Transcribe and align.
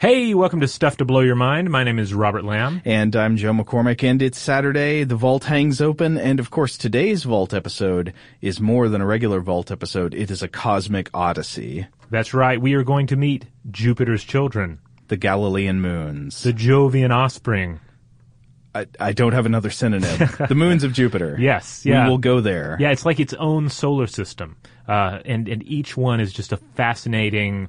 Hey, 0.00 0.32
welcome 0.32 0.60
to 0.60 0.68
Stuff 0.68 0.98
to 0.98 1.04
Blow 1.04 1.20
Your 1.20 1.34
Mind. 1.34 1.70
My 1.70 1.82
name 1.82 1.98
is 1.98 2.14
Robert 2.14 2.44
Lamb. 2.44 2.80
And 2.84 3.16
I'm 3.16 3.36
Joe 3.36 3.52
McCormick, 3.52 4.04
and 4.08 4.22
it's 4.22 4.38
Saturday. 4.38 5.02
The 5.02 5.16
vault 5.16 5.42
hangs 5.44 5.80
open, 5.80 6.16
and 6.16 6.38
of 6.38 6.50
course, 6.50 6.78
today's 6.78 7.24
vault 7.24 7.52
episode 7.52 8.12
is 8.40 8.60
more 8.60 8.88
than 8.88 9.00
a 9.00 9.06
regular 9.06 9.40
vault 9.40 9.72
episode. 9.72 10.14
It 10.14 10.30
is 10.30 10.40
a 10.40 10.46
cosmic 10.46 11.10
odyssey. 11.12 11.88
That's 12.10 12.32
right. 12.32 12.60
We 12.60 12.74
are 12.74 12.84
going 12.84 13.08
to 13.08 13.16
meet 13.16 13.46
Jupiter's 13.72 14.22
children, 14.22 14.78
The 15.08 15.16
Galilean 15.16 15.80
moons. 15.80 16.44
the 16.44 16.52
Jovian 16.52 17.10
offspring. 17.10 17.80
I, 18.76 18.86
I 19.00 19.12
don't 19.12 19.32
have 19.32 19.46
another 19.46 19.70
synonym. 19.70 20.28
the 20.48 20.54
moons 20.54 20.84
of 20.84 20.92
Jupiter. 20.92 21.36
Yes, 21.40 21.84
yeah. 21.84 22.04
We 22.04 22.10
will 22.10 22.18
go 22.18 22.40
there. 22.40 22.76
Yeah, 22.78 22.90
it's 22.92 23.04
like 23.04 23.18
its 23.18 23.34
own 23.34 23.68
solar 23.68 24.06
system. 24.06 24.58
Uh, 24.86 25.18
and, 25.24 25.48
and 25.48 25.66
each 25.66 25.96
one 25.96 26.20
is 26.20 26.32
just 26.32 26.52
a 26.52 26.56
fascinating, 26.76 27.68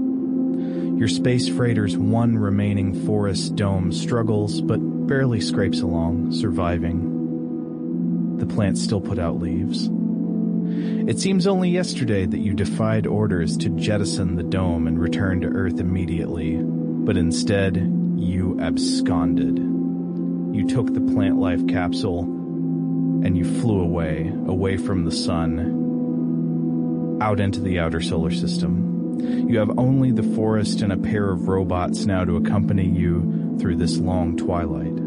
Your 1.01 1.07
space 1.07 1.49
freighter's 1.49 1.97
one 1.97 2.37
remaining 2.37 3.07
forest 3.07 3.55
dome 3.55 3.91
struggles, 3.91 4.61
but 4.61 4.77
barely 4.77 5.41
scrapes 5.41 5.81
along, 5.81 6.31
surviving. 6.31 8.37
The 8.37 8.45
plants 8.45 8.83
still 8.83 9.01
put 9.01 9.17
out 9.17 9.39
leaves. 9.39 9.89
It 11.09 11.17
seems 11.17 11.47
only 11.47 11.71
yesterday 11.71 12.27
that 12.27 12.37
you 12.37 12.53
defied 12.53 13.07
orders 13.07 13.57
to 13.57 13.69
jettison 13.69 14.35
the 14.35 14.43
dome 14.43 14.85
and 14.85 14.99
return 14.99 15.41
to 15.41 15.47
Earth 15.47 15.79
immediately, 15.79 16.59
but 16.61 17.17
instead, 17.17 17.77
you 18.15 18.59
absconded. 18.61 19.57
You 19.57 20.67
took 20.67 20.93
the 20.93 21.01
plant 21.01 21.39
life 21.39 21.65
capsule 21.65 22.25
and 23.25 23.35
you 23.35 23.59
flew 23.59 23.79
away, 23.79 24.31
away 24.45 24.77
from 24.77 25.05
the 25.05 25.11
sun, 25.11 27.17
out 27.23 27.39
into 27.39 27.59
the 27.59 27.79
outer 27.79 28.01
solar 28.01 28.29
system. 28.29 28.90
You 29.21 29.59
have 29.59 29.77
only 29.77 30.11
the 30.11 30.23
forest 30.35 30.81
and 30.81 30.91
a 30.91 30.97
pair 30.97 31.29
of 31.29 31.47
robots 31.47 32.05
now 32.05 32.25
to 32.25 32.37
accompany 32.37 32.87
you 32.87 33.57
through 33.59 33.75
this 33.75 33.97
long 33.97 34.35
twilight. 34.37 34.97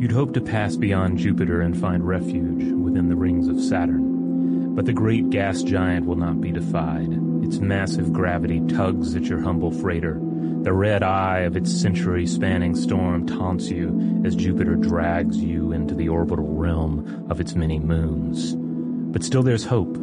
You'd 0.00 0.12
hope 0.12 0.34
to 0.34 0.40
pass 0.40 0.76
beyond 0.76 1.18
Jupiter 1.18 1.60
and 1.60 1.78
find 1.78 2.06
refuge 2.06 2.72
within 2.72 3.08
the 3.08 3.16
rings 3.16 3.48
of 3.48 3.60
Saturn. 3.60 4.74
But 4.74 4.86
the 4.86 4.92
great 4.92 5.30
gas 5.30 5.62
giant 5.62 6.06
will 6.06 6.16
not 6.16 6.40
be 6.40 6.52
defied. 6.52 7.12
Its 7.42 7.58
massive 7.58 8.12
gravity 8.12 8.60
tugs 8.68 9.16
at 9.16 9.24
your 9.24 9.40
humble 9.40 9.70
freighter. 9.70 10.20
The 10.62 10.72
red 10.72 11.02
eye 11.02 11.40
of 11.40 11.56
its 11.56 11.72
century-spanning 11.72 12.76
storm 12.76 13.26
taunts 13.26 13.70
you 13.70 14.22
as 14.24 14.36
Jupiter 14.36 14.76
drags 14.76 15.36
you 15.38 15.72
into 15.72 15.94
the 15.94 16.08
orbital 16.08 16.54
realm 16.54 17.26
of 17.30 17.40
its 17.40 17.54
many 17.54 17.78
moons. 17.78 18.54
But 18.56 19.24
still 19.24 19.42
there's 19.42 19.64
hope. 19.64 19.96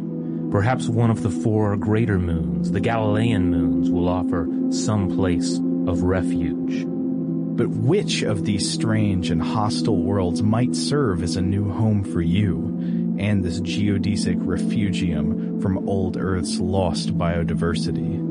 Perhaps 0.50 0.88
one 0.88 1.10
of 1.10 1.22
the 1.22 1.30
four 1.30 1.76
greater 1.76 2.18
moons, 2.18 2.70
the 2.70 2.80
Galilean 2.80 3.50
moons, 3.50 3.90
will 3.90 4.08
offer 4.08 4.48
some 4.70 5.16
place 5.16 5.58
of 5.86 6.02
refuge. 6.02 6.84
But 7.56 7.68
which 7.70 8.22
of 8.22 8.44
these 8.44 8.70
strange 8.70 9.30
and 9.30 9.42
hostile 9.42 10.02
worlds 10.02 10.42
might 10.42 10.76
serve 10.76 11.22
as 11.22 11.36
a 11.36 11.42
new 11.42 11.70
home 11.72 12.04
for 12.04 12.20
you 12.20 13.16
and 13.18 13.42
this 13.42 13.60
geodesic 13.60 14.36
refugium 14.38 15.60
from 15.60 15.88
old 15.88 16.16
Earth's 16.16 16.60
lost 16.60 17.18
biodiversity? 17.18 18.22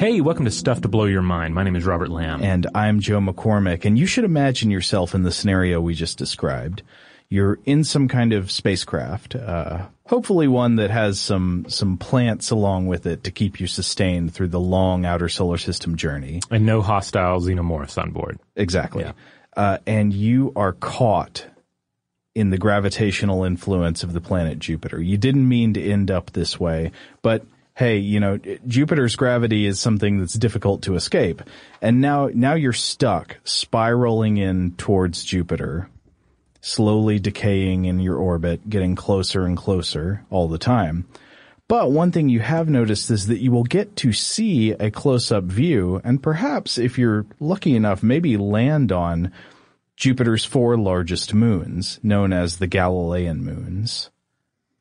Hey, 0.00 0.20
welcome 0.20 0.46
to 0.46 0.50
Stuff 0.50 0.80
to 0.80 0.88
Blow 0.88 1.04
Your 1.04 1.22
Mind. 1.22 1.54
My 1.54 1.62
name 1.62 1.76
is 1.76 1.84
Robert 1.84 2.08
Lamb. 2.08 2.42
And 2.42 2.66
I'm 2.74 3.00
Joe 3.00 3.20
McCormick, 3.20 3.84
and 3.84 3.98
you 3.98 4.06
should 4.06 4.24
imagine 4.24 4.70
yourself 4.70 5.14
in 5.14 5.22
the 5.22 5.30
scenario 5.30 5.80
we 5.80 5.94
just 5.94 6.18
described. 6.18 6.82
You're 7.32 7.58
in 7.64 7.82
some 7.82 8.08
kind 8.08 8.34
of 8.34 8.50
spacecraft, 8.50 9.36
uh, 9.36 9.86
hopefully 10.04 10.48
one 10.48 10.76
that 10.76 10.90
has 10.90 11.18
some, 11.18 11.64
some 11.66 11.96
plants 11.96 12.50
along 12.50 12.88
with 12.88 13.06
it 13.06 13.24
to 13.24 13.30
keep 13.30 13.58
you 13.58 13.66
sustained 13.66 14.34
through 14.34 14.48
the 14.48 14.60
long 14.60 15.06
outer 15.06 15.30
solar 15.30 15.56
system 15.56 15.96
journey. 15.96 16.42
And 16.50 16.66
no 16.66 16.82
hostile 16.82 17.40
xenomorphs 17.40 17.96
on 17.96 18.10
board. 18.10 18.38
Exactly. 18.54 19.04
Yeah. 19.04 19.12
Uh, 19.56 19.78
and 19.86 20.12
you 20.12 20.52
are 20.56 20.74
caught 20.74 21.46
in 22.34 22.50
the 22.50 22.58
gravitational 22.58 23.44
influence 23.44 24.02
of 24.02 24.12
the 24.12 24.20
planet 24.20 24.58
Jupiter. 24.58 25.00
You 25.00 25.16
didn't 25.16 25.48
mean 25.48 25.72
to 25.72 25.82
end 25.82 26.10
up 26.10 26.32
this 26.32 26.60
way, 26.60 26.92
but 27.22 27.46
hey, 27.74 27.96
you 27.96 28.20
know, 28.20 28.38
Jupiter's 28.66 29.16
gravity 29.16 29.64
is 29.64 29.80
something 29.80 30.18
that's 30.18 30.34
difficult 30.34 30.82
to 30.82 30.96
escape. 30.96 31.40
And 31.80 32.02
now, 32.02 32.28
now 32.34 32.52
you're 32.56 32.74
stuck 32.74 33.38
spiraling 33.44 34.36
in 34.36 34.72
towards 34.72 35.24
Jupiter, 35.24 35.88
slowly 36.62 37.18
decaying 37.18 37.84
in 37.84 38.00
your 38.00 38.16
orbit, 38.16 38.70
getting 38.70 38.94
closer 38.94 39.44
and 39.44 39.56
closer 39.56 40.24
all 40.30 40.48
the 40.48 40.58
time. 40.58 41.06
But 41.68 41.90
one 41.90 42.12
thing 42.12 42.28
you 42.28 42.40
have 42.40 42.68
noticed 42.68 43.10
is 43.10 43.26
that 43.26 43.40
you 43.40 43.50
will 43.50 43.64
get 43.64 43.96
to 43.96 44.12
see 44.12 44.72
a 44.72 44.90
close-up 44.90 45.44
view 45.44 46.00
and 46.04 46.22
perhaps 46.22 46.78
if 46.78 46.98
you're 46.98 47.26
lucky 47.40 47.74
enough, 47.74 48.02
maybe 48.02 48.36
land 48.36 48.92
on 48.92 49.32
Jupiter's 49.96 50.44
four 50.44 50.76
largest 50.76 51.34
moons, 51.34 51.98
known 52.02 52.32
as 52.32 52.56
the 52.56 52.66
Galilean 52.66 53.44
moons. 53.44 54.10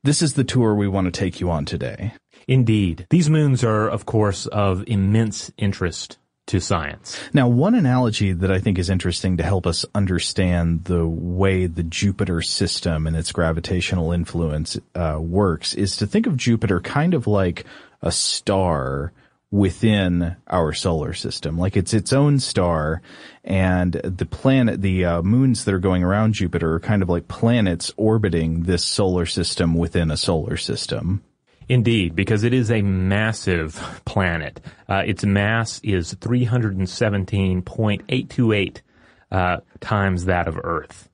This 0.04 0.22
is 0.22 0.34
the 0.34 0.44
tour 0.44 0.74
we 0.74 0.88
want 0.88 1.06
to 1.06 1.12
take 1.12 1.40
you 1.40 1.50
on 1.50 1.66
today. 1.66 2.14
Indeed. 2.48 3.08
These 3.10 3.30
moons 3.30 3.64
are, 3.64 3.88
of 3.88 4.06
course, 4.06 4.46
of 4.48 4.84
immense 4.88 5.52
interest 5.58 6.18
to 6.48 6.60
science. 6.60 7.20
Now, 7.34 7.48
one 7.48 7.76
analogy 7.76 8.34
that 8.34 8.52
I 8.52 8.60
think 8.60 8.80
is 8.80 8.90
interesting 8.90 9.38
to 9.38 9.44
help 9.44 9.68
us 9.68 9.86
understand 9.94 10.86
the 10.86 11.08
way 11.08 11.68
the 11.68 11.84
Jupiter 11.84 12.42
system 12.42 13.08
and 13.08 13.16
its 13.16 13.32
gravitational 13.32 14.12
influence 14.12 14.78
uh, 14.96 15.18
works 15.20 15.74
is 15.74 15.98
to 15.98 16.08
think 16.08 16.28
of 16.28 16.38
Jupiter 16.38 16.80
kind 16.82 17.14
of 17.14 17.28
like 17.28 17.66
a 18.02 18.12
star 18.12 19.14
within 19.52 20.36
our 20.48 20.72
solar 20.74 21.14
system. 21.14 21.58
Like 21.58 21.76
it's 21.76 21.94
its 21.94 22.14
own 22.14 22.40
star 22.40 23.02
and 23.44 23.94
the 23.94 24.26
planet, 24.26 24.82
the 24.82 25.06
uh, 25.06 25.22
moons 25.22 25.66
that 25.66 25.74
are 25.74 25.80
going 25.80 26.04
around 26.04 26.34
Jupiter 26.34 26.74
are 26.76 26.80
kind 26.80 27.04
of 27.04 27.10
like 27.10 27.28
planets 27.28 27.94
orbiting 27.98 28.64
this 28.64 28.84
solar 28.84 29.26
system 29.26 29.74
within 29.76 30.10
a 30.10 30.18
solar 30.18 30.56
system. 30.58 31.22
Indeed, 31.72 32.16
because 32.18 32.44
it 32.44 32.54
is 32.54 32.70
a 32.70 32.82
massive 32.82 34.02
planet. 34.04 34.60
Uh, 34.90 35.04
its 35.06 35.24
mass 35.24 35.80
is 35.86 36.14
317.828 36.16 38.82
uh, 39.32 39.58
times 39.80 40.26
that 40.26 40.50
of 40.50 40.60
Earth. 40.62 41.08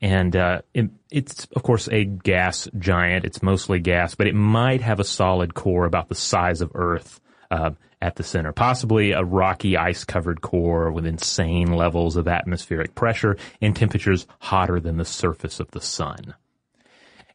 And 0.00 0.34
uh, 0.34 0.62
it, 0.72 0.88
it's, 1.10 1.46
of 1.54 1.62
course, 1.62 1.90
a 1.92 2.06
gas 2.06 2.70
giant. 2.78 3.26
It's 3.26 3.42
mostly 3.42 3.80
gas, 3.80 4.14
but 4.14 4.26
it 4.26 4.34
might 4.34 4.80
have 4.80 4.98
a 4.98 5.04
solid 5.04 5.52
core 5.52 5.84
about 5.84 6.08
the 6.08 6.14
size 6.14 6.62
of 6.62 6.72
Earth 6.74 7.20
uh, 7.50 7.72
at 8.00 8.16
the 8.16 8.24
center. 8.24 8.54
Possibly 8.54 9.12
a 9.12 9.22
rocky, 9.22 9.76
ice-covered 9.76 10.40
core 10.40 10.90
with 10.90 11.04
insane 11.04 11.74
levels 11.74 12.16
of 12.16 12.28
atmospheric 12.28 12.94
pressure 12.94 13.36
and 13.60 13.76
temperatures 13.76 14.26
hotter 14.38 14.80
than 14.80 14.96
the 14.96 15.04
surface 15.04 15.60
of 15.60 15.70
the 15.72 15.82
sun. 15.82 16.34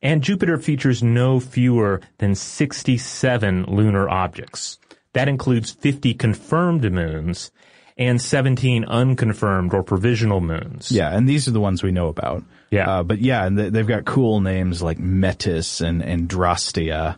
And 0.04 0.22
Jupiter 0.22 0.58
features 0.58 1.02
no 1.02 1.40
fewer 1.40 2.02
than 2.18 2.36
67 2.36 3.64
lunar 3.70 4.10
objects. 4.10 4.78
That 5.14 5.30
includes 5.30 5.72
50 5.72 6.14
confirmed 6.16 6.92
moons 6.92 7.52
and 7.98 8.22
17 8.22 8.84
unconfirmed 8.84 9.74
or 9.74 9.82
provisional 9.82 10.42
moons. 10.42 10.92
Yeah, 10.92 11.16
and 11.16 11.30
these 11.30 11.48
are 11.48 11.52
the 11.52 11.62
ones 11.62 11.84
we 11.84 11.92
know 11.92 12.10
about. 12.10 12.44
Yeah. 12.70 12.90
Uh, 12.90 13.04
but 13.04 13.20
yeah, 13.20 13.46
and 13.46 13.58
they've 13.58 13.88
got 13.88 14.04
cool 14.04 14.42
names 14.42 14.82
like 14.82 15.00
Metis 15.00 15.80
and 15.80 16.02
Adrastea. 16.02 17.18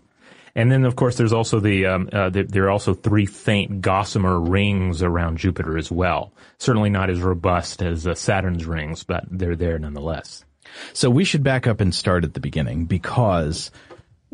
And 0.54 0.72
then, 0.72 0.86
of 0.86 0.96
course, 0.96 1.18
there's 1.18 1.34
also 1.34 1.60
the, 1.60 1.88
um, 1.88 2.10
uh, 2.14 2.30
the, 2.30 2.44
there 2.44 2.66
are 2.66 2.70
also 2.70 2.94
three 2.94 3.26
faint 3.26 3.82
gossamer 3.82 4.40
rings 4.40 5.02
around 5.02 5.38
Jupiter 5.38 5.78
as 5.78 5.92
well. 5.92 6.34
Certainly 6.60 6.92
not 6.92 7.10
as 7.10 7.20
robust 7.20 7.82
as 7.82 8.06
uh, 8.06 8.14
Saturn's 8.14 8.66
rings, 8.66 9.04
but 9.04 9.24
they're 9.30 9.56
there 9.56 9.80
nonetheless. 9.80 10.46
So 10.94 11.10
we 11.10 11.24
should 11.24 11.44
back 11.44 11.68
up 11.68 11.82
and 11.82 11.94
start 11.94 12.24
at 12.24 12.34
the 12.34 12.40
beginning 12.40 12.86
because 12.86 13.72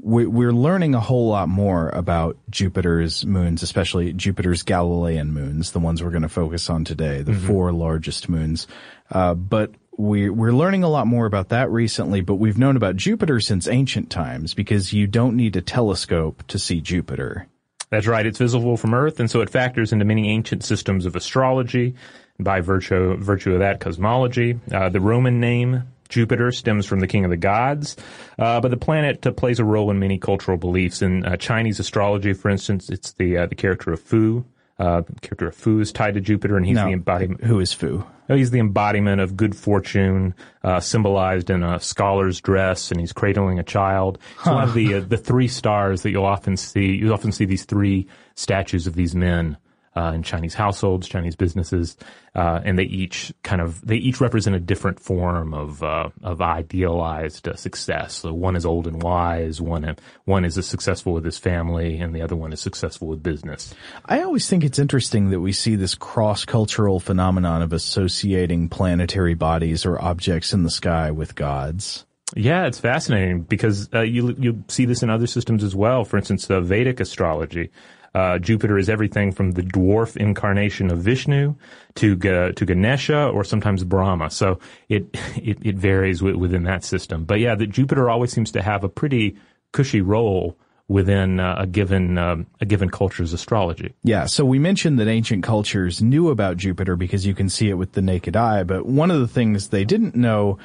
we're 0.04 0.54
learning 0.54 0.96
a 0.96 1.00
whole 1.00 1.28
lot 1.28 1.48
more 1.48 1.90
about 1.90 2.38
Jupiter's 2.50 3.26
moons, 3.26 3.62
especially 3.62 4.14
Jupiter's 4.14 4.64
Galilean 4.64 5.32
moons, 5.32 5.72
the 5.72 5.80
ones 5.80 6.02
we're 6.02 6.10
going 6.10 6.24
to 6.24 6.30
focus 6.30 6.70
on 6.70 6.84
today, 6.86 7.22
the 7.22 7.34
mm-hmm. 7.34 7.48
four 7.48 7.72
largest 7.72 8.28
moons. 8.28 8.68
Uh, 9.12 9.36
but 9.36 9.72
we, 9.98 10.30
we're 10.30 10.54
learning 10.54 10.84
a 10.84 10.90
lot 10.90 11.06
more 11.06 11.26
about 11.26 11.50
that 11.50 11.70
recently, 11.70 12.22
but 12.22 12.36
we've 12.36 12.58
known 12.58 12.78
about 12.78 12.96
Jupiter 12.96 13.40
since 13.40 13.68
ancient 13.68 14.10
times 14.10 14.54
because 14.54 14.92
you 14.92 15.06
don't 15.06 15.36
need 15.36 15.56
a 15.56 15.62
telescope 15.62 16.44
to 16.48 16.58
see 16.58 16.82
Jupiter. 16.82 17.48
That's 17.92 18.08
right. 18.08 18.26
It's 18.26 18.40
visible 18.40 18.78
from 18.78 18.94
Earth, 18.94 19.20
and 19.20 19.30
so 19.30 19.42
it 19.42 19.50
factors 19.50 19.92
into 19.92 20.06
many 20.06 20.30
ancient 20.30 20.64
systems 20.64 21.06
of 21.06 21.16
astrology. 21.16 21.96
By 22.40 22.62
virtue, 22.62 23.18
virtue 23.18 23.54
of 23.54 23.60
that, 23.60 23.82
cosmology. 23.82 24.60
Uh, 24.72 24.90
the 24.90 25.02
Roman 25.02 25.40
name 25.40 25.84
Jupiter 26.12 26.52
stems 26.52 26.86
from 26.86 27.00
the 27.00 27.08
king 27.08 27.26
of 27.26 27.32
the 27.32 27.38
gods, 27.38 27.96
uh, 28.38 28.62
but 28.62 28.70
the 28.70 28.78
planet 28.78 29.26
uh, 29.26 29.32
plays 29.32 29.60
a 29.60 29.66
role 29.66 29.90
in 29.90 29.98
many 29.98 30.20
cultural 30.20 30.58
beliefs. 30.58 31.02
In 31.02 31.26
uh, 31.26 31.38
Chinese 31.38 31.80
astrology, 31.80 32.34
for 32.34 32.50
instance, 32.50 32.90
it's 32.90 33.14
the 33.14 33.38
uh, 33.38 33.46
the 33.48 33.56
character 33.56 33.92
of 33.92 34.00
Fu. 34.00 34.46
Uh, 34.78 35.02
the 35.02 35.20
character 35.22 35.48
of 35.48 35.56
Fu 35.56 35.80
is 35.80 35.92
tied 35.92 36.16
to 36.16 36.22
Jupiter, 36.22 36.58
and 36.58 36.66
he's 36.66 36.76
no, 36.76 36.86
the 36.86 36.94
embodiment. 36.94 37.44
Who 37.44 37.60
is 37.60 37.72
Fu? 37.72 38.04
Oh, 38.30 38.36
he's 38.36 38.52
the 38.52 38.60
embodiment 38.60 39.22
of 39.22 39.36
good 39.36 39.56
fortune, 39.56 40.34
uh, 40.64 40.80
symbolized 40.80 41.50
in 41.50 41.64
a 41.64 41.80
scholar's 41.80 42.42
dress, 42.42 42.92
and 42.92 43.00
he's 43.00 43.14
cradling 43.14 43.60
a 43.60 43.64
child. 43.64 44.18
It's 44.36 44.44
huh. 44.44 44.54
one 44.54 44.64
of 44.64 44.74
the 44.74 45.00
the 45.00 45.18
three 45.18 45.48
stars 45.48 46.02
that 46.04 46.12
you'll 46.12 46.26
often 46.26 46.58
see. 46.58 46.96
You 46.96 47.14
often 47.14 47.32
see 47.32 47.46
these 47.46 47.66
three 47.66 48.08
statues 48.36 48.86
of 48.86 48.96
these 48.96 49.16
men 49.16 49.58
uh, 49.96 50.12
in 50.16 50.24
Chinese 50.24 50.54
households, 50.54 51.08
Chinese 51.08 51.36
businesses, 51.36 51.98
uh, 52.34 52.62
and 52.64 52.80
they 52.80 52.84
each 52.84 53.34
kind 53.44 53.62
of 53.62 53.86
they 53.86 53.98
each 53.98 54.22
represent 54.22 54.56
a 54.56 54.60
different 54.60 55.00
form 55.00 55.54
of 55.54 55.84
uh, 55.84 56.10
of 56.24 56.42
idealized 56.42 57.48
uh, 57.48 57.56
success. 57.56 58.16
So 58.16 58.34
one 58.34 58.56
is 58.56 58.66
old 58.66 58.88
and 58.88 59.04
wise, 59.04 59.60
one 59.60 59.98
one 60.26 60.46
is 60.46 60.66
successful 60.66 61.14
with 61.14 61.26
his 61.26 61.38
family, 61.38 62.00
and 62.00 62.16
the 62.16 62.22
other 62.22 62.36
one 62.36 62.54
is 62.54 62.62
successful 62.62 63.10
with 63.10 63.22
business. 63.22 63.74
I 64.06 64.22
always 64.22 64.48
think 64.48 64.64
it's 64.64 64.80
interesting 64.80 65.30
that 65.32 65.42
we 65.42 65.52
see 65.52 65.76
this 65.76 65.96
cross 65.96 66.46
cultural 66.46 67.00
phenomenon 67.00 67.62
of 67.62 67.74
associating 67.74 68.70
planetary 68.70 69.34
bodies 69.34 69.86
or 69.86 70.02
objects 70.02 70.54
in 70.54 70.64
the 70.64 70.70
sky 70.70 71.12
with 71.12 71.36
gods. 71.36 72.06
Yeah, 72.36 72.66
it's 72.66 72.80
fascinating 72.80 73.42
because 73.42 73.90
uh, 73.94 74.02
you 74.02 74.36
you 74.40 74.64
see 74.70 74.86
this 74.86 75.04
in 75.04 75.10
other 75.10 75.28
systems 75.28 75.64
as 75.64 75.76
well. 75.76 76.06
For 76.06 76.18
instance, 76.18 76.50
uh, 76.50 76.62
Vedic 76.62 77.02
astrology. 77.02 77.72
Uh, 78.14 78.38
Jupiter 78.40 78.78
is 78.78 78.90
everything 78.90 79.32
from 79.32 79.52
the 79.52 79.62
dwarf 79.62 80.18
incarnation 80.18 80.92
of 80.92 81.00
Vishnu 81.00 81.56
to 81.96 82.16
to 82.18 82.66
Ganesha 82.66 83.28
or 83.30 83.44
sometimes 83.44 83.84
Brahma. 83.84 84.30
So 84.30 84.60
it 84.90 85.08
it, 85.36 85.58
it 85.62 85.76
varies 85.76 86.20
w- 86.20 86.38
within 86.38 86.64
that 86.64 86.84
system. 86.84 87.24
But 87.24 87.40
yeah, 87.40 87.56
that 87.56 87.68
Jupiter 87.68 88.10
always 88.10 88.32
seems 88.32 88.52
to 88.52 88.62
have 88.62 88.84
a 88.84 88.90
pretty 88.90 89.38
cushy 89.72 90.02
role 90.02 90.58
within 90.92 91.40
uh, 91.40 91.56
a 91.60 91.66
given 91.66 92.18
um, 92.18 92.48
a 92.60 92.66
given 92.66 92.90
culture's 92.90 93.32
astrology. 93.32 93.94
Yeah, 94.04 94.26
so 94.26 94.44
we 94.44 94.60
mentioned 94.60 95.00
that 95.00 95.08
ancient 95.08 95.44
cultures 95.44 96.02
knew 96.02 96.30
about 96.30 96.58
Jupiter 96.58 96.98
because 96.98 97.26
you 97.26 97.34
can 97.34 97.48
see 97.48 97.70
it 97.70 97.76
with 97.76 97.94
the 97.94 98.02
naked 98.02 98.36
eye, 98.36 98.64
but 98.64 98.86
one 98.86 99.10
of 99.10 99.22
the 99.22 99.28
things 99.28 99.70
they 99.70 99.86
didn't 99.86 100.16
know 100.16 100.58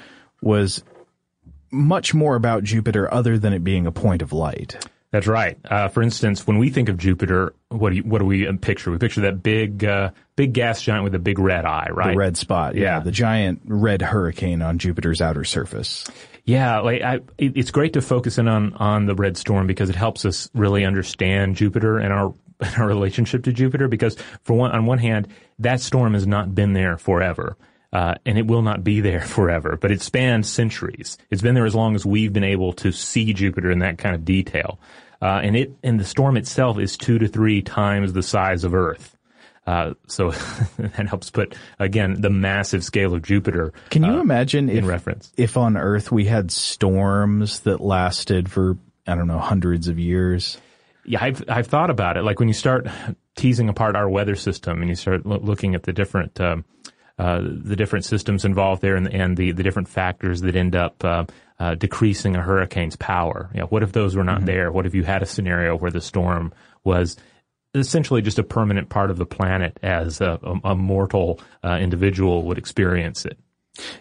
was 0.42 0.82
much 1.70 2.12
more 2.12 2.34
about 2.34 2.64
Jupiter 2.64 3.12
other 3.12 3.38
than 3.38 3.52
it 3.52 3.62
being 3.62 3.86
a 3.86 3.92
point 3.92 4.20
of 4.20 4.32
light. 4.32 4.84
That's 5.16 5.26
right. 5.26 5.58
Uh, 5.64 5.88
for 5.88 6.02
instance, 6.02 6.46
when 6.46 6.58
we 6.58 6.68
think 6.68 6.90
of 6.90 6.98
Jupiter, 6.98 7.54
what 7.70 7.88
do 7.88 7.96
you, 7.96 8.02
what 8.02 8.18
do 8.18 8.26
we 8.26 8.52
picture? 8.58 8.90
We 8.90 8.98
picture 8.98 9.22
that 9.22 9.42
big 9.42 9.82
uh, 9.82 10.10
big 10.36 10.52
gas 10.52 10.82
giant 10.82 11.04
with 11.04 11.14
a 11.14 11.18
big 11.18 11.38
red 11.38 11.64
eye, 11.64 11.88
right? 11.90 12.12
The 12.12 12.18
red 12.18 12.36
spot, 12.36 12.74
yeah, 12.74 12.82
yeah. 12.82 13.00
the 13.00 13.10
giant 13.10 13.62
red 13.64 14.02
hurricane 14.02 14.60
on 14.60 14.76
Jupiter's 14.78 15.22
outer 15.22 15.44
surface. 15.44 16.06
Yeah, 16.44 16.80
like 16.80 17.00
I, 17.00 17.14
it, 17.38 17.56
it's 17.56 17.70
great 17.70 17.94
to 17.94 18.02
focus 18.02 18.36
in 18.36 18.46
on 18.46 18.74
on 18.74 19.06
the 19.06 19.14
red 19.14 19.38
storm 19.38 19.66
because 19.66 19.88
it 19.88 19.96
helps 19.96 20.26
us 20.26 20.50
really 20.52 20.84
understand 20.84 21.56
Jupiter 21.56 21.96
and 21.96 22.12
our 22.12 22.34
and 22.60 22.74
our 22.76 22.86
relationship 22.86 23.44
to 23.44 23.54
Jupiter. 23.54 23.88
Because 23.88 24.18
for 24.44 24.52
one, 24.52 24.72
on 24.72 24.84
one 24.84 24.98
hand, 24.98 25.28
that 25.60 25.80
storm 25.80 26.12
has 26.12 26.26
not 26.26 26.54
been 26.54 26.74
there 26.74 26.98
forever. 26.98 27.56
Uh, 27.90 28.14
and 28.26 28.36
it 28.36 28.46
will 28.46 28.60
not 28.60 28.84
be 28.84 29.00
there 29.00 29.20
forever, 29.26 29.78
but 29.80 29.90
it 29.90 30.02
spans 30.02 30.50
centuries. 30.50 31.16
It's 31.30 31.40
been 31.40 31.54
there 31.54 31.64
as 31.64 31.74
long 31.74 31.94
as 31.94 32.04
we've 32.04 32.32
been 32.32 32.44
able 32.44 32.74
to 32.74 32.92
see 32.92 33.32
Jupiter 33.32 33.70
in 33.70 33.78
that 33.78 33.96
kind 33.96 34.14
of 34.14 34.22
detail. 34.22 34.78
Uh, 35.20 35.40
and 35.42 35.56
it 35.56 35.72
and 35.82 35.98
the 35.98 36.04
storm 36.04 36.36
itself 36.36 36.78
is 36.78 36.96
two 36.96 37.18
to 37.18 37.28
three 37.28 37.62
times 37.62 38.12
the 38.12 38.22
size 38.22 38.64
of 38.64 38.74
Earth. 38.74 39.16
Uh, 39.66 39.94
so 40.06 40.30
that 40.78 41.08
helps 41.08 41.30
put 41.30 41.56
again 41.78 42.20
the 42.20 42.30
massive 42.30 42.84
scale 42.84 43.14
of 43.14 43.22
Jupiter. 43.22 43.72
Can 43.90 44.04
you 44.04 44.12
uh, 44.12 44.20
imagine 44.20 44.68
in 44.68 44.78
if, 44.78 44.86
reference 44.86 45.32
if 45.36 45.56
on 45.56 45.76
Earth 45.76 46.12
we 46.12 46.24
had 46.24 46.50
storms 46.50 47.60
that 47.60 47.80
lasted 47.80 48.50
for 48.50 48.78
I 49.06 49.14
don't 49.14 49.26
know 49.26 49.40
hundreds 49.40 49.88
of 49.88 49.98
years? 49.98 50.58
Yeah, 51.04 51.22
I've 51.22 51.42
I've 51.48 51.66
thought 51.66 51.90
about 51.90 52.16
it. 52.16 52.22
Like 52.22 52.38
when 52.38 52.48
you 52.48 52.54
start 52.54 52.86
teasing 53.36 53.68
apart 53.68 53.96
our 53.96 54.08
weather 54.08 54.34
system 54.34 54.80
and 54.80 54.88
you 54.88 54.94
start 54.94 55.26
lo- 55.26 55.40
looking 55.42 55.74
at 55.74 55.82
the 55.84 55.92
different 55.92 56.40
um, 56.40 56.64
uh, 57.18 57.40
the 57.42 57.76
different 57.76 58.04
systems 58.04 58.44
involved 58.44 58.82
there 58.82 58.96
and, 58.96 59.12
and 59.12 59.36
the, 59.36 59.52
the 59.52 59.62
different 59.62 59.88
factors 59.88 60.42
that 60.42 60.54
end 60.54 60.76
up 60.76 61.02
uh, 61.04 61.24
uh, 61.58 61.74
decreasing 61.74 62.36
a 62.36 62.42
hurricane's 62.42 62.96
power. 62.96 63.50
You 63.54 63.60
know, 63.60 63.66
what 63.66 63.82
if 63.82 63.92
those 63.92 64.16
were 64.16 64.24
not 64.24 64.38
mm-hmm. 64.38 64.46
there? 64.46 64.72
What 64.72 64.86
if 64.86 64.94
you 64.94 65.02
had 65.02 65.22
a 65.22 65.26
scenario 65.26 65.76
where 65.76 65.90
the 65.90 66.00
storm 66.00 66.52
was 66.84 67.16
essentially 67.74 68.22
just 68.22 68.38
a 68.38 68.42
permanent 68.42 68.88
part 68.88 69.10
of 69.10 69.16
the 69.16 69.26
planet 69.26 69.78
as 69.82 70.20
a, 70.20 70.38
a, 70.42 70.70
a 70.70 70.76
mortal 70.76 71.40
uh, 71.64 71.78
individual 71.80 72.42
would 72.44 72.58
experience 72.58 73.24
it? 73.24 73.38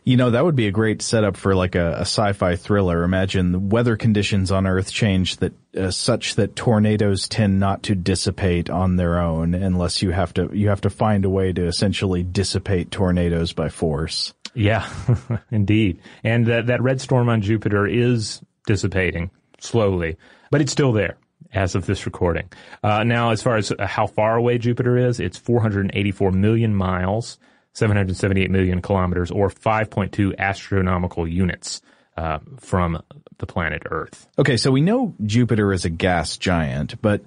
You 0.03 0.17
know, 0.17 0.32
that 0.32 0.44
would 0.44 0.55
be 0.55 0.67
a 0.67 0.72
great 0.72 1.01
setup 1.01 1.38
for 1.38 1.55
like 1.55 1.75
a, 1.75 1.94
a 1.94 2.01
sci-fi 2.01 2.55
thriller. 2.55 3.03
Imagine 3.03 3.51
the 3.51 3.60
weather 3.60 3.98
conditions 3.98 4.51
on 4.51 4.67
Earth 4.67 4.91
change 4.91 5.38
that 5.38 5.53
uh, 5.75 5.91
such 5.91 6.36
that 6.36 6.55
tornadoes 6.55 7.27
tend 7.27 7.60
not 7.60 7.84
to 7.84 7.96
dissipate 7.96 8.70
on 8.70 8.96
their 8.96 9.20
own 9.20 9.53
unless 9.53 10.01
you 10.01 10.12
have 10.12 10.34
to 10.36 10.50
you 10.53 10.70
have 10.70 10.82
to 10.82 10.89
find 10.89 11.25
a 11.25 11.29
way 11.29 11.51
to 11.51 11.65
essentially 11.65 12.24
dissipate 12.24 12.91
tornadoes 12.91 13.53
by 13.53 13.70
force. 13.70 14.34
Yeah, 14.53 14.89
indeed. 15.51 16.00
And 16.24 16.46
that 16.48 16.67
that 16.67 16.82
red 16.82 17.01
storm 17.01 17.29
on 17.29 17.41
Jupiter 17.41 17.86
is 17.86 18.41
dissipating 18.65 19.32
slowly, 19.60 20.17
but 20.51 20.62
it's 20.62 20.72
still 20.72 20.94
there 20.94 21.17
as 21.53 21.75
of 21.75 21.86
this 21.86 22.05
recording. 22.05 22.50
Uh, 22.84 23.03
now, 23.03 23.32
as 23.32 23.41
far 23.41 23.58
as 23.58 23.72
how 23.79 24.08
far 24.08 24.36
away 24.36 24.58
Jupiter 24.58 24.98
is, 24.98 25.20
it's 25.20 25.38
484 25.38 26.32
million 26.32 26.75
miles. 26.75 27.38
778 27.75 28.50
million 28.50 28.82
kilometers 28.82 29.32
or 29.32 29.50
5.2 29.50 30.36
astronomical 30.38 31.27
units 31.27 31.82
uh, 32.17 32.39
from 32.60 33.01
the 33.38 33.46
planet 33.46 33.84
Earth. 33.89 34.27
Okay, 34.39 34.58
so 34.58 34.72
we 34.72 34.82
know 34.82 35.13
Jupiter 35.24 35.74
is 35.74 35.86
a 35.86 35.89
gas 35.89 36.38
giant, 36.38 37.01
but 37.01 37.22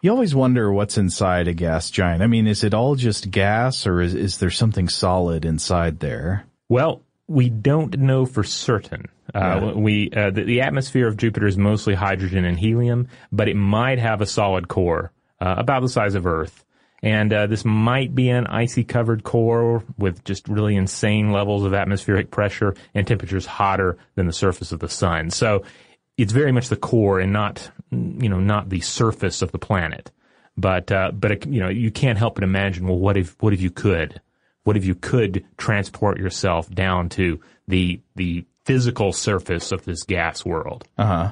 you 0.00 0.10
always 0.10 0.34
wonder 0.34 0.72
what's 0.72 0.96
inside 0.96 1.48
a 1.48 1.52
gas 1.52 1.90
giant. 1.90 2.22
I 2.22 2.28
mean, 2.28 2.46
is 2.46 2.64
it 2.64 2.72
all 2.72 2.94
just 2.94 3.30
gas 3.30 3.86
or 3.86 4.00
is, 4.00 4.14
is 4.14 4.38
there 4.38 4.50
something 4.50 4.88
solid 4.88 5.44
inside 5.44 5.98
there? 5.98 6.46
Well, 6.68 7.02
we 7.26 7.50
don't 7.50 7.98
know 7.98 8.26
for 8.26 8.44
certain. 8.44 9.06
Uh, 9.34 9.38
yeah. 9.38 9.72
we 9.72 10.10
uh, 10.10 10.30
the, 10.30 10.42
the, 10.42 10.60
atmosphere 10.62 11.06
of 11.06 11.16
Jupiter 11.16 11.46
is 11.46 11.56
mostly 11.56 11.94
hydrogen 11.94 12.44
and 12.44 12.58
helium, 12.58 13.08
but 13.30 13.48
it 13.48 13.54
might 13.54 13.98
have 13.98 14.20
a 14.20 14.26
solid 14.26 14.66
core 14.66 15.12
uh, 15.40 15.54
about 15.58 15.82
the 15.82 15.88
size 15.88 16.16
of 16.16 16.26
Earth. 16.26 16.64
And 17.02 17.32
uh, 17.32 17.46
this 17.46 17.64
might 17.64 18.14
be 18.14 18.28
an 18.28 18.46
icy 18.46 18.84
covered 18.84 19.24
core 19.24 19.82
with 19.96 20.22
just 20.24 20.48
really 20.48 20.76
insane 20.76 21.32
levels 21.32 21.64
of 21.64 21.72
atmospheric 21.72 22.30
pressure 22.30 22.74
and 22.94 23.06
temperatures 23.06 23.46
hotter 23.46 23.96
than 24.16 24.26
the 24.26 24.32
surface 24.32 24.72
of 24.72 24.80
the 24.80 24.88
sun. 24.88 25.30
So 25.30 25.64
it's 26.18 26.32
very 26.32 26.52
much 26.52 26.68
the 26.68 26.76
core 26.76 27.18
and 27.20 27.32
not, 27.32 27.70
you 27.90 28.28
know, 28.28 28.40
not 28.40 28.68
the 28.68 28.80
surface 28.80 29.40
of 29.40 29.52
the 29.52 29.58
planet. 29.58 30.10
But, 30.56 30.92
uh, 30.92 31.12
but, 31.12 31.32
it, 31.32 31.46
you 31.46 31.60
know, 31.60 31.70
you 31.70 31.90
can't 31.90 32.18
help 32.18 32.34
but 32.34 32.44
imagine, 32.44 32.86
well, 32.86 32.98
what 32.98 33.16
if, 33.16 33.34
what 33.40 33.54
if 33.54 33.62
you 33.62 33.70
could? 33.70 34.20
What 34.64 34.76
if 34.76 34.84
you 34.84 34.94
could 34.94 35.46
transport 35.56 36.18
yourself 36.18 36.68
down 36.68 37.08
to 37.10 37.40
the, 37.66 38.02
the 38.14 38.44
physical 38.66 39.12
surface 39.12 39.72
of 39.72 39.86
this 39.86 40.02
gas 40.02 40.44
world? 40.44 40.86
Uh 40.98 41.06
huh 41.06 41.30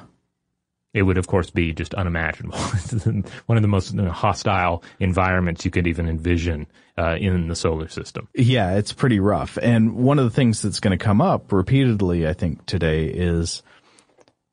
it 0.93 1.03
would 1.03 1.17
of 1.17 1.27
course 1.27 1.49
be 1.49 1.73
just 1.73 1.93
unimaginable. 1.93 2.57
One 3.45 3.57
of 3.57 3.61
the 3.61 3.67
most 3.67 3.95
hostile 3.95 4.83
environments 4.99 5.65
you 5.65 5.71
could 5.71 5.87
even 5.87 6.07
envision 6.07 6.67
uh, 6.97 7.15
in 7.15 7.47
the 7.47 7.55
solar 7.55 7.87
system. 7.87 8.27
Yeah, 8.33 8.75
it's 8.75 8.93
pretty 8.93 9.19
rough. 9.19 9.57
And 9.61 9.95
one 9.95 10.19
of 10.19 10.25
the 10.25 10.31
things 10.31 10.61
that's 10.61 10.79
going 10.79 10.97
to 10.97 11.03
come 11.03 11.21
up 11.21 11.51
repeatedly, 11.51 12.27
I 12.27 12.33
think, 12.33 12.65
today 12.65 13.05
is 13.05 13.61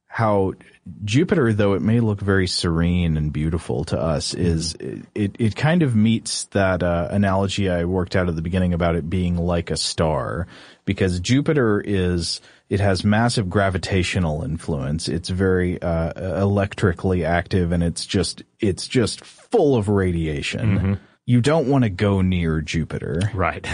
how 0.06 0.54
Jupiter, 1.04 1.52
though 1.52 1.74
it 1.74 1.82
may 1.82 2.00
look 2.00 2.20
very 2.20 2.46
serene 2.46 3.16
and 3.16 3.32
beautiful 3.32 3.84
to 3.86 4.00
us, 4.00 4.32
is 4.32 4.74
it 5.14 5.36
it 5.38 5.56
kind 5.56 5.82
of 5.82 5.96
meets 5.96 6.44
that 6.46 6.82
uh, 6.82 7.08
analogy 7.10 7.68
I 7.68 7.84
worked 7.84 8.16
out 8.16 8.28
at 8.28 8.36
the 8.36 8.42
beginning 8.42 8.72
about 8.72 8.94
it 8.94 9.10
being 9.10 9.36
like 9.36 9.70
a 9.70 9.76
star, 9.76 10.46
because 10.84 11.20
Jupiter 11.20 11.82
is 11.84 12.40
it 12.68 12.80
has 12.80 13.04
massive 13.04 13.48
gravitational 13.48 14.42
influence. 14.42 15.08
It's 15.08 15.28
very 15.28 15.80
uh, 15.80 16.40
electrically 16.40 17.24
active, 17.24 17.72
and 17.72 17.82
it's 17.82 18.04
just 18.04 18.42
it's 18.58 18.88
just 18.88 19.24
full 19.24 19.76
of 19.76 19.88
radiation. 19.88 20.78
Mm-hmm. 20.78 20.94
You 21.26 21.40
don't 21.40 21.68
want 21.68 21.84
to 21.84 21.90
go 21.90 22.22
near 22.22 22.60
Jupiter, 22.60 23.20
right? 23.34 23.66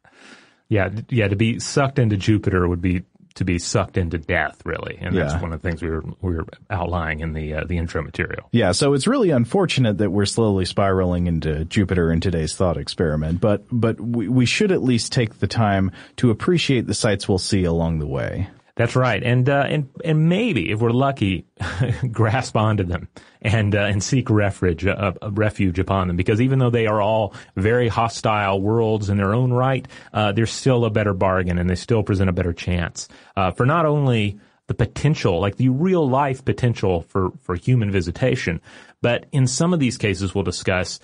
yeah, 0.68 0.90
yeah. 1.08 1.28
To 1.28 1.36
be 1.36 1.58
sucked 1.58 1.98
into 1.98 2.16
Jupiter 2.16 2.68
would 2.68 2.82
be 2.82 3.02
to 3.34 3.44
be 3.44 3.58
sucked 3.58 3.96
into 3.96 4.18
death, 4.18 4.60
really, 4.64 4.98
and 5.00 5.16
that's 5.16 5.40
one 5.40 5.52
of 5.52 5.60
the 5.60 5.68
things 5.68 5.82
we 5.82 5.90
were 5.90 6.04
we 6.20 6.34
were 6.34 6.46
outlining 6.68 7.20
in 7.20 7.32
the 7.32 7.54
uh, 7.54 7.64
the 7.64 7.78
intro 7.78 8.02
material. 8.02 8.48
Yeah, 8.52 8.72
so 8.72 8.94
it's 8.94 9.06
really 9.06 9.30
unfortunate 9.30 9.98
that 9.98 10.10
we're 10.10 10.26
slowly 10.26 10.64
spiraling 10.64 11.26
into 11.26 11.64
Jupiter 11.64 12.12
in 12.12 12.20
today's 12.20 12.54
thought 12.54 12.76
experiment, 12.76 13.40
but 13.40 13.64
but 13.70 14.00
we, 14.00 14.28
we 14.28 14.46
should 14.46 14.72
at 14.72 14.82
least 14.82 15.12
take 15.12 15.38
the 15.38 15.46
time 15.46 15.92
to 16.16 16.30
appreciate 16.30 16.86
the 16.86 16.94
sights 16.94 17.28
we'll 17.28 17.38
see 17.38 17.64
along 17.64 17.98
the 17.98 18.06
way. 18.06 18.48
That's 18.80 18.96
right, 18.96 19.22
and 19.22 19.46
uh, 19.46 19.66
and 19.68 19.90
and 20.02 20.30
maybe 20.30 20.70
if 20.70 20.80
we're 20.80 20.88
lucky, 20.88 21.44
grasp 22.10 22.56
onto 22.56 22.82
them 22.82 23.08
and 23.42 23.74
uh, 23.74 23.80
and 23.80 24.02
seek 24.02 24.30
refuge 24.30 24.86
uh, 24.86 25.12
refuge 25.32 25.78
upon 25.78 26.06
them 26.06 26.16
because 26.16 26.40
even 26.40 26.60
though 26.60 26.70
they 26.70 26.86
are 26.86 26.98
all 26.98 27.34
very 27.56 27.88
hostile 27.88 28.58
worlds 28.58 29.10
in 29.10 29.18
their 29.18 29.34
own 29.34 29.52
right, 29.52 29.86
uh, 30.14 30.32
they're 30.32 30.46
still 30.46 30.86
a 30.86 30.90
better 30.90 31.12
bargain 31.12 31.58
and 31.58 31.68
they 31.68 31.74
still 31.74 32.02
present 32.02 32.30
a 32.30 32.32
better 32.32 32.54
chance 32.54 33.06
uh, 33.36 33.50
for 33.50 33.66
not 33.66 33.84
only 33.84 34.40
the 34.68 34.72
potential, 34.72 35.40
like 35.40 35.56
the 35.56 35.68
real 35.68 36.08
life 36.08 36.42
potential 36.42 37.02
for 37.02 37.32
for 37.42 37.56
human 37.56 37.90
visitation, 37.90 38.62
but 39.02 39.26
in 39.30 39.46
some 39.46 39.74
of 39.74 39.78
these 39.78 39.98
cases 39.98 40.34
we'll 40.34 40.42
discuss 40.42 41.00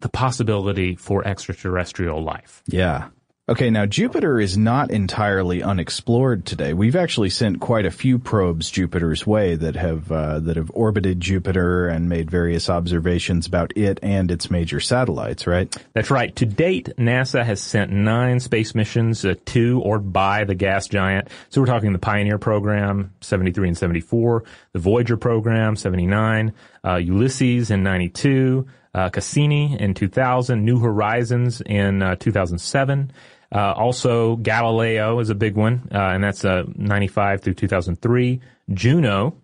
the 0.00 0.10
possibility 0.10 0.96
for 0.96 1.26
extraterrestrial 1.26 2.22
life. 2.22 2.62
Yeah. 2.66 3.08
Okay, 3.48 3.70
now 3.70 3.86
Jupiter 3.86 4.40
is 4.40 4.58
not 4.58 4.90
entirely 4.90 5.62
unexplored 5.62 6.44
today. 6.44 6.74
We've 6.74 6.96
actually 6.96 7.30
sent 7.30 7.60
quite 7.60 7.86
a 7.86 7.92
few 7.92 8.18
probes 8.18 8.72
Jupiter's 8.72 9.24
way 9.24 9.54
that 9.54 9.76
have 9.76 10.10
uh, 10.10 10.40
that 10.40 10.56
have 10.56 10.72
orbited 10.74 11.20
Jupiter 11.20 11.86
and 11.86 12.08
made 12.08 12.28
various 12.28 12.68
observations 12.68 13.46
about 13.46 13.72
it 13.76 14.00
and 14.02 14.32
its 14.32 14.50
major 14.50 14.80
satellites. 14.80 15.46
Right? 15.46 15.72
That's 15.92 16.10
right. 16.10 16.34
To 16.34 16.44
date, 16.44 16.88
NASA 16.98 17.44
has 17.44 17.60
sent 17.60 17.92
nine 17.92 18.40
space 18.40 18.74
missions 18.74 19.24
uh, 19.24 19.36
to 19.44 19.80
or 19.80 20.00
by 20.00 20.42
the 20.42 20.56
gas 20.56 20.88
giant. 20.88 21.28
So 21.48 21.60
we're 21.60 21.68
talking 21.68 21.92
the 21.92 22.00
Pioneer 22.00 22.38
program, 22.38 23.14
73 23.20 23.68
and 23.68 23.78
74, 23.78 24.42
the 24.72 24.80
Voyager 24.80 25.16
program, 25.16 25.76
79, 25.76 26.52
uh, 26.84 26.96
Ulysses 26.96 27.70
in 27.70 27.84
92. 27.84 28.66
Uh, 28.92 29.10
Cassini 29.10 29.78
in 29.78 29.92
2000, 29.92 30.64
New 30.64 30.78
Horizons 30.78 31.60
in 31.60 32.00
uh, 32.00 32.16
2007, 32.16 33.12
uh, 33.54 33.72
also, 33.72 34.36
Galileo 34.36 35.18
is 35.20 35.30
a 35.30 35.34
big 35.34 35.56
one, 35.56 35.88
uh, 35.92 35.98
and 35.98 36.22
that's 36.22 36.44
uh, 36.44 36.64
95 36.74 37.42
through 37.42 37.54
2003. 37.54 38.40
Juno, 38.72 39.36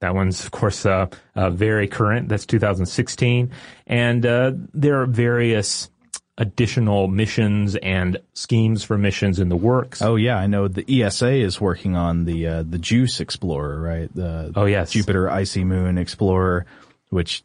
that 0.00 0.14
one's, 0.14 0.44
of 0.44 0.50
course, 0.50 0.86
uh, 0.86 1.06
uh, 1.34 1.50
very 1.50 1.88
current. 1.88 2.28
That's 2.28 2.46
2016. 2.46 3.50
And 3.86 4.26
uh, 4.26 4.52
there 4.72 5.00
are 5.02 5.06
various 5.06 5.90
additional 6.38 7.08
missions 7.08 7.76
and 7.76 8.18
schemes 8.32 8.84
for 8.84 8.96
missions 8.96 9.38
in 9.38 9.48
the 9.48 9.56
works. 9.56 10.00
Oh 10.00 10.16
yeah, 10.16 10.36
I 10.36 10.46
know 10.46 10.66
the 10.66 11.02
ESA 11.02 11.30
is 11.30 11.60
working 11.60 11.94
on 11.94 12.24
the 12.24 12.44
the 12.62 12.78
JUICE 12.78 13.20
Explorer, 13.20 13.80
right? 13.80 14.14
The 14.14 14.50
oh 14.56 14.64
yes, 14.64 14.92
Jupiter 14.92 15.28
Icy 15.28 15.62
Moon 15.64 15.98
Explorer, 15.98 16.64
which 17.10 17.44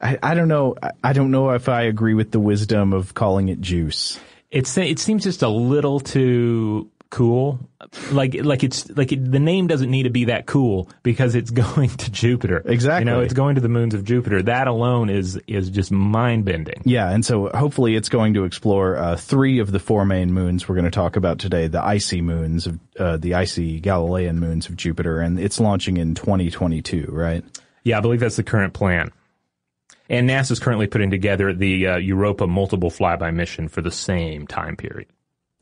I, 0.00 0.18
I 0.22 0.34
don't 0.34 0.48
know. 0.48 0.74
I 1.02 1.12
don't 1.12 1.30
know 1.30 1.50
if 1.50 1.68
I 1.68 1.82
agree 1.82 2.14
with 2.14 2.32
the 2.32 2.40
wisdom 2.40 2.92
of 2.92 3.14
calling 3.14 3.48
it 3.48 3.60
JUICE. 3.60 4.18
It's 4.54 4.78
it 4.78 5.00
seems 5.00 5.24
just 5.24 5.42
a 5.42 5.48
little 5.48 5.98
too 5.98 6.88
cool. 7.10 7.58
Like 8.12 8.34
like 8.42 8.62
it's 8.62 8.88
like 8.90 9.10
it, 9.10 9.30
the 9.32 9.40
name 9.40 9.66
doesn't 9.66 9.90
need 9.90 10.04
to 10.04 10.10
be 10.10 10.26
that 10.26 10.46
cool 10.46 10.88
because 11.02 11.34
it's 11.34 11.50
going 11.64 11.90
to 11.90 12.10
Jupiter. 12.10 12.62
Exactly. 12.64 13.10
You 13.10 13.16
know, 13.16 13.20
it's 13.20 13.34
going 13.34 13.56
to 13.56 13.60
the 13.60 13.68
moons 13.68 13.94
of 13.94 14.04
Jupiter. 14.04 14.42
That 14.42 14.68
alone 14.68 15.10
is 15.10 15.40
is 15.48 15.70
just 15.70 15.90
mind 15.90 16.44
bending. 16.44 16.82
Yeah, 16.84 17.10
and 17.10 17.26
so 17.26 17.50
hopefully 17.54 17.96
it's 17.96 18.08
going 18.08 18.34
to 18.34 18.44
explore 18.44 18.96
uh, 18.96 19.16
three 19.16 19.58
of 19.58 19.72
the 19.72 19.80
four 19.80 20.04
main 20.04 20.32
moons 20.32 20.68
we're 20.68 20.76
going 20.76 20.84
to 20.84 20.90
talk 20.90 21.16
about 21.16 21.40
today: 21.40 21.66
the 21.66 21.82
icy 21.82 22.20
moons 22.22 22.68
of 22.68 22.78
uh, 22.98 23.16
the 23.16 23.34
icy 23.34 23.80
Galilean 23.80 24.38
moons 24.38 24.68
of 24.68 24.76
Jupiter, 24.76 25.20
and 25.20 25.40
it's 25.40 25.58
launching 25.58 25.96
in 25.96 26.14
2022, 26.14 27.08
right? 27.10 27.44
Yeah, 27.82 27.98
I 27.98 28.00
believe 28.00 28.20
that's 28.20 28.36
the 28.36 28.44
current 28.44 28.72
plan. 28.72 29.10
And 30.08 30.28
NASA 30.28 30.52
is 30.52 30.60
currently 30.60 30.86
putting 30.86 31.10
together 31.10 31.52
the 31.52 31.86
uh, 31.86 31.96
Europa 31.96 32.46
multiple 32.46 32.90
flyby 32.90 33.34
mission 33.34 33.68
for 33.68 33.80
the 33.80 33.90
same 33.90 34.46
time 34.46 34.76
period. 34.76 35.08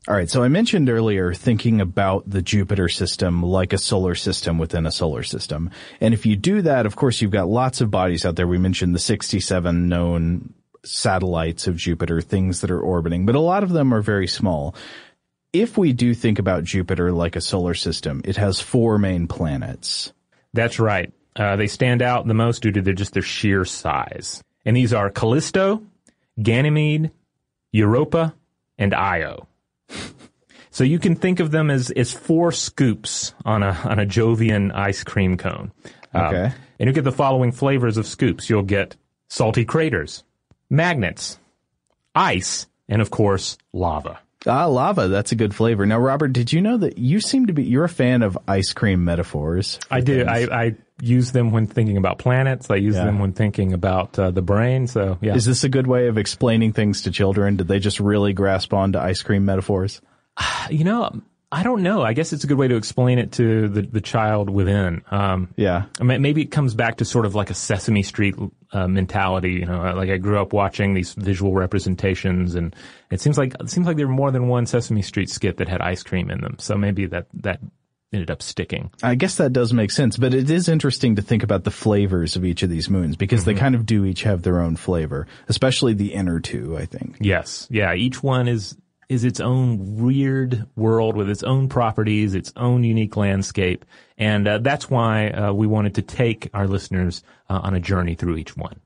All 0.05 0.15
right. 0.15 0.29
So 0.29 0.43
I 0.43 0.49
mentioned 0.49 0.89
earlier 0.89 1.33
thinking 1.33 1.79
about 1.79 2.29
the 2.29 2.41
Jupiter 2.41 2.89
system 2.89 3.41
like 3.41 3.71
a 3.71 3.77
solar 3.77 4.15
system 4.15 4.57
within 4.57 4.85
a 4.85 4.91
solar 4.91 5.23
system. 5.23 5.69
And 6.01 6.13
if 6.13 6.25
you 6.25 6.35
do 6.35 6.61
that, 6.63 6.85
of 6.85 6.97
course, 6.97 7.21
you've 7.21 7.31
got 7.31 7.47
lots 7.47 7.79
of 7.79 7.89
bodies 7.89 8.25
out 8.25 8.35
there. 8.35 8.47
We 8.47 8.57
mentioned 8.57 8.93
the 8.93 8.99
67 8.99 9.87
known 9.87 10.53
satellites 10.83 11.67
of 11.67 11.77
Jupiter, 11.77 12.19
things 12.19 12.59
that 12.61 12.71
are 12.71 12.81
orbiting, 12.81 13.25
but 13.25 13.35
a 13.35 13.39
lot 13.39 13.63
of 13.63 13.69
them 13.69 13.93
are 13.93 14.01
very 14.01 14.27
small. 14.27 14.75
If 15.53 15.77
we 15.77 15.93
do 15.93 16.13
think 16.13 16.37
about 16.37 16.65
Jupiter 16.65 17.13
like 17.13 17.37
a 17.37 17.41
solar 17.41 17.73
system, 17.73 18.21
it 18.25 18.35
has 18.35 18.59
four 18.59 18.97
main 18.97 19.27
planets. 19.27 20.11
That's 20.51 20.79
right. 20.79 21.13
Uh, 21.35 21.55
they 21.55 21.67
stand 21.67 22.01
out 22.01 22.27
the 22.27 22.33
most 22.33 22.61
due 22.61 22.71
to 22.71 22.81
their, 22.81 22.93
just 22.93 23.13
their 23.13 23.23
sheer 23.23 23.65
size. 23.65 24.43
And 24.65 24.77
these 24.77 24.93
are 24.93 25.09
Callisto, 25.09 25.83
Ganymede, 26.41 27.11
Europa, 27.71 28.33
and 28.77 28.93
Io. 28.93 29.47
so 30.71 30.83
you 30.83 30.99
can 30.99 31.15
think 31.15 31.39
of 31.39 31.51
them 31.51 31.69
as, 31.69 31.91
as 31.91 32.11
four 32.11 32.51
scoops 32.51 33.33
on 33.45 33.63
a, 33.63 33.71
on 33.85 33.99
a 33.99 34.05
Jovian 34.05 34.73
ice 34.73 35.03
cream 35.03 35.37
cone. 35.37 35.71
Um, 36.13 36.25
okay. 36.25 36.45
Um, 36.45 36.53
and 36.79 36.87
you 36.87 36.93
get 36.93 37.03
the 37.03 37.11
following 37.11 37.51
flavors 37.51 37.97
of 37.97 38.05
scoops. 38.05 38.49
You'll 38.49 38.63
get 38.63 38.95
salty 39.29 39.65
craters, 39.65 40.23
magnets, 40.69 41.39
ice, 42.13 42.67
and 42.89 43.01
of 43.01 43.09
course, 43.09 43.57
lava. 43.71 44.19
Ah, 44.45 44.65
lava. 44.65 45.07
That's 45.07 45.31
a 45.31 45.35
good 45.35 45.55
flavor. 45.55 45.85
Now, 45.85 45.99
Robert, 45.99 46.33
did 46.33 46.51
you 46.51 46.61
know 46.61 46.77
that 46.77 46.97
you 46.97 47.21
seem 47.21 47.47
to 47.47 47.53
be, 47.53 47.63
you're 47.63 47.85
a 47.85 47.89
fan 47.89 48.21
of 48.21 48.37
ice 48.47 48.73
cream 48.73 49.05
metaphors? 49.05 49.79
I 49.89 50.01
do. 50.01 50.25
I, 50.25 50.39
I 50.51 50.75
use 51.01 51.31
them 51.31 51.51
when 51.51 51.65
thinking 51.67 51.97
about 51.97 52.19
planets. 52.19 52.69
I 52.69 52.75
use 52.75 52.95
Yeah. 52.95 53.05
them 53.05 53.19
when 53.19 53.33
thinking 53.33 53.73
about 53.73 54.17
uh, 54.19 54.31
the 54.31 54.41
brain. 54.41 54.87
So 54.87 55.17
yeah. 55.21 55.35
Is 55.35 55.45
this 55.45 55.63
a 55.63 55.69
good 55.69 55.87
way 55.87 56.07
of 56.07 56.17
explaining 56.17 56.73
things 56.73 57.01
to 57.03 57.11
children? 57.11 57.55
Did 57.57 57.67
they 57.67 57.79
just 57.79 57.99
really 57.99 58.33
grasp 58.33 58.73
onto 58.73 58.99
ice 58.99 59.21
cream 59.21 59.45
metaphors? 59.45 60.01
you 60.69 60.83
know, 60.83 61.21
I 61.51 61.61
don't 61.61 61.83
know. 61.83 62.01
I 62.01 62.13
guess 62.13 62.33
it's 62.33 62.43
a 62.43 62.47
good 62.47 62.57
way 62.57 62.67
to 62.67 62.75
explain 62.75 63.19
it 63.19 63.33
to 63.33 63.67
the, 63.69 63.83
the 63.83 64.01
child 64.01 64.49
within. 64.49 65.03
Um, 65.11 65.53
Yeah. 65.55 65.83
I 65.99 66.03
mean, 66.03 66.21
maybe 66.21 66.41
it 66.41 66.49
comes 66.51 66.73
back 66.73 66.97
to 66.97 67.05
sort 67.05 67.27
of 67.27 67.35
like 67.35 67.51
a 67.51 67.53
Sesame 67.53 68.01
Street 68.01 68.33
uh, 68.71 68.87
mentality. 68.87 69.51
You 69.53 69.65
know, 69.67 69.93
like 69.95 70.09
I 70.09 70.17
grew 70.17 70.39
up 70.41 70.51
watching 70.51 70.95
these 70.95 71.13
visual 71.13 71.53
representations, 71.53 72.55
and 72.55 72.75
it 73.11 73.21
seems 73.21 73.37
like 73.37 73.53
it 73.59 73.69
seems 73.69 73.85
like 73.85 73.97
there 73.97 74.07
were 74.07 74.13
more 74.13 74.31
than 74.31 74.47
one 74.47 74.65
Sesame 74.65 75.03
Street 75.03 75.29
skit 75.29 75.57
that 75.57 75.69
had 75.69 75.79
ice 75.81 76.01
cream 76.01 76.31
in 76.31 76.41
them. 76.41 76.55
So 76.57 76.75
maybe 76.75 77.05
that 77.07 77.27
that 77.35 77.59
ended 78.13 78.31
up 78.31 78.41
sticking. 78.41 78.91
I 79.01 79.15
guess 79.15 79.37
that 79.37 79.53
does 79.53 79.73
make 79.73 79.91
sense, 79.91 80.17
but 80.17 80.33
it 80.33 80.49
is 80.49 80.69
interesting 80.69 81.15
to 81.15 81.21
think 81.21 81.43
about 81.43 81.63
the 81.63 81.71
flavors 81.71 82.35
of 82.35 82.45
each 82.45 82.63
of 82.63 82.69
these 82.69 82.89
moons 82.89 83.15
because 83.15 83.45
they 83.45 83.53
kind 83.53 83.75
of 83.75 83.85
do 83.85 84.05
each 84.05 84.23
have 84.23 84.41
their 84.43 84.59
own 84.59 84.75
flavor, 84.75 85.27
especially 85.49 85.93
the 85.93 86.13
inner 86.13 86.39
two, 86.39 86.77
I 86.77 86.85
think. 86.85 87.17
Yes, 87.19 87.67
yeah. 87.69 87.93
Each 87.93 88.21
one 88.21 88.47
is 88.47 88.77
is 89.09 89.23
its 89.23 89.39
own 89.39 89.97
weird 89.97 90.65
world 90.75 91.15
with 91.15 91.29
its 91.29 91.43
own 91.43 91.69
properties, 91.69 92.33
its 92.33 92.53
own 92.55 92.83
unique 92.83 93.17
landscape, 93.17 93.85
and 94.17 94.47
uh, 94.47 94.57
that's 94.59 94.89
why 94.89 95.29
uh, 95.29 95.53
we 95.53 95.67
wanted 95.67 95.95
to 95.95 96.01
take 96.01 96.49
our 96.53 96.67
listeners 96.67 97.23
uh, 97.49 97.59
on 97.63 97.75
a 97.75 97.79
journey 97.79 98.15
through 98.15 98.37
each 98.37 98.55
one. 98.55 98.79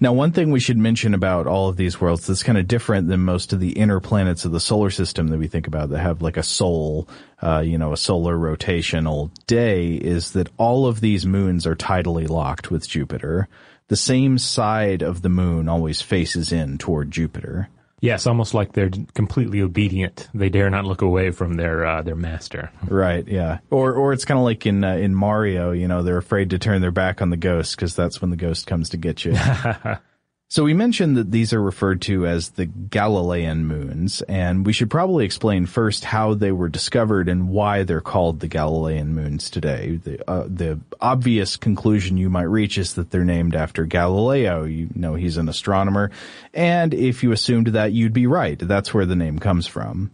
Now, 0.00 0.12
one 0.12 0.32
thing 0.32 0.50
we 0.50 0.60
should 0.60 0.76
mention 0.76 1.14
about 1.14 1.46
all 1.46 1.68
of 1.68 1.76
these 1.76 2.00
worlds 2.00 2.26
that's 2.26 2.42
kind 2.42 2.58
of 2.58 2.66
different 2.66 3.08
than 3.08 3.20
most 3.20 3.52
of 3.52 3.60
the 3.60 3.72
inner 3.72 4.00
planets 4.00 4.44
of 4.44 4.52
the 4.52 4.60
solar 4.60 4.90
system 4.90 5.28
that 5.28 5.38
we 5.38 5.46
think 5.46 5.66
about 5.66 5.90
that 5.90 6.00
have 6.00 6.20
like 6.20 6.36
a 6.36 6.42
soul, 6.42 7.08
uh, 7.40 7.60
you 7.60 7.78
know, 7.78 7.92
a 7.92 7.96
solar 7.96 8.36
rotational 8.36 9.30
day 9.46 9.94
is 9.94 10.32
that 10.32 10.48
all 10.56 10.86
of 10.86 11.00
these 11.00 11.24
moons 11.24 11.66
are 11.66 11.76
tidally 11.76 12.28
locked 12.28 12.70
with 12.70 12.88
Jupiter. 12.88 13.48
The 13.88 13.96
same 13.96 14.38
side 14.38 15.02
of 15.02 15.22
the 15.22 15.28
moon 15.28 15.68
always 15.68 16.02
faces 16.02 16.52
in 16.52 16.78
toward 16.78 17.10
Jupiter. 17.10 17.68
Yes, 18.00 18.26
almost 18.26 18.52
like 18.52 18.72
they're 18.72 18.90
completely 19.14 19.62
obedient. 19.62 20.28
They 20.34 20.50
dare 20.50 20.68
not 20.68 20.84
look 20.84 21.00
away 21.00 21.30
from 21.30 21.54
their 21.54 21.86
uh, 21.86 22.02
their 22.02 22.16
master. 22.16 22.70
Right, 22.86 23.26
yeah. 23.26 23.58
Or 23.70 23.94
or 23.94 24.12
it's 24.12 24.24
kind 24.24 24.38
of 24.38 24.44
like 24.44 24.66
in 24.66 24.84
uh, 24.84 24.96
in 24.96 25.14
Mario, 25.14 25.70
you 25.70 25.88
know, 25.88 26.02
they're 26.02 26.18
afraid 26.18 26.50
to 26.50 26.58
turn 26.58 26.82
their 26.82 26.90
back 26.90 27.22
on 27.22 27.30
the 27.30 27.36
ghost 27.36 27.76
because 27.76 27.94
that's 27.94 28.20
when 28.20 28.30
the 28.30 28.36
ghost 28.36 28.66
comes 28.66 28.90
to 28.90 28.96
get 28.96 29.24
you. 29.24 29.34
so 30.54 30.62
we 30.62 30.72
mentioned 30.72 31.16
that 31.16 31.32
these 31.32 31.52
are 31.52 31.60
referred 31.60 32.00
to 32.02 32.28
as 32.28 32.50
the 32.50 32.66
Galilean 32.66 33.66
moons, 33.66 34.22
and 34.28 34.64
we 34.64 34.72
should 34.72 34.88
probably 34.88 35.24
explain 35.24 35.66
first 35.66 36.04
how 36.04 36.34
they 36.34 36.52
were 36.52 36.68
discovered 36.68 37.28
and 37.28 37.48
why 37.48 37.82
they're 37.82 38.00
called 38.00 38.38
the 38.38 38.46
Galilean 38.46 39.16
moons 39.16 39.50
today. 39.50 39.96
The 39.96 40.30
uh, 40.30 40.44
the 40.46 40.78
obvious 41.00 41.56
conclusion 41.56 42.18
you 42.18 42.30
might 42.30 42.42
reach 42.42 42.78
is 42.78 42.94
that 42.94 43.10
they're 43.10 43.24
named 43.24 43.56
after 43.56 43.84
Galileo. 43.84 44.62
You 44.62 44.90
know, 44.94 45.16
he's 45.16 45.38
an 45.38 45.48
astronomer, 45.48 46.12
and 46.52 46.94
if 46.94 47.24
you 47.24 47.32
assumed 47.32 47.66
that, 47.66 47.90
you'd 47.90 48.12
be 48.12 48.28
right. 48.28 48.56
That's 48.56 48.94
where 48.94 49.06
the 49.06 49.16
name 49.16 49.40
comes 49.40 49.66
from. 49.66 50.12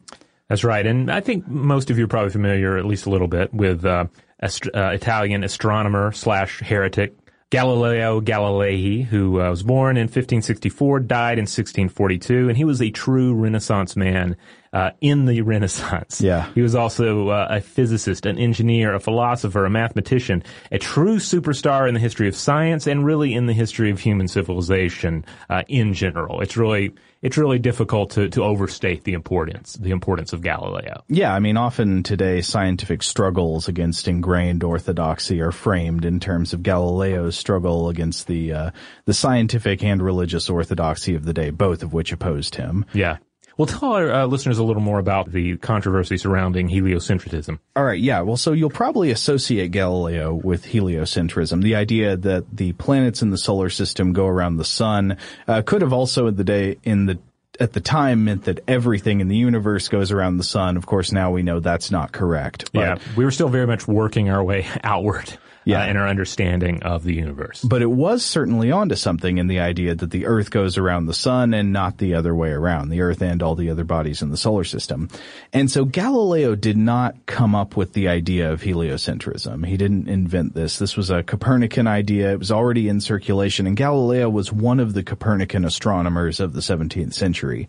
That's 0.49 0.65
right, 0.65 0.87
and 0.87 1.11
I 1.11 1.21
think 1.21 1.49
most 1.49 1.91
of 1.91 1.99
you 1.99 2.05
are 2.07 2.09
probably 2.09 2.31
familiar, 2.31 2.79
at 2.79 2.87
least 2.87 3.05
a 3.05 3.11
little 3.11 3.29
bit, 3.29 3.53
with 3.53 3.85
uh, 3.85 4.07
ast- 4.41 4.75
uh, 4.75 4.93
Italian 4.95 5.45
astronomer 5.45 6.13
slash 6.13 6.61
heretic 6.61 7.20
Galileo 7.51 8.21
Galilei, 8.21 9.05
who 9.05 9.41
uh, 9.41 9.51
was 9.51 9.65
born 9.65 9.97
in 9.97 10.05
1564, 10.05 11.01
died 11.01 11.39
in 11.39 11.43
1642, 11.43 12.49
and 12.49 12.57
he 12.57 12.65
was 12.65 12.81
a 12.81 12.91
true 12.91 13.35
Renaissance 13.35 13.97
man 13.97 14.37
uh, 14.73 14.91
in 15.01 15.25
the 15.25 15.41
Renaissance. 15.43 16.21
Yeah. 16.21 16.49
He 16.55 16.63
was 16.63 16.77
also 16.77 17.29
uh, 17.31 17.49
a 17.51 17.61
physicist, 17.61 18.25
an 18.25 18.39
engineer, 18.39 18.95
a 18.95 19.01
philosopher, 19.01 19.65
a 19.65 19.71
mathematician, 19.71 20.45
a 20.71 20.79
true 20.79 21.17
superstar 21.17 21.89
in 21.89 21.95
the 21.95 22.01
history 22.01 22.29
of 22.29 22.37
science 22.37 22.87
and 22.87 23.05
really 23.05 23.35
in 23.35 23.47
the 23.47 23.53
history 23.53 23.91
of 23.91 23.99
human 23.99 24.29
civilization 24.29 25.25
uh, 25.49 25.65
in 25.67 25.93
general. 25.93 26.41
It's 26.43 26.57
really 26.57 26.95
it's 27.23 27.37
really 27.37 27.59
difficult 27.59 28.13
to, 28.13 28.29
to 28.31 28.43
overstate 28.43 29.05
the 29.05 29.13
importance 29.13 29.75
the 29.75 29.91
importance 29.91 30.33
of 30.33 30.43
Galileo. 30.43 31.05
Yeah, 31.09 31.35
I 31.35 31.41
mean, 31.41 31.57
often 31.57 32.03
today 32.03 32.41
scientific 32.41 33.03
struggles 33.03 33.69
against 33.69 34.09
ingrained 34.09 34.65
orthodoxy 34.65 35.41
are 35.41 35.53
framed 35.53 36.05
in 36.05 36.21
terms 36.21 36.53
of 36.53 36.63
Galileo's 36.63 37.37
struggle 37.37 37.89
against 37.89 38.27
the 38.27 38.53
uh, 38.53 38.71
the 39.05 39.15
scientific 39.15 39.83
and 39.85 40.03
religious 40.03 40.49
orthodoxy 40.49 41.15
of 41.15 41.25
the 41.25 41.35
day, 41.35 41.51
both 41.51 41.83
of 41.83 41.93
which 41.93 42.13
opposed 42.13 42.55
him. 42.55 42.85
Yeah. 42.93 43.19
Well, 43.61 43.67
tell 43.67 43.93
our 43.93 44.11
uh, 44.11 44.25
listeners 44.25 44.57
a 44.57 44.65
little 44.65 44.81
more 44.81 44.99
about 44.99 45.31
the 45.31 45.59
controversy 45.59 46.17
surrounding 46.17 46.71
heliocentrism. 46.71 47.59
All 47.77 47.85
right, 47.85 48.01
yeah. 48.01 48.23
Well, 48.23 48.39
so 48.39 48.53
you'll 48.53 48.71
probably 48.71 49.11
associate 49.11 49.71
Galileo 49.71 50.33
with 50.33 50.65
heliocentrism, 50.65 51.63
the 51.63 51.75
idea 51.75 52.17
that 52.17 52.47
the 52.57 52.73
planets 52.73 53.21
in 53.21 53.29
the 53.29 53.37
solar 53.37 53.69
system 53.69 54.15
go 54.15 54.27
around 54.27 54.57
the 54.57 54.65
sun. 54.65 55.19
Uh, 55.47 55.61
could 55.61 55.83
have 55.83 55.93
also 55.93 56.29
in 56.29 56.37
the 56.37 56.45
day 56.45 56.79
in 56.85 57.05
the 57.05 57.19
at 57.61 57.75
the 57.75 57.81
time 57.83 58.25
meant 58.25 58.45
that 58.45 58.61
everything 58.67 59.21
in 59.21 59.29
the 59.29 59.37
universe 59.37 59.89
goes 59.89 60.11
around 60.11 60.39
the 60.39 60.43
sun. 60.43 60.79
Of 60.79 60.87
course, 60.87 61.13
now 61.13 61.31
we 61.31 61.43
know 61.43 61.61
that's 61.61 61.91
not 61.91 62.13
correct. 62.13 62.73
But 62.73 62.81
yeah, 62.81 62.99
we 63.15 63.27
were 63.27 63.31
still 63.31 63.51
very 63.51 63.67
much 63.67 63.87
working 63.87 64.31
our 64.31 64.43
way 64.43 64.67
outward 64.83 65.37
Yeah. 65.65 65.83
uh, 65.83 65.89
in 65.89 65.97
our 65.97 66.09
understanding 66.09 66.83
of 66.83 67.05
the 67.05 67.15
universe. 67.15 67.63
But 67.63 67.83
it 67.83 67.91
was 67.91 68.25
certainly 68.25 68.71
onto 68.71 68.95
something 68.95 69.39
in 69.39 69.47
the 69.47 69.61
idea 69.61 69.95
that 69.95 70.11
the 70.11 70.27
Earth 70.27 70.51
goes 70.51 70.79
around 70.79 71.07
the 71.07 71.15
Sun 71.15 71.53
and 71.53 71.73
not 71.73 71.99
the 71.99 72.15
other 72.15 72.35
way 72.35 72.51
around, 72.51 72.89
the 72.89 73.03
Earth 73.03 73.23
and 73.23 73.43
all 73.43 73.55
the 73.55 73.71
other 73.71 73.85
bodies 73.85 74.23
in 74.23 74.31
the 74.31 74.37
solar 74.37 74.65
system. 74.65 75.09
And 75.53 75.71
so 75.71 75.85
Galileo 75.85 76.55
did 76.55 76.77
not 76.77 77.27
come 77.27 77.55
up 77.55 77.77
with 77.77 77.93
the 77.93 78.09
idea 78.09 78.53
of 78.53 78.63
heliocentrism. 78.63 79.67
He 79.67 79.77
didn't 79.77 80.09
invent 80.09 80.55
this. 80.55 80.79
This 80.79 80.97
was 80.97 81.11
a 81.11 81.23
Copernican 81.23 81.87
idea. 81.87 82.33
It 82.33 82.39
was 82.39 82.51
already 82.51 82.89
in 82.89 83.01
circulation 83.01 83.67
and 83.67 83.77
Galileo 83.77 84.29
was 84.29 84.53
one 84.53 84.81
of 84.81 84.95
the 84.95 85.03
Copernican 85.03 85.65
astronomers 85.65 86.41
of 86.41 86.53
the 86.53 86.61
17th 86.61 87.15
century. 87.15 87.69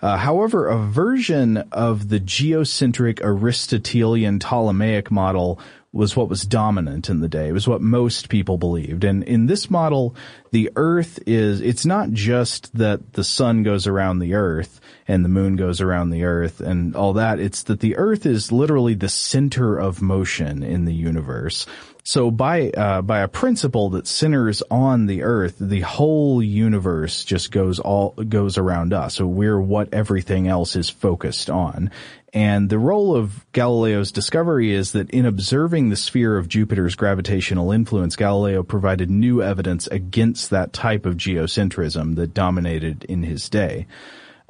Uh, 0.00 0.16
however, 0.16 0.68
a 0.68 0.78
version 0.78 1.56
of 1.72 2.08
the 2.08 2.20
geocentric 2.20 3.20
Aristotelian 3.20 4.38
Ptolemaic 4.38 5.10
model 5.10 5.58
was 5.98 6.14
what 6.14 6.28
was 6.28 6.42
dominant 6.42 7.10
in 7.10 7.18
the 7.18 7.28
day. 7.28 7.48
It 7.48 7.52
was 7.52 7.66
what 7.66 7.80
most 7.80 8.28
people 8.28 8.56
believed. 8.56 9.02
And 9.02 9.24
in 9.24 9.46
this 9.46 9.68
model, 9.68 10.14
the 10.52 10.70
earth 10.76 11.18
is, 11.26 11.60
it's 11.60 11.84
not 11.84 12.12
just 12.12 12.72
that 12.78 13.14
the 13.14 13.24
sun 13.24 13.64
goes 13.64 13.88
around 13.88 14.20
the 14.20 14.34
earth 14.34 14.80
and 15.08 15.24
the 15.24 15.28
moon 15.28 15.56
goes 15.56 15.80
around 15.80 16.10
the 16.10 16.22
earth 16.22 16.60
and 16.60 16.94
all 16.94 17.14
that. 17.14 17.40
It's 17.40 17.64
that 17.64 17.80
the 17.80 17.96
earth 17.96 18.26
is 18.26 18.52
literally 18.52 18.94
the 18.94 19.08
center 19.08 19.76
of 19.76 20.00
motion 20.00 20.62
in 20.62 20.84
the 20.84 20.94
universe. 20.94 21.66
So 22.04 22.30
by 22.30 22.70
uh, 22.70 23.02
by 23.02 23.20
a 23.20 23.28
principle 23.28 23.90
that 23.90 24.06
centers 24.06 24.62
on 24.70 25.06
the 25.06 25.22
Earth, 25.22 25.56
the 25.60 25.80
whole 25.80 26.42
universe 26.42 27.24
just 27.24 27.50
goes 27.50 27.78
all 27.78 28.10
goes 28.10 28.56
around 28.56 28.92
us. 28.92 29.16
So 29.16 29.26
we're 29.26 29.60
what 29.60 29.92
everything 29.92 30.48
else 30.48 30.74
is 30.76 30.88
focused 30.88 31.50
on. 31.50 31.90
And 32.32 32.68
the 32.68 32.78
role 32.78 33.16
of 33.16 33.50
Galileo's 33.52 34.12
discovery 34.12 34.72
is 34.72 34.92
that 34.92 35.10
in 35.10 35.24
observing 35.24 35.88
the 35.88 35.96
sphere 35.96 36.36
of 36.36 36.48
Jupiter's 36.48 36.94
gravitational 36.94 37.72
influence, 37.72 38.16
Galileo 38.16 38.62
provided 38.62 39.10
new 39.10 39.42
evidence 39.42 39.86
against 39.86 40.50
that 40.50 40.72
type 40.72 41.06
of 41.06 41.16
geocentrism 41.16 42.16
that 42.16 42.34
dominated 42.34 43.04
in 43.04 43.22
his 43.22 43.48
day. 43.48 43.86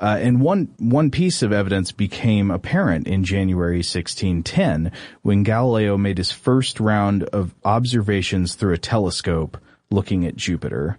Uh, 0.01 0.17
and 0.21 0.41
one 0.41 0.69
one 0.79 1.11
piece 1.11 1.43
of 1.43 1.53
evidence 1.53 1.91
became 1.91 2.51
apparent 2.51 3.09
in 3.09 3.25
January 3.25 3.79
1610 3.79 4.93
when 5.23 5.43
Galileo 5.43 5.97
made 5.99 6.19
his 6.19 6.31
first 6.31 6.79
round 6.79 7.25
of 7.25 7.55
observations 7.65 8.55
through 8.55 8.75
a 8.75 8.79
telescope 8.79 9.59
looking 9.91 10.25
at 10.25 10.37
Jupiter. 10.37 10.99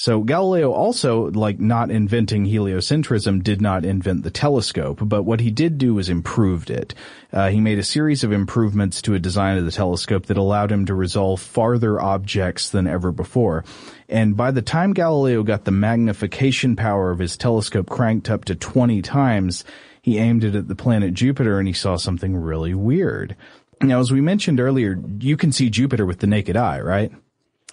So 0.00 0.22
Galileo 0.22 0.72
also, 0.72 1.30
like 1.32 1.60
not 1.60 1.90
inventing 1.90 2.46
heliocentrism, 2.46 3.44
did 3.44 3.60
not 3.60 3.84
invent 3.84 4.22
the 4.22 4.30
telescope, 4.30 5.00
but 5.02 5.24
what 5.24 5.40
he 5.40 5.50
did 5.50 5.76
do 5.76 5.92
was 5.92 6.08
improved 6.08 6.70
it. 6.70 6.94
Uh, 7.30 7.50
he 7.50 7.60
made 7.60 7.78
a 7.78 7.82
series 7.82 8.24
of 8.24 8.32
improvements 8.32 9.02
to 9.02 9.12
a 9.12 9.18
design 9.18 9.58
of 9.58 9.66
the 9.66 9.70
telescope 9.70 10.24
that 10.24 10.38
allowed 10.38 10.72
him 10.72 10.86
to 10.86 10.94
resolve 10.94 11.38
farther 11.38 12.00
objects 12.00 12.70
than 12.70 12.86
ever 12.86 13.12
before. 13.12 13.62
And 14.08 14.38
by 14.38 14.52
the 14.52 14.62
time 14.62 14.94
Galileo 14.94 15.42
got 15.42 15.66
the 15.66 15.70
magnification 15.70 16.76
power 16.76 17.10
of 17.10 17.18
his 17.18 17.36
telescope 17.36 17.90
cranked 17.90 18.30
up 18.30 18.46
to 18.46 18.54
20 18.54 19.02
times, 19.02 19.64
he 20.00 20.16
aimed 20.16 20.44
it 20.44 20.54
at 20.54 20.66
the 20.66 20.74
planet 20.74 21.12
Jupiter 21.12 21.58
and 21.58 21.68
he 21.68 21.74
saw 21.74 21.96
something 21.96 22.34
really 22.34 22.72
weird. 22.72 23.36
Now, 23.82 24.00
as 24.00 24.10
we 24.10 24.22
mentioned 24.22 24.60
earlier, 24.60 24.98
you 25.18 25.36
can 25.36 25.52
see 25.52 25.68
Jupiter 25.68 26.06
with 26.06 26.20
the 26.20 26.26
naked 26.26 26.56
eye, 26.56 26.80
right? 26.80 27.12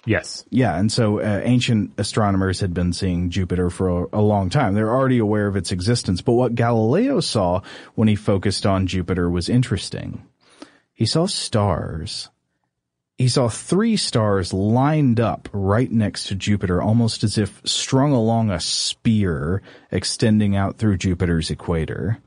Yes. 0.04 0.44
Yeah, 0.50 0.78
and 0.78 0.90
so 0.90 1.20
uh, 1.20 1.40
ancient 1.44 1.92
astronomers 1.98 2.60
had 2.60 2.72
been 2.72 2.92
seeing 2.92 3.30
Jupiter 3.30 3.68
for 3.68 4.04
a, 4.04 4.06
a 4.14 4.22
long 4.22 4.48
time. 4.48 4.74
They're 4.74 4.94
already 4.94 5.18
aware 5.18 5.46
of 5.46 5.56
its 5.56 5.72
existence. 5.72 6.20
But 6.20 6.32
what 6.32 6.54
Galileo 6.54 7.20
saw 7.20 7.62
when 7.94 8.08
he 8.08 8.16
focused 8.16 8.64
on 8.64 8.86
Jupiter 8.86 9.28
was 9.28 9.48
interesting. 9.48 10.24
He 10.94 11.06
saw 11.06 11.26
stars. 11.26 12.28
He 13.16 13.28
saw 13.28 13.48
three 13.48 13.96
stars 13.96 14.52
lined 14.52 15.18
up 15.18 15.48
right 15.52 15.90
next 15.90 16.28
to 16.28 16.36
Jupiter, 16.36 16.80
almost 16.80 17.24
as 17.24 17.36
if 17.36 17.60
strung 17.64 18.12
along 18.12 18.50
a 18.50 18.60
spear 18.60 19.60
extending 19.90 20.54
out 20.54 20.78
through 20.78 20.98
Jupiter's 20.98 21.50
equator. 21.50 22.18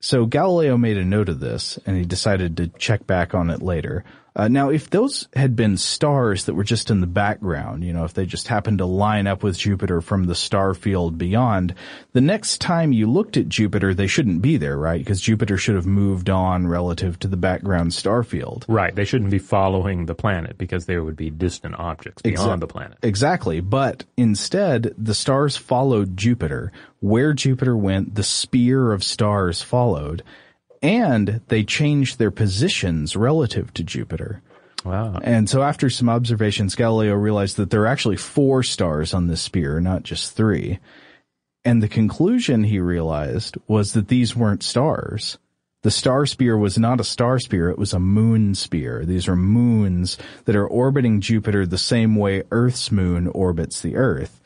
So 0.00 0.24
Galileo 0.24 0.78
made 0.78 0.96
a 0.96 1.04
note 1.04 1.28
of 1.28 1.40
this 1.40 1.78
and 1.84 1.94
he 1.96 2.04
decided 2.04 2.56
to 2.56 2.68
check 2.68 3.06
back 3.06 3.34
on 3.34 3.50
it 3.50 3.60
later. 3.60 4.04
Uh, 4.36 4.48
now, 4.48 4.70
if 4.70 4.90
those 4.90 5.28
had 5.34 5.56
been 5.56 5.76
stars 5.76 6.44
that 6.44 6.54
were 6.54 6.64
just 6.64 6.90
in 6.90 7.00
the 7.00 7.06
background, 7.06 7.84
you 7.84 7.92
know, 7.92 8.04
if 8.04 8.14
they 8.14 8.26
just 8.26 8.48
happened 8.48 8.78
to 8.78 8.86
line 8.86 9.26
up 9.26 9.42
with 9.42 9.58
Jupiter 9.58 10.00
from 10.00 10.24
the 10.24 10.34
star 10.34 10.74
field 10.74 11.18
beyond, 11.18 11.74
the 12.12 12.20
next 12.20 12.60
time 12.60 12.92
you 12.92 13.10
looked 13.10 13.36
at 13.36 13.48
Jupiter, 13.48 13.92
they 13.92 14.06
shouldn't 14.06 14.42
be 14.42 14.56
there, 14.56 14.76
right? 14.76 15.00
Because 15.00 15.20
Jupiter 15.20 15.56
should 15.56 15.74
have 15.74 15.86
moved 15.86 16.30
on 16.30 16.66
relative 16.66 17.18
to 17.20 17.28
the 17.28 17.36
background 17.36 17.92
star 17.92 18.22
field. 18.22 18.64
Right. 18.68 18.94
They 18.94 19.04
shouldn't 19.04 19.30
be 19.30 19.38
following 19.38 20.06
the 20.06 20.14
planet 20.14 20.56
because 20.58 20.86
there 20.86 21.02
would 21.02 21.16
be 21.16 21.30
distant 21.30 21.78
objects 21.78 22.22
beyond 22.22 22.62
the 22.62 22.66
planet. 22.66 22.98
Exactly. 23.02 23.60
But 23.60 24.04
instead, 24.16 24.94
the 24.96 25.14
stars 25.14 25.56
followed 25.56 26.16
Jupiter. 26.16 26.72
Where 27.00 27.32
Jupiter 27.32 27.76
went, 27.76 28.14
the 28.14 28.22
spear 28.22 28.92
of 28.92 29.02
stars 29.02 29.62
followed. 29.62 30.22
And 30.82 31.40
they 31.48 31.64
changed 31.64 32.18
their 32.18 32.30
positions 32.30 33.16
relative 33.16 33.72
to 33.74 33.84
Jupiter. 33.84 34.42
Wow. 34.84 35.20
And 35.22 35.48
so 35.48 35.62
after 35.62 35.90
some 35.90 36.08
observations, 36.08 36.74
Galileo 36.74 37.14
realized 37.14 37.56
that 37.56 37.70
there 37.70 37.82
are 37.82 37.86
actually 37.86 38.16
four 38.16 38.62
stars 38.62 39.12
on 39.12 39.26
this 39.26 39.42
spear, 39.42 39.80
not 39.80 40.02
just 40.02 40.34
three. 40.34 40.78
And 41.64 41.82
the 41.82 41.88
conclusion 41.88 42.64
he 42.64 42.80
realized 42.80 43.58
was 43.68 43.92
that 43.92 44.08
these 44.08 44.34
weren't 44.34 44.62
stars. 44.62 45.38
The 45.82 45.90
star 45.90 46.26
spear 46.26 46.58
was 46.58 46.78
not 46.78 47.00
a 47.00 47.04
star 47.04 47.38
spear, 47.38 47.70
it 47.70 47.78
was 47.78 47.94
a 47.94 48.00
moon 48.00 48.54
spear. 48.54 49.04
These 49.04 49.28
are 49.28 49.36
moons 49.36 50.18
that 50.44 50.56
are 50.56 50.66
orbiting 50.66 51.20
Jupiter 51.22 51.64
the 51.66 51.78
same 51.78 52.16
way 52.16 52.42
Earth's 52.50 52.90
moon 52.92 53.28
orbits 53.28 53.80
the 53.80 53.96
Earth. 53.96 54.40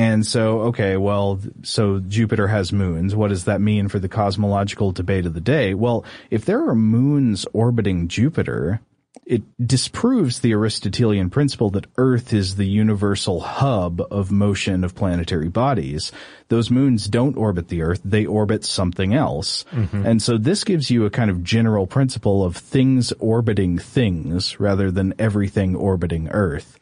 And 0.00 0.26
so, 0.26 0.60
okay, 0.60 0.96
well, 0.96 1.38
so 1.62 2.00
Jupiter 2.00 2.48
has 2.48 2.72
moons. 2.72 3.14
What 3.14 3.28
does 3.28 3.44
that 3.44 3.60
mean 3.60 3.88
for 3.88 3.98
the 3.98 4.08
cosmological 4.08 4.92
debate 4.92 5.26
of 5.26 5.34
the 5.34 5.42
day? 5.42 5.74
Well, 5.74 6.06
if 6.30 6.46
there 6.46 6.66
are 6.70 6.74
moons 6.74 7.44
orbiting 7.52 8.08
Jupiter, 8.08 8.80
it 9.26 9.42
disproves 9.62 10.40
the 10.40 10.54
Aristotelian 10.54 11.28
principle 11.28 11.68
that 11.72 11.86
Earth 11.98 12.32
is 12.32 12.56
the 12.56 12.66
universal 12.66 13.40
hub 13.40 14.00
of 14.10 14.32
motion 14.32 14.84
of 14.84 14.94
planetary 14.94 15.50
bodies. 15.50 16.12
Those 16.48 16.70
moons 16.70 17.06
don't 17.06 17.36
orbit 17.36 17.68
the 17.68 17.82
Earth, 17.82 18.00
they 18.02 18.24
orbit 18.24 18.64
something 18.64 19.12
else. 19.12 19.66
Mm-hmm. 19.70 20.06
And 20.06 20.22
so 20.22 20.38
this 20.38 20.64
gives 20.64 20.90
you 20.90 21.04
a 21.04 21.10
kind 21.10 21.30
of 21.30 21.44
general 21.44 21.86
principle 21.86 22.42
of 22.42 22.56
things 22.56 23.12
orbiting 23.18 23.78
things 23.78 24.58
rather 24.58 24.90
than 24.90 25.12
everything 25.18 25.76
orbiting 25.76 26.30
Earth. 26.30 26.78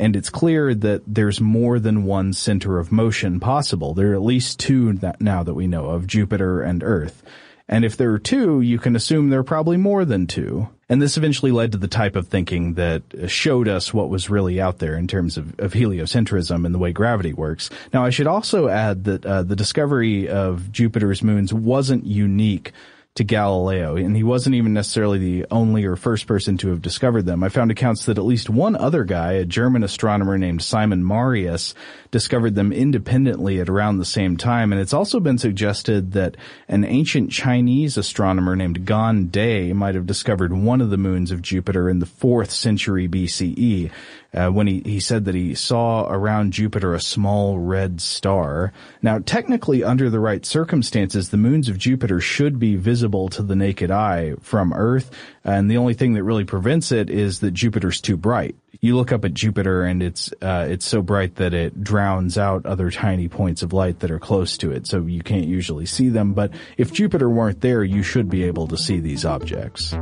And 0.00 0.16
it's 0.16 0.30
clear 0.30 0.74
that 0.74 1.02
there's 1.06 1.42
more 1.42 1.78
than 1.78 2.04
one 2.04 2.32
center 2.32 2.78
of 2.78 2.90
motion 2.90 3.38
possible. 3.38 3.92
There 3.92 4.12
are 4.12 4.14
at 4.14 4.22
least 4.22 4.58
two 4.58 4.94
that 4.94 5.20
now 5.20 5.42
that 5.42 5.52
we 5.52 5.66
know 5.66 5.90
of, 5.90 6.06
Jupiter 6.06 6.62
and 6.62 6.82
Earth. 6.82 7.22
And 7.68 7.84
if 7.84 7.98
there 7.98 8.10
are 8.12 8.18
two, 8.18 8.62
you 8.62 8.78
can 8.78 8.96
assume 8.96 9.28
there 9.28 9.40
are 9.40 9.44
probably 9.44 9.76
more 9.76 10.06
than 10.06 10.26
two. 10.26 10.70
And 10.88 11.02
this 11.02 11.18
eventually 11.18 11.52
led 11.52 11.72
to 11.72 11.78
the 11.78 11.86
type 11.86 12.16
of 12.16 12.28
thinking 12.28 12.74
that 12.74 13.02
showed 13.28 13.68
us 13.68 13.92
what 13.92 14.08
was 14.08 14.30
really 14.30 14.58
out 14.58 14.78
there 14.78 14.96
in 14.96 15.06
terms 15.06 15.36
of, 15.36 15.60
of 15.60 15.74
heliocentrism 15.74 16.64
and 16.64 16.74
the 16.74 16.78
way 16.78 16.92
gravity 16.92 17.34
works. 17.34 17.68
Now, 17.92 18.02
I 18.02 18.10
should 18.10 18.26
also 18.26 18.68
add 18.68 19.04
that 19.04 19.26
uh, 19.26 19.42
the 19.42 19.54
discovery 19.54 20.30
of 20.30 20.72
Jupiter's 20.72 21.22
moons 21.22 21.52
wasn't 21.52 22.06
unique 22.06 22.72
to 23.20 23.24
Galileo, 23.24 23.96
and 23.96 24.16
he 24.16 24.22
wasn't 24.22 24.54
even 24.54 24.72
necessarily 24.72 25.18
the 25.18 25.46
only 25.50 25.84
or 25.84 25.94
first 25.94 26.26
person 26.26 26.56
to 26.56 26.68
have 26.68 26.80
discovered 26.80 27.26
them. 27.26 27.44
I 27.44 27.50
found 27.50 27.70
accounts 27.70 28.06
that 28.06 28.16
at 28.16 28.24
least 28.24 28.48
one 28.48 28.74
other 28.74 29.04
guy, 29.04 29.32
a 29.32 29.44
German 29.44 29.84
astronomer 29.84 30.38
named 30.38 30.62
Simon 30.62 31.06
Marius, 31.06 31.74
discovered 32.10 32.54
them 32.54 32.72
independently 32.72 33.60
at 33.60 33.68
around 33.68 33.98
the 33.98 34.04
same 34.04 34.36
time, 34.36 34.72
and 34.72 34.80
it's 34.80 34.92
also 34.92 35.20
been 35.20 35.38
suggested 35.38 36.12
that 36.12 36.36
an 36.68 36.84
ancient 36.84 37.30
Chinese 37.30 37.96
astronomer 37.96 38.56
named 38.56 38.84
Gan 38.84 39.28
De 39.28 39.72
might 39.72 39.94
have 39.94 40.06
discovered 40.06 40.52
one 40.52 40.80
of 40.80 40.90
the 40.90 40.96
moons 40.96 41.30
of 41.30 41.42
Jupiter 41.42 41.88
in 41.88 42.00
the 42.00 42.06
4th 42.06 42.50
century 42.50 43.08
BCE, 43.08 43.90
uh, 44.32 44.48
when 44.48 44.66
he, 44.66 44.80
he 44.84 45.00
said 45.00 45.24
that 45.24 45.34
he 45.34 45.54
saw 45.54 46.08
around 46.08 46.52
Jupiter 46.52 46.94
a 46.94 47.00
small 47.00 47.58
red 47.58 48.00
star. 48.00 48.72
Now, 49.02 49.18
technically, 49.18 49.82
under 49.82 50.08
the 50.08 50.20
right 50.20 50.44
circumstances, 50.46 51.30
the 51.30 51.36
moons 51.36 51.68
of 51.68 51.78
Jupiter 51.78 52.20
should 52.20 52.58
be 52.58 52.76
visible 52.76 53.28
to 53.30 53.42
the 53.42 53.56
naked 53.56 53.90
eye 53.90 54.34
from 54.40 54.72
Earth, 54.72 55.10
and 55.44 55.70
the 55.70 55.78
only 55.78 55.94
thing 55.94 56.14
that 56.14 56.24
really 56.24 56.44
prevents 56.44 56.92
it 56.92 57.10
is 57.10 57.40
that 57.40 57.52
Jupiter's 57.52 58.00
too 58.00 58.16
bright. 58.16 58.56
You 58.80 58.96
look 58.96 59.12
up 59.12 59.24
at 59.24 59.34
Jupiter 59.34 59.84
and 59.84 60.02
it's 60.02 60.32
uh, 60.40 60.66
it's 60.68 60.86
so 60.86 61.02
bright 61.02 61.36
that 61.36 61.52
it 61.52 61.82
drowns 61.82 62.38
out 62.38 62.66
other 62.66 62.90
tiny 62.90 63.28
points 63.28 63.62
of 63.62 63.72
light 63.72 64.00
that 64.00 64.10
are 64.10 64.18
close 64.18 64.56
to 64.58 64.72
it, 64.72 64.86
so 64.86 65.02
you 65.02 65.22
can't 65.22 65.46
usually 65.46 65.86
see 65.86 66.08
them. 66.08 66.32
But 66.32 66.52
if 66.76 66.92
Jupiter 66.92 67.28
weren't 67.28 67.60
there, 67.60 67.84
you 67.84 68.02
should 68.02 68.30
be 68.30 68.44
able 68.44 68.68
to 68.68 68.76
see 68.76 69.00
these 69.00 69.24
objects. 69.24 69.94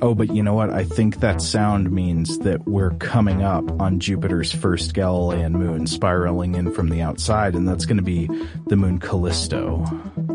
Oh, 0.00 0.14
but 0.14 0.32
you 0.32 0.42
know 0.42 0.54
what? 0.54 0.70
I 0.70 0.84
think 0.84 1.20
that 1.20 1.42
sound 1.42 1.90
means 1.90 2.38
that 2.40 2.66
we're 2.66 2.92
coming 2.92 3.42
up 3.42 3.80
on 3.80 3.98
Jupiter's 3.98 4.52
first 4.52 4.94
Galilean 4.94 5.52
moon, 5.52 5.86
spiraling 5.86 6.54
in 6.54 6.72
from 6.72 6.88
the 6.88 7.02
outside, 7.02 7.54
and 7.54 7.66
that's 7.66 7.84
going 7.84 7.96
to 7.96 8.02
be 8.02 8.28
the 8.66 8.76
moon 8.76 8.98
Callisto. 9.00 9.84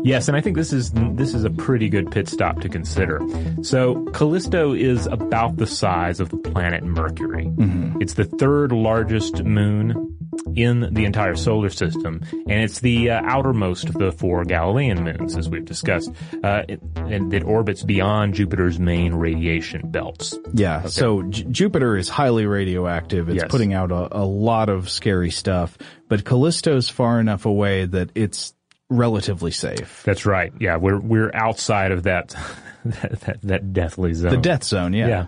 Yes, 0.02 0.28
and 0.28 0.36
I 0.36 0.42
think 0.42 0.56
this 0.56 0.72
is 0.72 0.90
this 0.92 1.32
is 1.32 1.44
a 1.44 1.50
pretty 1.50 1.88
good 1.88 2.10
pit 2.10 2.28
stop 2.28 2.60
to 2.60 2.68
consider. 2.68 3.22
So 3.62 4.04
Callisto 4.12 4.33
is 4.38 5.06
about 5.06 5.56
the 5.56 5.66
size 5.66 6.20
of 6.20 6.28
the 6.30 6.36
planet 6.38 6.82
Mercury. 6.84 7.52
It's 8.00 8.14
the 8.14 8.24
third 8.24 8.72
largest 8.72 9.44
moon 9.44 10.10
in 10.56 10.92
the 10.92 11.04
entire 11.04 11.36
solar 11.36 11.70
system, 11.70 12.20
and 12.32 12.60
it's 12.62 12.80
the 12.80 13.10
uh, 13.10 13.22
outermost 13.24 13.88
of 13.88 13.94
the 13.94 14.10
four 14.12 14.44
Galilean 14.44 15.02
moons, 15.04 15.36
as 15.36 15.48
we've 15.48 15.64
discussed, 15.64 16.10
uh, 16.42 16.62
it, 16.68 16.80
and 16.96 17.32
it 17.32 17.44
orbits 17.44 17.82
beyond 17.84 18.34
Jupiter's 18.34 18.78
main 18.78 19.14
radiation 19.14 19.90
belts. 19.90 20.36
Yeah, 20.52 20.86
so 20.86 21.22
J- 21.22 21.44
Jupiter 21.44 21.96
is 21.96 22.08
highly 22.08 22.46
radioactive. 22.46 23.28
It's 23.28 23.42
Yes. 23.42 23.50
putting 23.50 23.72
out 23.74 23.92
a, 23.92 24.18
a 24.18 24.24
lot 24.24 24.68
of 24.68 24.90
scary 24.90 25.30
stuff, 25.30 25.78
but 26.08 26.24
Callisto's 26.24 26.88
far 26.88 27.20
enough 27.20 27.46
away 27.46 27.86
that 27.86 28.10
it's 28.16 28.54
relatively 28.90 29.50
safe. 29.50 30.02
That's 30.04 30.26
right. 30.26 30.52
Yeah, 30.60 30.76
we're 30.76 31.00
we're 31.00 31.30
outside 31.32 31.90
of 31.92 32.02
that 32.04 32.34
that, 32.84 33.20
that, 33.20 33.42
that 33.42 33.72
deathly 33.72 34.14
zone. 34.14 34.30
The 34.30 34.36
death 34.36 34.64
zone, 34.64 34.92
yeah. 34.92 35.08
Yeah. 35.08 35.26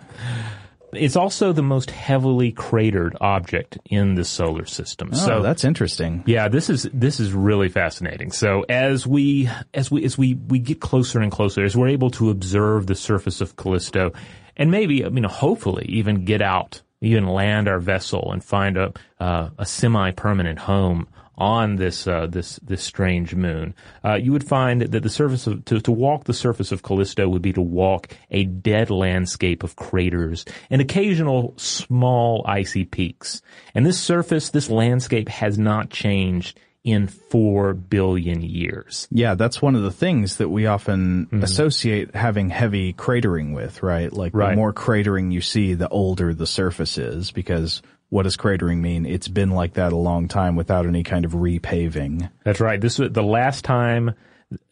It's 0.92 1.16
also 1.16 1.53
the 1.53 1.62
most 1.62 1.90
heavily 1.90 2.53
cratered 2.53 3.16
object 3.21 3.79
in 3.87 4.14
the 4.14 4.25
solar 4.25 4.64
system. 4.64 5.11
Oh, 5.12 5.16
so 5.16 5.42
that's 5.42 5.64
interesting. 5.64 6.23
yeah, 6.27 6.49
this 6.49 6.71
is 6.71 6.88
this 6.92 7.21
is 7.21 7.33
really 7.33 7.69
fascinating. 7.69 8.31
So 8.33 8.64
as 8.69 9.07
we 9.07 9.51
as 9.75 9.90
we 9.90 10.05
as 10.05 10.16
we 10.16 10.35
we 10.35 10.59
get 10.59 10.81
closer 10.81 11.21
and 11.21 11.31
closer, 11.31 11.64
as 11.64 11.77
we're 11.77 11.88
able 11.88 12.11
to 12.12 12.31
observe 12.31 12.87
the 12.87 12.95
surface 12.95 13.40
of 13.40 13.57
Callisto, 13.57 14.12
and 14.57 14.71
maybe 14.71 14.97
you 14.97 15.11
know 15.11 15.29
hopefully 15.29 15.87
even 15.88 16.25
get 16.25 16.40
out, 16.40 16.81
even 17.01 17.27
land 17.27 17.69
our 17.69 17.81
vessel 17.81 18.33
and 18.33 18.42
find 18.42 18.77
a 18.77 18.92
uh, 19.21 19.51
a 19.59 19.66
semi 19.66 20.12
permanent 20.12 20.59
home 20.59 21.09
on 21.38 21.77
this 21.77 22.07
uh, 22.07 22.27
this 22.27 22.59
this 22.62 22.83
strange 22.83 23.35
moon, 23.35 23.75
uh, 24.05 24.14
you 24.14 24.33
would 24.33 24.46
find 24.46 24.83
that 24.83 25.03
the 25.03 25.11
surface 25.11 25.46
of 25.46 25.64
to, 25.66 25.81
to 25.81 25.92
walk 25.92 26.25
the 26.25 26.35
surface 26.35 26.72
of 26.72 26.83
Callisto 26.83 27.29
would 27.29 27.42
be 27.42 27.53
to 27.53 27.62
walk 27.62 28.09
a 28.31 28.44
dead 28.44 28.90
landscape 28.90 29.62
of 29.62 29.77
craters 29.77 30.44
and 30.70 30.81
occasional 30.81 31.55
small 31.57 32.44
icy 32.46 32.85
peaks. 32.85 33.42
And 33.75 33.85
this 33.85 34.01
surface, 34.01 34.51
this 34.51 34.70
landscape, 34.70 35.29
has 35.29 35.59
not 35.59 35.90
changed 35.90 36.59
in 36.87 37.09
four 37.09 37.75
billion 37.75 38.40
years. 38.42 39.09
Yeah, 39.11 39.35
that's 39.35 39.61
one 39.61 39.75
of 39.75 39.83
the 39.83 39.90
things 39.90 40.37
that 40.37 40.51
we 40.51 40.66
often 40.66 41.27
associate 41.42 42.14
having 42.14 42.49
heavy 42.49 42.92
cratering 42.92 43.53
with, 43.57 43.83
right? 43.83 44.12
Like 44.12 44.33
the 44.33 44.53
more 44.55 44.72
cratering 44.72 45.33
you 45.33 45.40
see, 45.40 45.75
the 45.75 45.88
older 45.88 46.33
the 46.33 46.46
surface 46.46 46.96
is 46.96 47.33
because 47.33 47.83
what 48.09 48.23
does 48.23 48.37
cratering 48.37 48.79
mean? 48.79 49.07
It's 49.07 49.29
been 49.29 49.51
like 49.51 49.75
that 49.75 49.92
a 49.92 49.97
long 49.97 50.29
time 50.29 50.57
without 50.57 50.87
any 50.87 51.03
kind 51.03 51.25
of 51.25 51.33
repaving. 51.33 52.31
That's 52.45 52.61
right. 52.61 52.81
This 52.81 52.99
was 52.99 53.12
the 53.12 53.23
last 53.23 53.64
time 53.64 54.14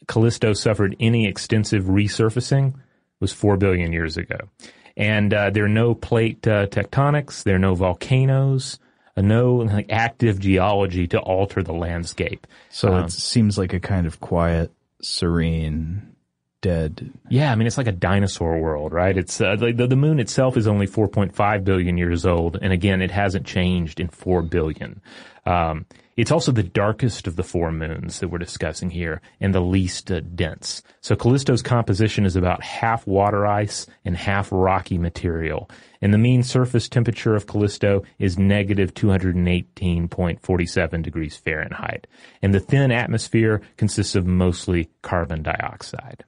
Callisto 0.07 0.53
suffered 0.53 0.97
any 1.01 1.27
extensive 1.27 1.85
resurfacing 1.85 2.75
was 3.21 3.33
four 3.33 3.57
billion 3.57 3.93
years 3.93 4.17
ago, 4.17 4.39
and 4.97 5.33
uh, 5.35 5.51
there 5.51 5.65
are 5.65 5.69
no 5.69 5.95
plate 5.95 6.47
uh, 6.47 6.67
tectonics. 6.67 7.43
There 7.43 7.57
are 7.57 7.61
no 7.61 7.75
volcanoes. 7.75 8.79
Uh, 9.17 9.23
no 9.23 9.57
like, 9.57 9.87
active 9.91 10.41
geology 10.41 11.07
to 11.09 11.21
alter 11.21 11.63
the 11.63 11.73
landscape. 11.73 12.47
So 12.71 12.93
Um, 12.93 13.05
it 13.05 13.13
seems 13.13 13.57
like 13.57 13.73
a 13.73 13.81
kind 13.81 14.07
of 14.07 14.21
quiet, 14.21 14.73
serene 15.03 16.14
dead. 16.65 17.13
Yeah, 17.29 17.53
I 17.53 17.57
mean 17.57 17.67
it's 17.67 17.77
like 17.77 17.87
a 17.87 17.93
dinosaur 17.93 18.59
world, 18.59 18.95
right? 18.95 19.19
It's 19.19 19.39
uh, 19.39 19.57
like 19.61 19.77
the, 19.77 19.87
the 19.87 19.97
moon 19.97 20.19
itself 20.19 20.57
is 20.57 20.67
only 20.67 20.87
4.5 20.87 21.63
billion 21.63 21.99
years 21.99 22.25
old, 22.25 22.59
and 22.61 22.73
again, 22.73 23.03
it 23.03 23.11
hasn't 23.11 23.45
changed 23.45 24.01
in 24.01 24.09
4 24.09 24.41
billion. 24.41 25.03
Um, 25.45 25.85
it's 26.17 26.31
also 26.31 26.53
the 26.53 26.63
darkest 26.63 27.27
of 27.27 27.35
the 27.37 27.43
four 27.43 27.71
moons 27.73 28.21
that 28.21 28.29
we're 28.29 28.39
discussing 28.39 28.89
here 28.89 29.21
and 29.41 29.55
the 29.55 29.61
least 29.61 30.11
uh, 30.11 30.21
dense. 30.21 30.83
So 31.03 31.17
Callisto's 31.17 31.61
composition 31.61 32.25
is 32.25 32.37
about 32.37 32.63
half 32.63 33.07
water 33.07 33.47
ice 33.47 33.87
and 34.05 34.17
half 34.17 34.49
rocky 34.51 34.97
material. 34.97 35.69
And 36.01 36.15
the 36.15 36.19
mean 36.19 36.43
surface 36.45 36.89
temperature 36.89 37.35
of 37.35 37.47
Callisto 37.47 38.05
is 38.19 38.39
negative 38.39 38.95
218.47 38.95 41.03
degrees 41.03 41.37
Fahrenheit. 41.37 42.07
And 42.41 42.55
the 42.55 42.61
thin 42.61 42.91
atmosphere 42.91 43.61
consists 43.77 44.15
of 44.15 44.27
mostly 44.27 44.89
carbon 45.03 45.43
dioxide. 45.43 46.25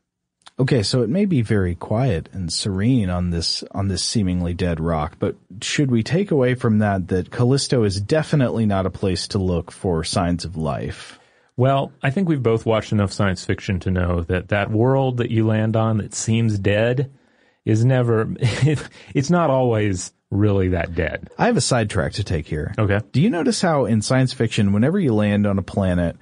Okay, 0.59 0.83
so 0.83 1.03
it 1.03 1.11
may 1.11 1.27
be 1.27 1.43
very 1.43 1.75
quiet 1.75 2.31
and 2.33 2.51
serene 2.51 3.11
on 3.11 3.29
this 3.29 3.63
on 3.73 3.89
this 3.89 4.03
seemingly 4.03 4.55
dead 4.55 4.81
rock, 4.81 5.17
but 5.19 5.37
should 5.61 5.91
we 5.91 6.03
take 6.03 6.31
away 6.31 6.55
from 6.55 6.79
that 6.79 7.09
that 7.09 7.31
Callisto 7.31 7.85
is 7.85 8.01
definitely 8.01 8.65
not 8.65 8.87
a 8.87 8.91
place 8.91 9.29
to 9.29 9.39
look 9.39 9.71
for 9.71 10.03
signs 10.03 10.47
of 10.47 10.57
life? 10.57 11.19
Well, 11.59 11.93
I 12.03 12.11
think 12.11 12.29
we've 12.29 12.43
both 12.43 12.65
watched 12.65 12.93
enough 12.93 13.13
science 13.13 13.45
fiction 13.45 13.81
to 13.81 13.91
know 13.91 14.23
that 14.23 14.49
that 14.49 14.71
world 14.71 15.19
that 15.19 15.31
you 15.31 15.47
land 15.47 15.77
on 15.77 15.99
that 15.99 16.15
seems 16.15 16.59
dead 16.59 17.13
is 17.67 17.85
never 17.85 18.27
it's 18.41 19.31
not 19.31 19.51
always 19.51 20.15
really 20.31 20.69
that 20.69 20.95
dead. 20.95 21.29
I 21.39 21.47
have 21.47 21.59
a 21.59 21.63
sidetrack 21.63 22.15
to 22.15 22.25
take 22.25 22.47
here. 22.47 22.75
Okay. 22.79 23.01
Do 23.13 23.21
you 23.21 23.29
notice 23.29 23.61
how 23.61 23.85
in 23.85 24.01
science 24.01 24.33
fiction 24.33 24.73
whenever 24.73 24.99
you 24.99 25.13
land 25.13 25.47
on 25.47 25.59
a 25.59 25.63
planet 25.63 26.17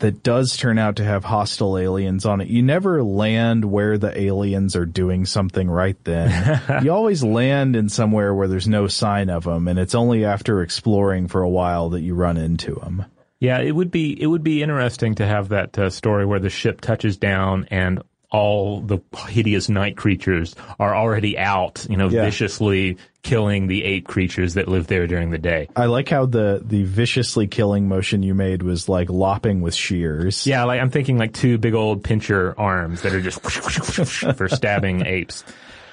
that 0.00 0.22
does 0.22 0.56
turn 0.56 0.78
out 0.78 0.96
to 0.96 1.04
have 1.04 1.24
hostile 1.24 1.78
aliens 1.78 2.26
on 2.26 2.40
it. 2.40 2.48
You 2.48 2.62
never 2.62 3.02
land 3.02 3.64
where 3.64 3.96
the 3.98 4.16
aliens 4.20 4.76
are 4.76 4.84
doing 4.86 5.24
something 5.26 5.68
right 5.68 5.96
then. 6.04 6.60
you 6.84 6.92
always 6.92 7.24
land 7.24 7.74
in 7.74 7.88
somewhere 7.88 8.34
where 8.34 8.48
there's 8.48 8.68
no 8.68 8.86
sign 8.86 9.30
of 9.30 9.44
them, 9.44 9.66
and 9.66 9.78
it's 9.78 9.94
only 9.94 10.24
after 10.24 10.62
exploring 10.62 11.26
for 11.28 11.42
a 11.42 11.48
while 11.48 11.88
that 11.90 12.00
you 12.02 12.14
run 12.14 12.36
into 12.36 12.74
them. 12.74 13.04
Yeah, 13.40 13.60
it 13.60 13.72
would 13.72 13.90
be 13.90 14.20
it 14.20 14.26
would 14.26 14.42
be 14.42 14.62
interesting 14.62 15.14
to 15.16 15.26
have 15.26 15.48
that 15.50 15.78
uh, 15.78 15.90
story 15.90 16.26
where 16.26 16.40
the 16.40 16.50
ship 16.50 16.80
touches 16.80 17.16
down 17.16 17.66
and 17.70 18.02
all 18.30 18.80
the 18.82 18.98
hideous 19.28 19.68
night 19.70 19.96
creatures 19.96 20.54
are 20.78 20.94
already 20.94 21.38
out, 21.38 21.86
you 21.88 21.96
know, 21.96 22.08
Yeah. 22.10 22.24
viciously 22.24 22.98
killing 23.22 23.66
the 23.66 23.84
ape 23.84 24.06
creatures 24.06 24.54
that 24.54 24.68
live 24.68 24.86
there 24.86 25.06
during 25.06 25.30
the 25.30 25.38
day. 25.38 25.68
I 25.76 25.86
like 25.86 26.08
how 26.08 26.26
the 26.26 26.62
the 26.64 26.84
viciously 26.84 27.46
killing 27.46 27.88
motion 27.88 28.22
you 28.22 28.34
made 28.34 28.62
was 28.62 28.88
like 28.88 29.10
lopping 29.10 29.60
with 29.60 29.74
shears. 29.74 30.46
Yeah, 30.46 30.64
like 30.64 30.80
I'm 30.80 30.90
thinking 30.90 31.18
like 31.18 31.32
two 31.34 31.58
big 31.58 31.74
old 31.74 32.04
pincher 32.04 32.54
arms 32.58 33.02
that 33.02 33.12
are 33.14 33.20
just 33.20 33.40
for 34.36 34.48
stabbing 34.48 35.04
apes. 35.06 35.44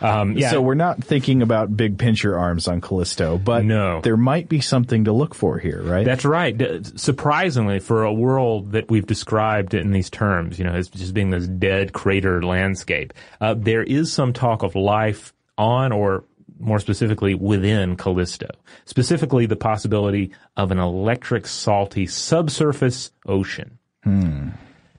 Um, 0.02 0.38
yeah, 0.38 0.52
So 0.52 0.62
we're 0.62 0.76
not 0.76 1.02
thinking 1.04 1.42
about 1.42 1.76
big 1.76 1.98
pincher 1.98 2.38
arms 2.38 2.68
on 2.68 2.82
Callisto, 2.82 3.38
but 3.38 3.64
No. 3.64 4.02
there 4.02 4.18
might 4.18 4.50
be 4.50 4.60
something 4.60 5.06
to 5.06 5.14
look 5.14 5.34
for 5.34 5.58
here, 5.58 5.82
right? 5.82 6.04
That's 6.06 6.26
right. 6.26 6.86
Surprisingly, 7.00 7.80
for 7.80 8.04
a 8.04 8.14
world 8.14 8.74
that 8.74 8.90
we've 8.90 9.06
described 9.08 9.74
in 9.74 9.92
these 9.92 10.10
terms, 10.10 10.60
you 10.60 10.66
know, 10.66 10.74
as 10.74 10.90
just 10.90 11.14
being 11.14 11.30
this 11.30 11.48
dead 11.48 11.94
crater 11.94 12.44
landscape, 12.44 13.14
uh, 13.40 13.54
there 13.58 13.84
is 13.84 14.12
some 14.12 14.34
talk 14.34 14.64
of 14.64 14.76
life 14.76 15.34
on 15.58 15.94
or 15.94 16.26
more 16.60 16.80
specifically 16.80 17.36
within 17.36 17.96
Callisto. 17.96 18.50
Specifically, 18.86 19.46
the 19.46 19.56
possibility 19.56 20.32
of 20.58 20.72
an 20.72 20.80
electric 20.80 21.48
salty 21.48 22.08
subsurface 22.08 23.12
ocean. 23.28 23.78
Hmm. 24.04 24.50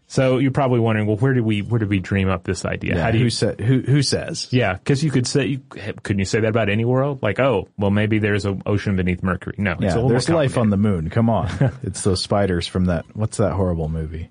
So 0.08 0.38
you're 0.38 0.52
probably 0.52 0.78
wondering, 0.78 1.08
well, 1.08 1.16
where 1.16 1.32
did 1.32 1.42
we 1.44 1.62
where 1.62 1.80
did 1.80 1.88
we 1.88 1.98
dream 1.98 2.28
up 2.28 2.44
this 2.44 2.64
idea? 2.64 2.94
yeah, 2.94 3.02
How 3.02 3.10
do 3.10 3.18
you 3.18 3.28
who 3.28 3.64
who 3.64 3.80
who 3.80 4.02
says? 4.02 4.46
yeah, 4.52 4.74
because 4.74 5.02
you 5.02 5.10
could 5.10 5.26
say, 5.26 5.46
you, 5.46 5.58
couldn't 5.68 6.20
you 6.20 6.24
say 6.24 6.40
that 6.40 6.48
about 6.48 6.68
any 6.68 6.84
world? 6.84 7.22
Like, 7.22 7.40
oh, 7.40 7.68
well, 7.76 7.90
maybe 7.90 8.20
there's 8.20 8.44
an 8.44 8.62
ocean 8.66 8.94
beneath 8.94 9.22
Mercury. 9.24 9.56
No, 9.58 9.72
it's 9.72 9.94
a 9.94 10.00
Yeah, 10.00 10.06
there's 10.08 10.28
life 10.28 10.56
on 10.56 10.70
the 10.70 10.76
moon. 10.76 11.10
Come 11.10 11.28
on. 11.28 11.48
it's 11.82 12.02
those 12.02 12.22
spiders 12.22 12.68
from 12.68 12.84
that 12.84 13.04
what's 13.14 13.38
that 13.38 13.52
horrible 13.52 13.88
movie? 13.88 14.30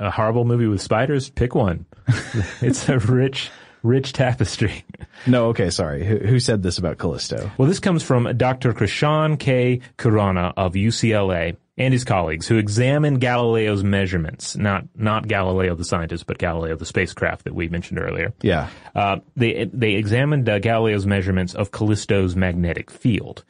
a 0.00 0.10
horrible 0.10 0.44
movie 0.44 0.66
with 0.66 0.80
spiders, 0.80 1.28
pick 1.28 1.54
one. 1.54 1.84
it's 2.62 2.88
a 2.88 2.98
rich, 2.98 3.50
rich 3.82 4.12
tapestry. 4.12 4.84
No, 5.26 5.48
okay, 5.48 5.70
sorry. 5.70 6.04
Who, 6.04 6.16
who 6.16 6.40
said 6.40 6.62
this 6.62 6.78
about 6.78 6.98
Callisto? 6.98 7.50
Well, 7.58 7.68
this 7.68 7.80
comes 7.80 8.02
from 8.02 8.36
Dr. 8.36 8.72
Krishan 8.72 9.38
K. 9.38 9.80
Khurana 9.98 10.54
of 10.56 10.72
UCLA 10.72 11.56
and 11.76 11.92
his 11.92 12.04
colleagues 12.04 12.46
who 12.46 12.58
examined 12.58 13.20
Galileo's 13.20 13.82
measurements, 13.82 14.56
not, 14.56 14.84
not 14.94 15.28
Galileo 15.28 15.74
the 15.74 15.84
scientist, 15.84 16.26
but 16.26 16.38
Galileo 16.38 16.76
the 16.76 16.86
spacecraft 16.86 17.44
that 17.44 17.54
we 17.54 17.68
mentioned 17.68 17.98
earlier. 17.98 18.32
Yeah. 18.42 18.68
Uh, 18.94 19.18
they 19.36 19.64
they 19.72 19.92
examined 19.92 20.48
uh, 20.48 20.58
Galileo's 20.58 21.06
measurements 21.06 21.54
of 21.54 21.70
Callisto's 21.70 22.36
magnetic 22.36 22.90
field, 22.90 23.44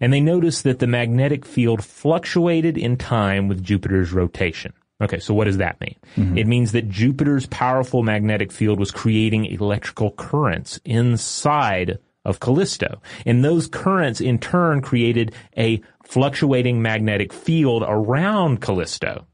and 0.00 0.12
they 0.12 0.20
noticed 0.20 0.64
that 0.64 0.80
the 0.80 0.86
magnetic 0.86 1.44
field 1.44 1.84
fluctuated 1.84 2.76
in 2.76 2.96
time 2.96 3.48
with 3.48 3.62
Jupiter's 3.62 4.12
rotation. 4.12 4.72
Okay, 5.00 5.18
so 5.18 5.34
what 5.34 5.44
does 5.44 5.58
that 5.58 5.80
mean? 5.80 5.96
Mm-hmm. 6.16 6.38
It 6.38 6.46
means 6.46 6.72
that 6.72 6.88
Jupiter's 6.88 7.46
powerful 7.46 8.02
magnetic 8.02 8.50
field 8.50 8.78
was 8.78 8.90
creating 8.90 9.44
electrical 9.46 10.10
currents 10.12 10.80
inside 10.84 11.98
of 12.24 12.40
Callisto, 12.40 13.00
and 13.24 13.44
those 13.44 13.68
currents 13.68 14.20
in 14.20 14.38
turn 14.38 14.80
created 14.80 15.34
a 15.56 15.80
fluctuating 16.04 16.82
magnetic 16.82 17.32
field 17.32 17.84
around 17.86 18.60
Callisto. 18.60 19.26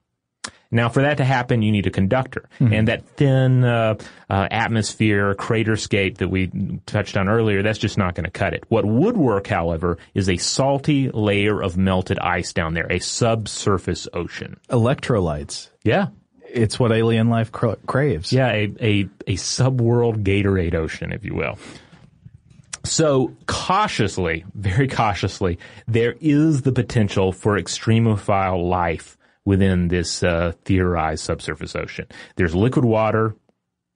Now, 0.75 0.89
for 0.89 1.03
that 1.03 1.19
to 1.19 1.25
happen, 1.25 1.61
you 1.63 1.71
need 1.71 1.87
a 1.87 1.91
conductor, 1.91 2.49
and 2.59 2.89
that 2.89 3.07
thin 3.11 3.63
uh, 3.63 3.97
uh, 4.31 4.49
atmosphere 4.51 5.35
craterscape 5.35 6.17
that 6.19 6.29
we 6.29 6.51
touched 6.87 7.17
on 7.17 7.29
earlier, 7.29 7.63
that's 7.63 7.79
just 7.79 7.99
not 7.99 8.15
going 8.15 8.25
to 8.25 8.31
cut 8.31 8.55
it. 8.55 8.65
What 8.69 8.85
would 8.87 9.17
work, 9.17 9.47
however, 9.47 9.99
is 10.15 10.29
a 10.31 10.39
salty 10.39 11.11
layer 11.11 11.63
of 11.63 11.77
melted 11.77 12.19
ice 12.19 12.53
down 12.55 12.73
there, 12.73 12.91
a 12.91 12.99
subsurface 13.01 14.09
ocean. 14.15 14.59
Electrolytes. 14.71 15.69
Yeah, 15.85 16.09
It's 16.51 16.81
what 16.81 16.91
alien 16.91 17.29
life 17.29 17.53
cra- 17.53 17.77
craves. 17.87 18.33
yeah, 18.33 18.49
a 18.49 18.65
a, 18.81 19.01
a 19.27 19.35
subworld 19.37 20.23
Gatorade 20.23 20.75
ocean, 20.75 21.13
if 21.13 21.25
you 21.25 21.35
will. 21.35 21.59
So 22.85 23.35
cautiously, 23.47 24.45
very 24.55 24.89
cautiously, 24.89 25.59
there 25.87 26.17
is 26.21 26.63
the 26.63 26.73
potential 26.73 27.31
for 27.33 27.59
extremophile 27.59 28.69
life 28.69 29.17
within 29.45 29.89
this 29.89 30.23
uh, 30.23 30.53
theorized 30.65 31.25
subsurface 31.25 31.75
ocean. 31.77 32.07
There's 32.37 32.55
liquid 32.55 32.85
water, 32.85 33.35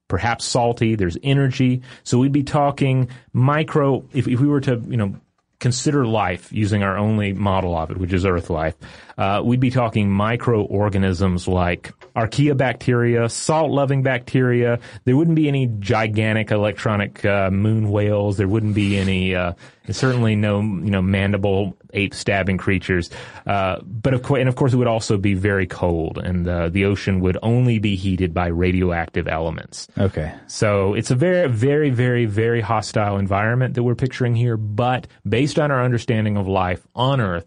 perhaps 0.09 0.45
salty. 0.45 0.95
There's 0.97 1.19
energy. 1.23 1.83
So 2.03 2.19
we'd 2.19 2.33
be 2.33 2.45
talking 2.45 3.09
micro. 3.33 4.05
If, 4.13 4.29
if 4.29 4.41
we 4.41 4.47
were 4.47 4.61
to, 4.63 4.83
you 4.89 4.97
know, 4.97 5.17
consider 5.59 6.05
life 6.05 6.53
using 6.53 6.83
our 6.83 6.99
only 6.99 7.33
model 7.33 7.75
of 7.75 7.91
it, 7.91 7.97
which 7.97 8.13
is 8.13 8.27
Earth 8.27 8.51
life, 8.51 8.75
uh, 9.17 9.41
we'd 9.43 9.59
be 9.59 9.71
talking 9.71 10.11
microorganisms 10.11 11.49
like 11.49 11.93
archaeobacteria, 12.15 13.31
salt-loving 13.31 14.03
bacteria. 14.03 14.79
There 15.05 15.17
wouldn't 15.17 15.37
be 15.37 15.49
any 15.49 15.69
gigantic 15.79 16.51
electronic 16.51 17.25
uh, 17.25 17.51
moon 17.51 17.91
whales. 17.91 18.37
There 18.37 18.47
wouldn't 18.47 18.75
be 18.75 18.99
any, 18.99 19.35
uh, 19.35 19.55
certainly 19.91 20.37
no, 20.37 20.61
you 20.61 20.91
know, 20.91 21.01
mandible 21.01 21.75
ape-stabbing 21.97 22.59
creatures. 22.59 23.11
Uh, 23.47 23.81
but 23.83 24.15
of 24.15 24.23
course, 24.23 24.41
and 24.41 24.49
of 24.49 24.55
course, 24.55 24.73
it 24.73 24.77
would 24.77 24.87
also 24.87 25.17
be 25.17 25.35
very 25.35 25.67
cold, 25.67 26.19
and 26.19 26.47
uh, 26.47 26.69
the 26.69 26.85
ocean 26.85 27.21
would 27.21 27.39
only 27.43 27.79
be 27.79 27.97
heated 27.97 28.33
by 28.33 28.47
radioactive 28.47 29.27
elements. 29.27 29.89
Okay. 29.99 30.33
So 30.47 30.95
it's 30.95 31.11
a 31.11 31.15
very, 31.17 31.49
very, 31.49 31.91
very, 31.91 32.27
very 32.27 32.61
hostile 32.61 33.19
environment 33.19 33.75
that 33.75 33.83
we're 33.83 33.95
picturing 33.95 34.37
here. 34.37 34.57
But 34.57 35.07
based 35.29 35.59
on 35.59 35.71
our 35.71 35.83
understanding 35.83 36.37
of 36.37 36.47
life 36.47 36.87
on 36.95 37.21
Earth, 37.21 37.47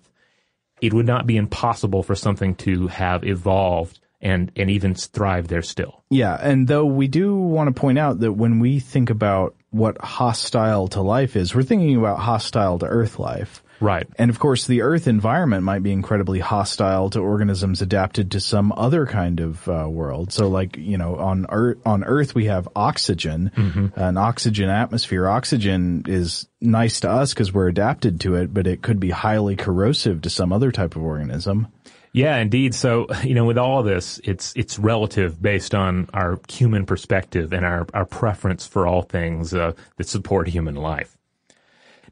it 0.81 0.93
would 0.93 1.05
not 1.05 1.27
be 1.27 1.37
impossible 1.37 2.03
for 2.03 2.15
something 2.15 2.55
to 2.55 2.87
have 2.87 3.23
evolved 3.23 3.99
and, 4.21 4.51
and 4.55 4.69
even 4.69 4.95
thrive 4.95 5.47
there 5.47 5.61
still. 5.61 6.03
Yeah, 6.09 6.37
and 6.41 6.67
though 6.67 6.85
we 6.85 7.07
do 7.07 7.35
want 7.35 7.73
to 7.73 7.79
point 7.79 7.99
out 7.99 8.19
that 8.19 8.33
when 8.33 8.59
we 8.59 8.79
think 8.79 9.09
about 9.09 9.55
what 9.71 9.97
hostile 9.99 10.87
to 10.89 11.01
life 11.01 11.35
is, 11.35 11.53
we're 11.53 11.63
thinking 11.63 11.95
about 11.95 12.19
hostile 12.19 12.79
to 12.79 12.85
Earth 12.85 13.19
life. 13.19 13.63
Right. 13.79 14.07
And 14.17 14.29
of 14.29 14.39
course, 14.39 14.67
the 14.67 14.81
Earth 14.81 15.07
environment 15.07 15.63
might 15.63 15.83
be 15.83 15.91
incredibly 15.91 16.39
hostile 16.39 17.09
to 17.11 17.19
organisms 17.19 17.81
adapted 17.81 18.31
to 18.31 18.39
some 18.39 18.73
other 18.75 19.05
kind 19.05 19.39
of 19.39 19.67
uh, 19.69 19.87
world. 19.89 20.33
So, 20.33 20.49
like 20.49 20.77
you 20.77 20.97
know, 20.97 21.15
on 21.15 21.45
Earth, 21.49 21.77
on 21.85 22.03
Earth 22.03 22.35
we 22.35 22.45
have 22.45 22.67
oxygen, 22.75 23.51
an 23.95 24.17
oxygen 24.17 24.69
atmosphere. 24.69 25.27
Oxygen 25.27 26.03
is 26.07 26.47
nice 26.59 27.01
to 27.01 27.09
us 27.09 27.33
because 27.33 27.53
we're 27.53 27.69
adapted 27.69 28.21
to 28.21 28.35
it, 28.35 28.53
but 28.53 28.67
it 28.67 28.81
could 28.81 28.99
be 28.99 29.09
highly 29.09 29.55
corrosive 29.55 30.21
to 30.23 30.29
some 30.29 30.51
other 30.51 30.71
type 30.71 30.95
of 30.95 31.03
organism. 31.03 31.67
Yeah, 32.11 32.37
indeed. 32.37 32.73
So, 32.73 33.07
you 33.23 33.35
know, 33.35 33.45
with 33.45 33.57
all 33.57 33.83
this, 33.83 34.19
it's, 34.23 34.53
it's 34.55 34.79
relative 34.79 35.41
based 35.41 35.75
on 35.75 36.09
our 36.13 36.39
human 36.49 36.85
perspective 36.85 37.53
and 37.53 37.65
our, 37.65 37.85
our 37.93 38.05
preference 38.05 38.65
for 38.65 38.87
all 38.87 39.03
things 39.03 39.53
uh, 39.53 39.73
that 39.97 40.07
support 40.07 40.47
human 40.47 40.75
life. 40.75 41.15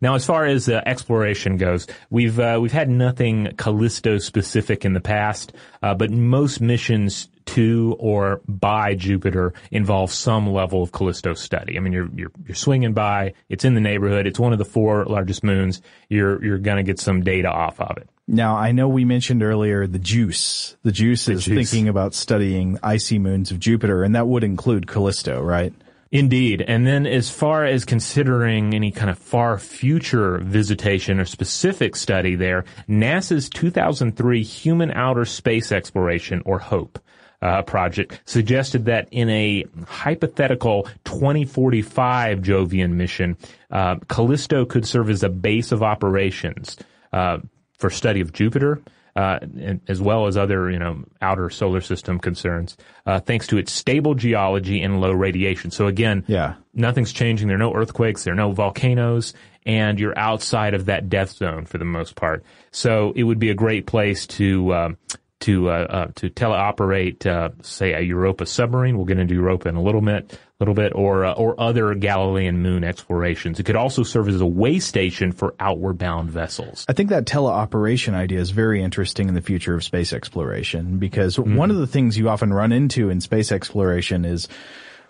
Now, 0.02 0.16
as 0.16 0.26
far 0.26 0.46
as 0.46 0.70
uh, 0.70 0.82
exploration 0.86 1.58
goes, 1.58 1.88
we've 2.10 2.40
uh, 2.40 2.60
we've 2.62 2.72
had 2.72 2.90
nothing 2.90 3.54
Callisto 3.58 4.18
specific 4.18 4.86
in 4.86 4.94
the 4.94 5.02
past, 5.02 5.54
uh, 5.82 5.94
but 5.94 6.12
most 6.12 6.62
missions 6.62 7.30
to 7.48 7.96
or 7.98 8.42
by 8.48 8.94
Jupiter 8.94 9.54
involve 9.72 10.12
some 10.12 10.52
level 10.52 10.84
of 10.84 10.92
Callisto 10.92 11.34
study. 11.34 11.78
I 11.78 11.80
mean, 11.80 11.94
you're 11.94 12.10
you're 12.14 12.32
you're 12.46 12.56
swinging 12.56 12.94
by, 12.94 13.34
it's 13.50 13.66
in 13.66 13.74
the 13.74 13.82
neighborhood, 13.82 14.28
it's 14.28 14.40
one 14.40 14.52
of 14.54 14.60
the 14.60 14.66
four 14.66 15.06
largest 15.06 15.44
moons. 15.44 15.82
You're 16.10 16.44
you're 16.44 16.58
going 16.58 16.78
to 16.78 16.84
get 16.84 17.00
some 17.00 17.22
data 17.22 17.50
off 17.50 17.80
of 17.80 17.98
it. 17.98 18.10
Now, 18.28 18.58
I 18.58 18.74
know 18.74 18.90
we 18.90 19.06
mentioned 19.06 19.42
earlier 19.42 19.88
the 19.88 20.00
JUICE. 20.00 20.76
The 20.84 20.92
JUICE 20.92 21.26
The 21.28 21.32
is 21.32 21.46
JUICE. 21.46 21.72
thinking 21.72 21.88
about 21.88 22.14
studying 22.14 22.78
icy 22.84 23.20
moons 23.20 23.52
of 23.52 23.60
Jupiter, 23.60 24.04
and 24.04 24.16
that 24.16 24.28
would 24.28 24.44
include 24.44 24.86
Callisto, 24.86 25.42
right? 25.42 25.74
Indeed. 26.12 26.62
And 26.62 26.88
then 26.88 27.06
as 27.06 27.30
far 27.30 27.66
as 27.66 27.84
considering 27.84 28.74
any 28.74 28.92
kind 28.92 29.10
of 29.10 29.18
far 29.18 29.58
future 29.58 30.40
visitation 30.40 31.20
or 31.20 31.26
specific 31.26 31.96
study 31.96 32.36
there, 32.36 32.64
NASA's 32.88 33.50
2003 33.50 34.44
Human 34.44 34.92
Outer 34.92 35.26
Space 35.26 35.72
Exploration, 35.72 36.42
or 36.46 36.60
HOPE, 36.60 37.00
uh, 37.42 37.62
project 37.62 38.20
suggested 38.26 38.86
that 38.86 39.08
in 39.12 39.30
a 39.30 39.66
hypothetical 39.86 40.88
2045 41.04 42.40
Jovian 42.40 42.92
mission, 42.94 43.38
uh, 43.70 43.98
Callisto 44.08 44.66
could 44.66 44.88
serve 44.88 45.10
as 45.10 45.24
a 45.24 45.30
base 45.30 45.72
of 45.72 45.84
operations 45.84 46.78
uh, 47.14 47.38
for 47.78 47.90
study 47.90 48.22
of 48.22 48.34
Jupiter, 48.34 48.82
uh, 49.18 49.40
as 49.88 50.00
well 50.00 50.28
as 50.28 50.38
other, 50.38 50.70
you 50.70 50.78
know, 50.78 51.04
outer 51.22 51.50
solar 51.50 51.82
system 51.82 52.20
concerns, 52.20 52.78
uh, 53.08 53.20
thanks 53.20 53.48
to 53.48 53.58
its 53.58 53.72
stable 53.74 54.14
geology 54.14 54.82
and 54.82 55.02
low 55.02 55.12
radiation. 55.12 55.72
So 55.72 55.88
again, 55.88 56.24
Yeah. 56.28 56.54
nothing's 56.76 57.12
changing. 57.12 57.48
There 57.48 57.56
are 57.56 57.60
no 57.60 57.74
earthquakes. 57.74 58.24
There 58.24 58.34
are 58.34 58.38
no 58.38 58.52
volcanoes, 58.52 59.34
and 59.66 60.00
you're 60.00 60.18
outside 60.18 60.76
of 60.76 60.86
that 60.86 61.10
death 61.10 61.32
zone 61.32 61.66
for 61.66 61.80
the 61.80 61.86
most 61.86 62.16
part. 62.16 62.44
So 62.72 63.12
it 63.16 63.24
would 63.24 63.40
be 63.40 63.50
a 63.50 63.56
great 63.56 63.88
place 63.88 64.28
to 64.38 64.74
um, 64.76 64.98
to 65.40 65.70
uh, 65.70 65.74
uh, 65.74 66.08
to 66.16 66.30
teleoperate, 66.30 67.26
uh, 67.26 67.50
say, 67.62 67.94
a 67.94 68.02
Europa 68.02 68.46
submarine. 68.46 68.98
We'll 68.98 69.06
get 69.06 69.20
into 69.20 69.36
Europa 69.36 69.70
in 69.70 69.76
a 69.76 69.82
little 69.82 70.02
bit, 70.02 70.34
a 70.34 70.38
little 70.60 70.74
bit, 70.74 70.94
or 70.96 71.26
uh, 71.26 71.34
or 71.34 71.60
other 71.60 71.94
Galilean 71.94 72.62
moon 72.62 72.84
explorations. 72.84 73.60
It 73.60 73.64
could 73.64 73.76
also 73.76 74.04
serve 74.04 74.28
as 74.30 74.42
a 74.42 74.46
way 74.46 74.80
station 74.80 75.32
for 75.32 75.54
outward 75.60 75.98
bound 75.98 76.32
vessels. 76.32 76.86
I 76.90 76.94
think 76.94 77.10
that 77.10 77.26
teleoperation 77.26 78.14
idea 78.14 78.40
is 78.40 78.50
very 78.50 78.82
interesting 78.82 79.28
in 79.28 79.36
the 79.36 79.42
future 79.42 79.76
of 79.76 79.84
space 79.84 80.12
exploration 80.12 80.98
because 80.98 81.40
one 81.40 81.70
of 81.70 81.78
the 81.78 81.88
things 81.88 82.18
you 82.18 82.30
often 82.30 82.52
run 82.52 82.72
into 82.72 83.10
in 83.10 83.22
space 83.22 83.52
exploration 83.52 84.26
is, 84.26 84.48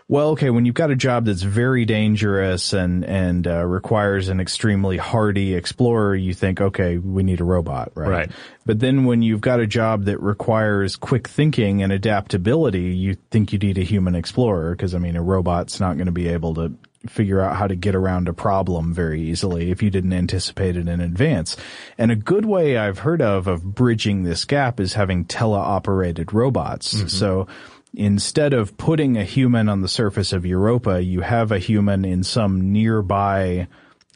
well, 0.09 0.29
okay, 0.29 0.49
when 0.49 0.65
you've 0.65 0.75
got 0.75 0.89
a 0.89 0.95
job 0.95 1.25
that's 1.25 1.41
very 1.41 1.83
dangerous 1.83 2.71
and 2.71 3.03
and 3.03 3.45
uh, 3.45 3.65
requires 3.65 4.29
an 4.29 4.39
extremely 4.39 4.95
hardy 4.95 5.53
explorer, 5.53 6.15
you 6.15 6.33
think, 6.33 6.61
okay, 6.61 6.97
we 6.97 7.23
need 7.23 7.41
a 7.41 7.43
robot, 7.43 7.91
right? 7.93 8.09
Right. 8.09 8.31
But 8.65 8.79
then 8.79 9.03
when 9.03 9.21
you've 9.21 9.41
got 9.41 9.59
a 9.59 9.67
job 9.67 10.05
that 10.05 10.21
requires 10.21 10.95
quick 10.95 11.27
thinking 11.27 11.83
and 11.83 11.91
adaptability, 11.91 12.95
you 12.95 13.17
think 13.31 13.51
you 13.51 13.59
need 13.59 13.77
a 13.77 13.83
human 13.83 14.15
explorer 14.15 14.71
because 14.71 14.95
I 14.95 14.99
mean, 14.99 15.17
a 15.17 15.21
robot's 15.21 15.81
not 15.81 15.97
going 15.97 16.05
to 16.05 16.13
be 16.13 16.29
able 16.29 16.53
to 16.55 16.73
figure 17.09 17.41
out 17.41 17.55
how 17.55 17.67
to 17.67 17.75
get 17.75 17.95
around 17.95 18.27
a 18.27 18.33
problem 18.33 18.93
very 18.93 19.21
easily 19.21 19.71
if 19.71 19.83
you 19.83 19.89
didn't 19.89 20.13
anticipate 20.13 20.77
it 20.77 20.87
in 20.87 21.01
advance. 21.01 21.57
And 21.97 22.11
a 22.11 22.15
good 22.15 22.45
way 22.45 22.77
I've 22.77 22.99
heard 22.99 23.21
of 23.21 23.47
of 23.47 23.75
bridging 23.75 24.23
this 24.23 24.45
gap 24.45 24.79
is 24.79 24.93
having 24.93 25.25
teleoperated 25.25 26.31
robots. 26.31 27.11
So 27.11 27.47
instead 27.93 28.53
of 28.53 28.77
putting 28.77 29.17
a 29.17 29.23
human 29.23 29.69
on 29.69 29.81
the 29.81 29.87
surface 29.87 30.33
of 30.33 30.45
Europa, 30.45 31.01
you 31.01 31.21
have 31.21 31.51
a 31.51 31.59
human 31.59 32.05
in 32.05 32.23
some 32.23 32.71
nearby 32.71 33.67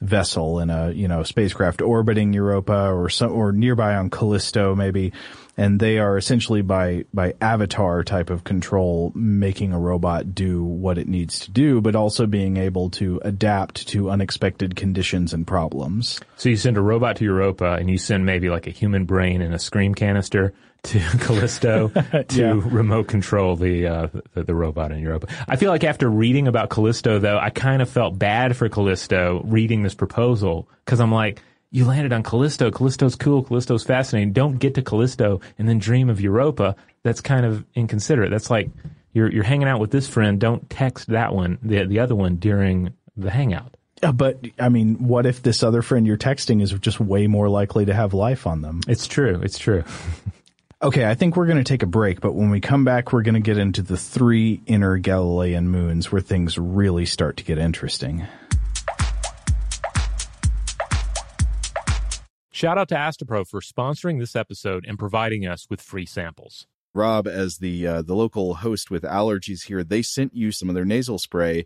vessel 0.01 0.59
in 0.59 0.71
a 0.71 0.91
you 0.91 1.07
know 1.07 1.21
spacecraft 1.21 1.79
orbiting 1.79 2.33
Europa 2.33 2.91
or 2.91 3.07
some 3.07 3.31
or 3.31 3.51
nearby 3.51 3.95
on 3.95 4.09
Callisto 4.09 4.75
maybe, 4.75 5.13
and 5.57 5.79
they 5.79 5.99
are 5.99 6.17
essentially 6.17 6.61
by 6.61 7.05
by 7.13 7.33
avatar 7.39 8.03
type 8.03 8.29
of 8.29 8.43
control 8.43 9.11
making 9.13 9.73
a 9.73 9.79
robot 9.79 10.33
do 10.33 10.63
what 10.63 10.97
it 10.97 11.07
needs 11.07 11.39
to 11.39 11.51
do, 11.51 11.81
but 11.81 11.95
also 11.95 12.25
being 12.25 12.57
able 12.57 12.89
to 12.89 13.21
adapt 13.23 13.87
to 13.87 14.09
unexpected 14.09 14.75
conditions 14.75 15.33
and 15.33 15.45
problems. 15.45 16.19
So 16.35 16.49
you 16.49 16.57
send 16.57 16.77
a 16.77 16.81
robot 16.81 17.17
to 17.17 17.23
Europa, 17.23 17.73
and 17.73 17.89
you 17.89 17.97
send 17.97 18.25
maybe 18.25 18.49
like 18.49 18.67
a 18.67 18.71
human 18.71 19.05
brain 19.05 19.41
in 19.41 19.53
a 19.53 19.59
scream 19.59 19.93
canister 19.93 20.53
to 20.83 20.99
Callisto 21.19 21.87
to 22.29 22.35
Yeah. 22.35 22.59
remote 22.65 23.07
control 23.07 23.55
the, 23.55 23.87
uh, 23.87 24.07
the 24.33 24.43
the 24.43 24.55
robot 24.55 24.91
in 24.91 24.99
Europa. 24.99 25.27
I 25.47 25.55
feel 25.55 25.69
like 25.71 25.83
after 25.83 26.09
reading 26.09 26.47
about 26.47 26.69
Callisto, 26.69 27.19
though, 27.19 27.37
I 27.37 27.49
kind 27.49 27.81
of 27.81 27.89
felt 27.89 28.17
bad 28.17 28.55
for 28.57 28.67
Callisto 28.69 29.41
reading 29.45 29.83
this 29.83 29.95
proposal 29.95 30.67
because 30.85 30.99
I'm 30.99 31.11
like. 31.11 31.41
You 31.73 31.85
landed 31.85 32.11
on 32.11 32.21
Callisto. 32.21 32.69
Callisto's 32.69 33.15
cool. 33.15 33.43
Callisto's 33.43 33.85
fascinating. 33.85 34.33
Don't 34.33 34.57
get 34.59 34.75
to 34.75 34.81
Callisto 34.81 35.39
and 35.57 35.69
then 35.69 35.79
dream 35.79 36.09
of 36.09 36.19
Europa. 36.19 36.75
That's 37.03 37.21
kind 37.21 37.45
of 37.45 37.63
inconsiderate. 37.75 38.29
That's 38.29 38.49
like 38.49 38.69
you're 39.13 39.31
you're 39.31 39.45
hanging 39.45 39.69
out 39.69 39.79
with 39.79 39.89
this 39.89 40.05
friend. 40.05 40.37
Don't 40.37 40.69
text 40.69 41.07
that 41.07 41.33
one, 41.33 41.59
the 41.63 41.85
the 41.85 41.99
other 41.99 42.13
one 42.13 42.35
during 42.35 42.91
the 43.15 43.31
hangout. 43.31 43.77
Uh, 44.03 44.11
But 44.11 44.41
I 44.59 44.67
mean, 44.67 45.07
what 45.07 45.25
if 45.25 45.43
this 45.43 45.63
other 45.63 45.81
friend 45.81 46.05
you're 46.05 46.17
texting 46.17 46.61
is 46.61 46.73
just 46.73 46.99
way 46.99 47.27
more 47.27 47.47
likely 47.47 47.85
to 47.85 47.93
have 47.93 48.13
life 48.13 48.45
on 48.47 48.59
them? 48.61 48.81
It's 48.89 49.07
true. 49.07 49.39
It's 49.41 49.57
true. 49.57 49.85
Okay, 50.83 51.05
I 51.05 51.13
think 51.13 51.35
we're 51.35 51.45
going 51.45 51.59
to 51.59 51.63
take 51.63 51.83
a 51.83 51.87
break, 51.87 52.21
but 52.21 52.33
when 52.33 52.49
we 52.49 52.59
come 52.59 52.83
back, 52.83 53.13
we're 53.13 53.21
going 53.21 53.35
to 53.35 53.39
get 53.39 53.59
into 53.59 53.83
the 53.83 53.97
three 53.97 54.63
inner 54.65 54.97
Galilean 54.97 55.69
moons 55.69 56.11
where 56.11 56.21
things 56.21 56.57
really 56.57 57.05
start 57.05 57.37
to 57.37 57.43
get 57.43 57.59
interesting. 57.59 58.25
Shout 62.49 62.79
out 62.79 62.89
to 62.89 62.95
Astepro 62.95 63.47
for 63.47 63.61
sponsoring 63.61 64.17
this 64.17 64.35
episode 64.35 64.85
and 64.87 64.97
providing 64.97 65.45
us 65.45 65.67
with 65.69 65.81
free 65.81 66.07
samples. 66.07 66.65
Rob, 66.95 67.27
as 67.27 67.59
the 67.59 67.85
uh, 67.85 68.01
the 68.01 68.15
local 68.15 68.55
host 68.55 68.89
with 68.89 69.03
allergies 69.03 69.65
here, 69.67 69.83
they 69.83 70.01
sent 70.01 70.35
you 70.35 70.51
some 70.51 70.67
of 70.67 70.73
their 70.73 70.83
nasal 70.83 71.19
spray 71.19 71.65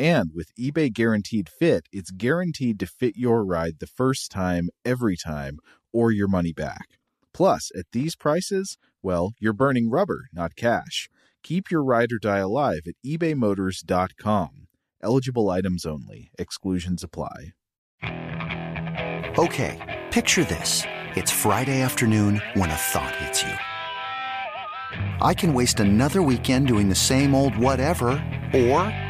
And 0.00 0.30
with 0.34 0.54
eBay 0.58 0.90
Guaranteed 0.90 1.50
Fit, 1.50 1.86
it's 1.92 2.10
guaranteed 2.10 2.80
to 2.80 2.86
fit 2.86 3.18
your 3.18 3.44
ride 3.44 3.80
the 3.80 3.86
first 3.86 4.30
time, 4.30 4.70
every 4.82 5.14
time, 5.14 5.58
or 5.92 6.10
your 6.10 6.26
money 6.26 6.54
back. 6.54 6.96
Plus, 7.34 7.70
at 7.76 7.84
these 7.92 8.16
prices, 8.16 8.78
well, 9.02 9.34
you're 9.38 9.52
burning 9.52 9.90
rubber, 9.90 10.24
not 10.32 10.56
cash. 10.56 11.10
Keep 11.42 11.70
your 11.70 11.84
ride 11.84 12.12
or 12.12 12.18
die 12.18 12.38
alive 12.38 12.80
at 12.86 12.94
ebaymotors.com. 13.04 14.68
Eligible 15.02 15.50
items 15.50 15.84
only, 15.84 16.30
exclusions 16.38 17.04
apply. 17.04 17.52
Okay, 18.02 20.00
picture 20.10 20.44
this. 20.44 20.82
It's 21.14 21.30
Friday 21.30 21.82
afternoon 21.82 22.40
when 22.54 22.70
a 22.70 22.74
thought 22.74 23.14
hits 23.16 23.42
you. 23.42 23.52
I 25.20 25.34
can 25.34 25.52
waste 25.52 25.78
another 25.78 26.22
weekend 26.22 26.68
doing 26.68 26.88
the 26.88 26.94
same 26.94 27.34
old 27.34 27.54
whatever, 27.58 28.08
or 28.54 29.09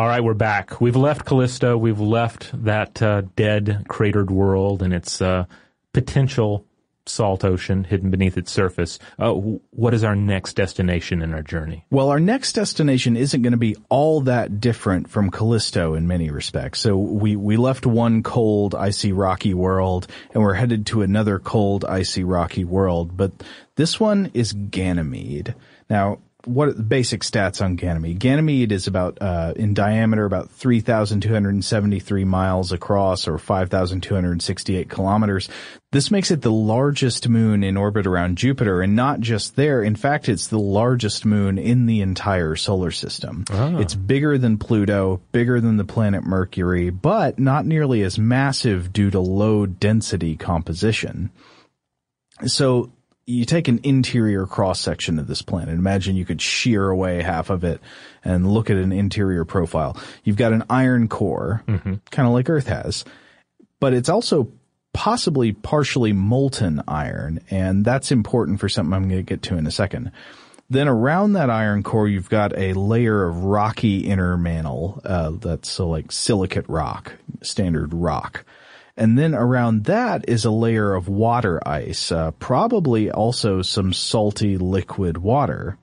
All 0.00 0.08
right, 0.08 0.24
we're 0.24 0.32
back. 0.32 0.80
We've 0.80 0.96
left 0.96 1.26
Callisto. 1.26 1.76
We've 1.76 2.00
left 2.00 2.64
that 2.64 3.02
uh, 3.02 3.24
dead, 3.36 3.84
cratered 3.86 4.30
world 4.30 4.82
and 4.82 4.94
its 4.94 5.20
uh, 5.20 5.44
potential 5.92 6.64
salt 7.04 7.44
ocean 7.44 7.84
hidden 7.84 8.10
beneath 8.10 8.38
its 8.38 8.50
surface. 8.50 8.98
Uh, 9.18 9.34
what 9.34 9.92
is 9.92 10.02
our 10.02 10.16
next 10.16 10.54
destination 10.54 11.20
in 11.20 11.34
our 11.34 11.42
journey? 11.42 11.84
Well, 11.90 12.08
our 12.08 12.18
next 12.18 12.54
destination 12.54 13.14
isn't 13.14 13.42
going 13.42 13.52
to 13.52 13.58
be 13.58 13.76
all 13.90 14.22
that 14.22 14.58
different 14.58 15.10
from 15.10 15.30
Callisto 15.30 15.92
in 15.92 16.06
many 16.06 16.30
respects. 16.30 16.80
So 16.80 16.96
we, 16.96 17.36
we 17.36 17.58
left 17.58 17.84
one 17.84 18.22
cold, 18.22 18.74
icy, 18.74 19.12
rocky 19.12 19.52
world 19.52 20.06
and 20.32 20.42
we're 20.42 20.54
headed 20.54 20.86
to 20.86 21.02
another 21.02 21.38
cold, 21.38 21.84
icy, 21.84 22.24
rocky 22.24 22.64
world. 22.64 23.18
But 23.18 23.32
this 23.76 24.00
one 24.00 24.30
is 24.32 24.54
Ganymede. 24.54 25.54
Now, 25.90 26.20
what 26.44 26.68
are 26.68 26.72
the 26.72 26.82
basic 26.82 27.22
stats 27.22 27.62
on 27.62 27.76
Ganymede? 27.76 28.18
Ganymede 28.18 28.72
is 28.72 28.86
about 28.86 29.18
uh, 29.20 29.52
in 29.56 29.74
diameter 29.74 30.24
about 30.24 30.50
3,273 30.50 32.24
miles 32.24 32.72
across, 32.72 33.28
or 33.28 33.38
5,268 33.38 34.88
kilometers. 34.88 35.48
This 35.92 36.10
makes 36.10 36.30
it 36.30 36.42
the 36.42 36.52
largest 36.52 37.28
moon 37.28 37.62
in 37.62 37.76
orbit 37.76 38.06
around 38.06 38.38
Jupiter, 38.38 38.80
and 38.80 38.94
not 38.94 39.20
just 39.20 39.56
there. 39.56 39.82
In 39.82 39.96
fact, 39.96 40.28
it's 40.28 40.46
the 40.46 40.58
largest 40.58 41.24
moon 41.24 41.58
in 41.58 41.86
the 41.86 42.00
entire 42.00 42.56
solar 42.56 42.90
system. 42.90 43.44
Oh. 43.50 43.78
It's 43.78 43.94
bigger 43.94 44.38
than 44.38 44.58
Pluto, 44.58 45.20
bigger 45.32 45.60
than 45.60 45.76
the 45.76 45.84
planet 45.84 46.24
Mercury, 46.24 46.90
but 46.90 47.38
not 47.38 47.66
nearly 47.66 48.02
as 48.02 48.18
massive 48.18 48.92
due 48.92 49.10
to 49.10 49.20
low 49.20 49.66
density 49.66 50.36
composition. 50.36 51.30
So 52.46 52.92
you 53.30 53.44
take 53.44 53.68
an 53.68 53.80
interior 53.82 54.46
cross 54.46 54.80
section 54.80 55.18
of 55.18 55.26
this 55.26 55.42
planet. 55.42 55.74
Imagine 55.74 56.16
you 56.16 56.24
could 56.24 56.42
shear 56.42 56.88
away 56.88 57.22
half 57.22 57.50
of 57.50 57.64
it 57.64 57.80
and 58.24 58.52
look 58.52 58.70
at 58.70 58.76
an 58.76 58.92
interior 58.92 59.44
profile. 59.44 59.96
You've 60.24 60.36
got 60.36 60.52
an 60.52 60.64
iron 60.68 61.08
core, 61.08 61.62
Mm-hmm. 61.66 61.94
kind 62.10 62.26
of 62.28 62.34
like 62.34 62.48
Earth 62.50 62.66
has, 62.66 63.04
but 63.78 63.94
it's 63.94 64.08
also 64.08 64.52
possibly 64.92 65.52
partially 65.52 66.12
molten 66.12 66.82
iron, 66.88 67.40
and 67.50 67.84
that's 67.84 68.10
important 68.10 68.58
for 68.60 68.68
something 68.68 68.92
I'm 68.92 69.08
going 69.08 69.24
to 69.24 69.34
get 69.34 69.42
to 69.44 69.56
in 69.56 69.66
a 69.66 69.70
second. 69.70 70.10
Then 70.68 70.86
around 70.88 71.32
that 71.32 71.50
iron 71.50 71.82
core, 71.82 72.06
you've 72.08 72.28
got 72.28 72.56
a 72.56 72.74
layer 72.74 73.24
of 73.24 73.44
rocky 73.44 74.00
inner 74.06 74.36
mantle, 74.36 75.00
uh, 75.04 75.30
that's 75.30 75.70
so 75.70 75.88
like 75.88 76.12
silicate 76.12 76.68
rock, 76.68 77.14
standard 77.42 77.92
rock. 77.94 78.44
And 78.96 79.18
then 79.18 79.34
around 79.34 79.84
that 79.84 80.28
is 80.28 80.44
a 80.44 80.50
layer 80.50 80.94
of 80.94 81.08
water 81.08 81.60
ice, 81.66 82.12
uh, 82.12 82.32
probably 82.32 83.10
also 83.10 83.62
some 83.62 83.92
salty 83.92 84.58
liquid 84.58 85.18
water. 85.18 85.78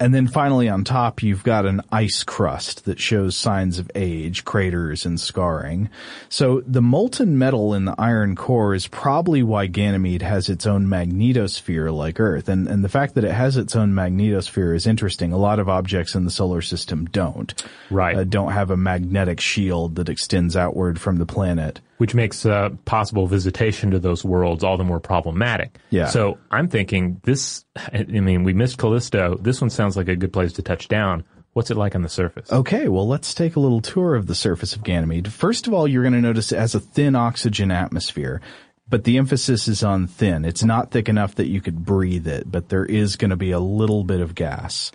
And 0.00 0.14
then 0.14 0.28
finally 0.28 0.68
on 0.68 0.84
top, 0.84 1.24
you've 1.24 1.42
got 1.42 1.66
an 1.66 1.82
ice 1.90 2.22
crust 2.22 2.84
that 2.84 3.00
shows 3.00 3.36
signs 3.36 3.80
of 3.80 3.90
age, 3.96 4.44
craters, 4.44 5.04
and 5.04 5.18
scarring. 5.18 5.90
So 6.28 6.62
the 6.64 6.80
molten 6.80 7.36
metal 7.36 7.74
in 7.74 7.84
the 7.84 7.96
iron 7.98 8.36
core 8.36 8.74
is 8.74 8.86
probably 8.86 9.42
why 9.42 9.66
Ganymede 9.66 10.22
has 10.22 10.48
its 10.48 10.66
own 10.66 10.86
magnetosphere 10.86 11.92
like 11.92 12.20
Earth. 12.20 12.48
And, 12.48 12.68
and 12.68 12.84
the 12.84 12.88
fact 12.88 13.16
that 13.16 13.24
it 13.24 13.32
has 13.32 13.56
its 13.56 13.74
own 13.74 13.92
magnetosphere 13.92 14.76
is 14.76 14.86
interesting. 14.86 15.32
A 15.32 15.36
lot 15.36 15.58
of 15.58 15.68
objects 15.68 16.14
in 16.14 16.24
the 16.24 16.30
solar 16.30 16.62
system 16.62 17.06
don't. 17.06 17.52
Right. 17.90 18.18
Uh, 18.18 18.22
don't 18.22 18.52
have 18.52 18.70
a 18.70 18.76
magnetic 18.76 19.40
shield 19.40 19.96
that 19.96 20.08
extends 20.08 20.56
outward 20.56 21.00
from 21.00 21.16
the 21.16 21.26
planet. 21.26 21.80
Which 21.98 22.14
makes 22.14 22.46
uh, 22.46 22.70
possible 22.84 23.26
visitation 23.26 23.90
to 23.90 23.98
those 23.98 24.24
worlds 24.24 24.64
all 24.64 24.76
the 24.76 24.84
more 24.84 25.00
problematic. 25.00 25.78
Yeah. 25.90 26.06
So 26.06 26.38
I'm 26.50 26.68
thinking 26.68 27.20
this, 27.24 27.64
I 27.76 28.04
mean, 28.04 28.44
we 28.44 28.52
missed 28.52 28.78
Callisto. 28.78 29.36
This 29.40 29.60
one 29.60 29.70
sounds 29.70 29.96
like 29.96 30.08
a 30.08 30.16
good 30.16 30.32
place 30.32 30.52
to 30.54 30.62
touch 30.62 30.88
down. 30.88 31.24
What's 31.54 31.72
it 31.72 31.76
like 31.76 31.96
on 31.96 32.02
the 32.02 32.08
surface? 32.08 32.52
Okay, 32.52 32.86
well, 32.86 33.08
let's 33.08 33.34
take 33.34 33.56
a 33.56 33.60
little 33.60 33.80
tour 33.80 34.14
of 34.14 34.26
the 34.28 34.36
surface 34.36 34.76
of 34.76 34.84
Ganymede. 34.84 35.32
First 35.32 35.66
of 35.66 35.74
all, 35.74 35.88
you're 35.88 36.04
going 36.04 36.14
to 36.14 36.20
notice 36.20 36.52
it 36.52 36.58
has 36.58 36.76
a 36.76 36.80
thin 36.80 37.16
oxygen 37.16 37.72
atmosphere, 37.72 38.40
but 38.88 39.02
the 39.02 39.18
emphasis 39.18 39.66
is 39.66 39.82
on 39.82 40.06
thin. 40.06 40.44
It's 40.44 40.62
not 40.62 40.92
thick 40.92 41.08
enough 41.08 41.34
that 41.34 41.48
you 41.48 41.60
could 41.60 41.84
breathe 41.84 42.28
it, 42.28 42.48
but 42.48 42.68
there 42.68 42.84
is 42.84 43.16
going 43.16 43.30
to 43.30 43.36
be 43.36 43.50
a 43.50 43.58
little 43.58 44.04
bit 44.04 44.20
of 44.20 44.36
gas 44.36 44.92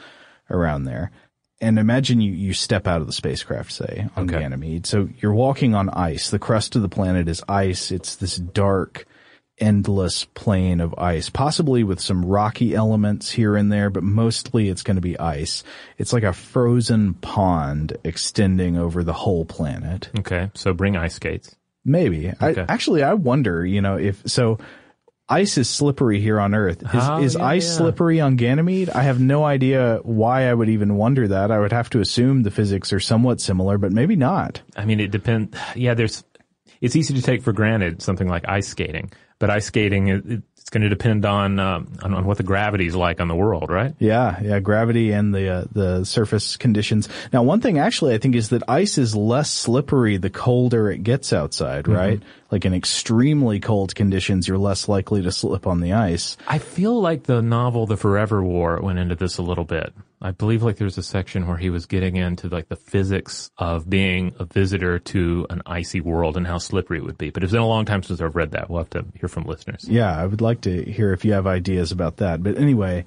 around 0.49 0.85
there. 0.85 1.11
And 1.63 1.79
imagine 1.79 2.19
you, 2.19 2.33
you 2.33 2.53
step 2.53 2.87
out 2.87 2.99
of 2.99 3.07
the 3.07 3.13
spacecraft, 3.13 3.71
say, 3.71 4.07
on 4.17 4.29
Okay. 4.29 4.39
Ganymede. 4.41 4.85
So 4.85 5.07
you're 5.19 5.33
walking 5.33 5.73
on 5.73 5.89
ice. 5.89 6.29
The 6.29 6.37
crust 6.37 6.75
of 6.75 6.81
the 6.81 6.89
planet 6.89 7.29
is 7.29 7.41
ice. 7.47 7.89
It's 7.89 8.17
this 8.17 8.35
dark, 8.35 9.05
endless 9.57 10.25
plain 10.25 10.81
of 10.81 10.93
ice, 10.97 11.29
possibly 11.29 11.83
with 11.85 12.01
some 12.01 12.25
rocky 12.25 12.75
elements 12.75 13.31
here 13.31 13.55
and 13.55 13.71
there, 13.71 13.89
but 13.89 14.03
mostly 14.03 14.67
it's 14.67 14.83
going 14.83 14.97
to 14.97 15.01
be 15.01 15.17
ice. 15.17 15.63
It's 15.97 16.11
like 16.11 16.23
a 16.23 16.33
frozen 16.33 17.13
pond 17.13 17.95
extending 18.03 18.77
over 18.77 19.01
the 19.01 19.13
whole 19.13 19.45
planet. 19.45 20.09
Okay. 20.19 20.51
So 20.55 20.73
bring 20.73 20.97
ice 20.97 21.15
skates. 21.15 21.55
Maybe. 21.85 22.33
Okay. 22.41 22.61
I, 22.61 22.65
actually, 22.67 23.03
I 23.03 23.13
wonder, 23.13 23.65
you 23.65 23.81
know, 23.81 23.97
if, 23.97 24.21
so 24.25 24.57
ice 25.29 25.57
is 25.57 25.69
slippery 25.69 26.19
here 26.19 26.39
on 26.39 26.53
Earth. 26.53 26.81
Is, 26.83 26.89
Oh, 26.93 27.21
is 27.21 27.35
yeah, 27.35 27.45
ice 27.45 27.65
yeah. 27.69 27.77
slippery 27.77 28.19
on 28.21 28.35
Ganymede? 28.35 28.89
I 28.89 29.03
have 29.03 29.19
no 29.19 29.43
idea 29.43 29.99
why 30.03 30.49
I 30.49 30.53
would 30.53 30.69
even 30.69 30.95
wonder 30.95 31.27
that. 31.27 31.51
I 31.51 31.59
would 31.59 31.71
have 31.71 31.89
to 31.91 31.99
assume 31.99 32.43
the 32.43 32.51
physics 32.51 32.91
are 32.93 32.99
somewhat 32.99 33.39
similar, 33.41 33.77
but 33.77 33.91
maybe 33.91 34.15
not. 34.15 34.61
I 34.75 34.85
mean, 34.85 34.99
it 34.99 35.11
depends. 35.11 35.57
Yeah, 35.75 35.93
there's, 35.93 36.23
it's 36.81 36.95
easy 36.95 37.13
to 37.13 37.21
take 37.21 37.41
for 37.41 37.53
granted 37.53 38.01
something 38.01 38.27
like 38.27 38.47
ice 38.47 38.67
skating, 38.67 39.11
but 39.39 39.49
ice 39.49 39.65
skating, 39.65 40.07
it, 40.09 40.41
going 40.73 40.83
to 40.83 40.89
depend 40.89 41.23
on, 41.25 41.59
uh, 41.59 41.83
on, 42.01 42.13
on 42.13 42.25
what 42.25 42.37
the 42.37 42.43
gravity 42.43 42.87
is 42.87 42.95
like 42.95 43.21
on 43.21 43.27
the 43.29 43.35
world, 43.35 43.69
right? 43.69 43.93
Yeah, 43.99 44.41
yeah, 44.41 44.59
gravity 44.59 45.11
and 45.11 45.33
the 45.33 45.47
uh, 45.49 45.63
the 45.71 46.03
surface 46.03 46.57
conditions. 46.57 47.07
Now, 47.31 47.43
one 47.43 47.61
thing 47.61 47.77
actually 47.79 48.15
I 48.15 48.17
think 48.17 48.35
is 48.35 48.49
that 48.49 48.63
ice 48.67 48.97
is 48.97 49.15
less 49.15 49.49
slippery 49.49 50.17
the 50.17 50.29
colder 50.31 50.91
it 50.91 51.03
gets 51.03 51.31
outside, 51.31 51.85
Mm-hmm. 51.85 51.93
right? 51.93 52.21
Like 52.51 52.65
in 52.65 52.73
extremely 52.73 53.59
cold 53.59 53.95
conditions, 53.95 54.47
you're 54.47 54.59
less 54.59 54.87
likely 54.87 55.21
to 55.23 55.31
slip 55.31 55.65
on 55.65 55.79
the 55.79 55.93
ice. 55.93 56.37
I 56.47 56.57
feel 56.59 56.99
like 57.01 57.23
the 57.23 57.41
novel 57.41 57.87
The 57.87 57.97
Forever 57.97 58.43
War 58.43 58.79
went 58.81 58.99
into 58.99 59.15
this 59.15 59.37
a 59.39 59.41
little 59.41 59.63
bit. 59.63 59.93
I 60.23 60.31
believe 60.31 60.63
like 60.63 60.77
there's 60.77 60.97
a 60.97 61.03
section 61.03 61.47
where 61.47 61.57
he 61.57 61.69
was 61.69 61.85
getting 61.85 62.15
into 62.15 62.47
like 62.47 62.69
the 62.69 62.77
physics 62.77 63.51
of 63.57 63.89
being 63.89 64.33
a 64.39 64.45
visitor 64.45 64.97
to 64.99 65.45
an 65.49 65.61
icy 65.65 65.99
world 65.99 66.37
and 66.37 66.47
how 66.47 66.57
slippery 66.57 66.99
it 66.99 67.03
would 67.03 67.17
be. 67.17 67.29
But 67.29 67.43
it's 67.43 67.51
been 67.51 67.61
a 67.61 67.67
long 67.67 67.83
time 67.83 68.03
since 68.03 68.21
I've 68.21 68.35
read 68.35 68.51
that. 68.51 68.69
We'll 68.69 68.79
have 68.79 68.89
to 68.91 69.05
hear 69.19 69.27
from 69.27 69.43
listeners. 69.43 69.85
Yeah, 69.87 70.17
I 70.17 70.25
would 70.25 70.41
like 70.41 70.61
to 70.61 70.83
hear 70.83 71.11
if 71.11 71.25
you 71.25 71.33
have 71.33 71.45
ideas 71.45 71.91
about 71.91 72.17
that. 72.17 72.41
But 72.41 72.57
anyway, 72.57 73.03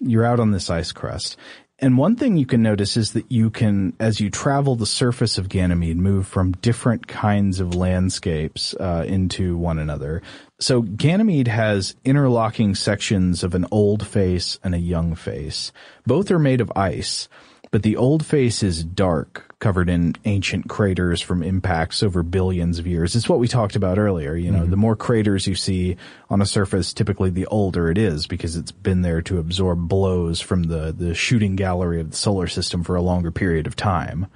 you're 0.00 0.24
out 0.24 0.40
on 0.40 0.50
this 0.50 0.68
ice 0.68 0.90
crust. 0.90 1.36
And 1.80 1.96
one 1.96 2.16
thing 2.16 2.36
you 2.36 2.46
can 2.46 2.60
notice 2.60 2.96
is 2.96 3.12
that 3.12 3.30
you 3.30 3.50
can, 3.50 3.94
as 4.00 4.18
you 4.18 4.30
travel 4.30 4.74
the 4.74 4.84
surface 4.84 5.38
of 5.38 5.48
Ganymede, 5.48 5.96
move 5.96 6.26
from 6.26 6.52
different 6.52 7.06
kinds 7.06 7.60
of 7.60 7.76
landscapes 7.76 8.74
uh, 8.74 9.04
into 9.06 9.56
one 9.56 9.78
another. 9.78 10.22
So 10.60 10.82
Ganymede 10.82 11.48
has 11.48 11.94
interlocking 12.04 12.74
sections 12.74 13.44
of 13.44 13.54
an 13.54 13.66
old 13.70 14.04
face 14.06 14.58
and 14.64 14.74
a 14.74 14.78
young 14.78 15.14
face. 15.14 15.72
Both 16.04 16.32
are 16.32 16.38
made 16.38 16.60
of 16.60 16.72
ice, 16.74 17.28
but 17.70 17.84
the 17.84 17.96
old 17.96 18.26
face 18.26 18.64
is 18.64 18.82
dark, 18.82 19.54
covered 19.60 19.88
in 19.88 20.16
ancient 20.24 20.68
craters 20.68 21.20
from 21.20 21.44
impacts 21.44 22.02
over 22.02 22.24
billions 22.24 22.80
of 22.80 22.88
years. 22.88 23.14
It's 23.14 23.28
what 23.28 23.38
we 23.38 23.46
talked 23.46 23.76
about 23.76 23.98
earlier. 23.98 24.34
You 24.34 24.50
know, 24.50 24.62
mm-hmm. 24.62 24.70
the 24.70 24.76
more 24.76 24.96
craters 24.96 25.46
you 25.46 25.54
see 25.54 25.96
on 26.28 26.42
a 26.42 26.46
surface, 26.46 26.92
typically 26.92 27.30
the 27.30 27.46
older 27.46 27.88
it 27.88 27.98
is 27.98 28.26
because 28.26 28.56
it's 28.56 28.72
been 28.72 29.02
there 29.02 29.22
to 29.22 29.38
absorb 29.38 29.86
blows 29.86 30.40
from 30.40 30.64
the, 30.64 30.92
the 30.92 31.14
shooting 31.14 31.54
gallery 31.54 32.00
of 32.00 32.10
the 32.10 32.16
solar 32.16 32.48
system 32.48 32.82
for 32.82 32.96
a 32.96 33.02
longer 33.02 33.30
period 33.30 33.68
of 33.68 33.76
time. 33.76 34.26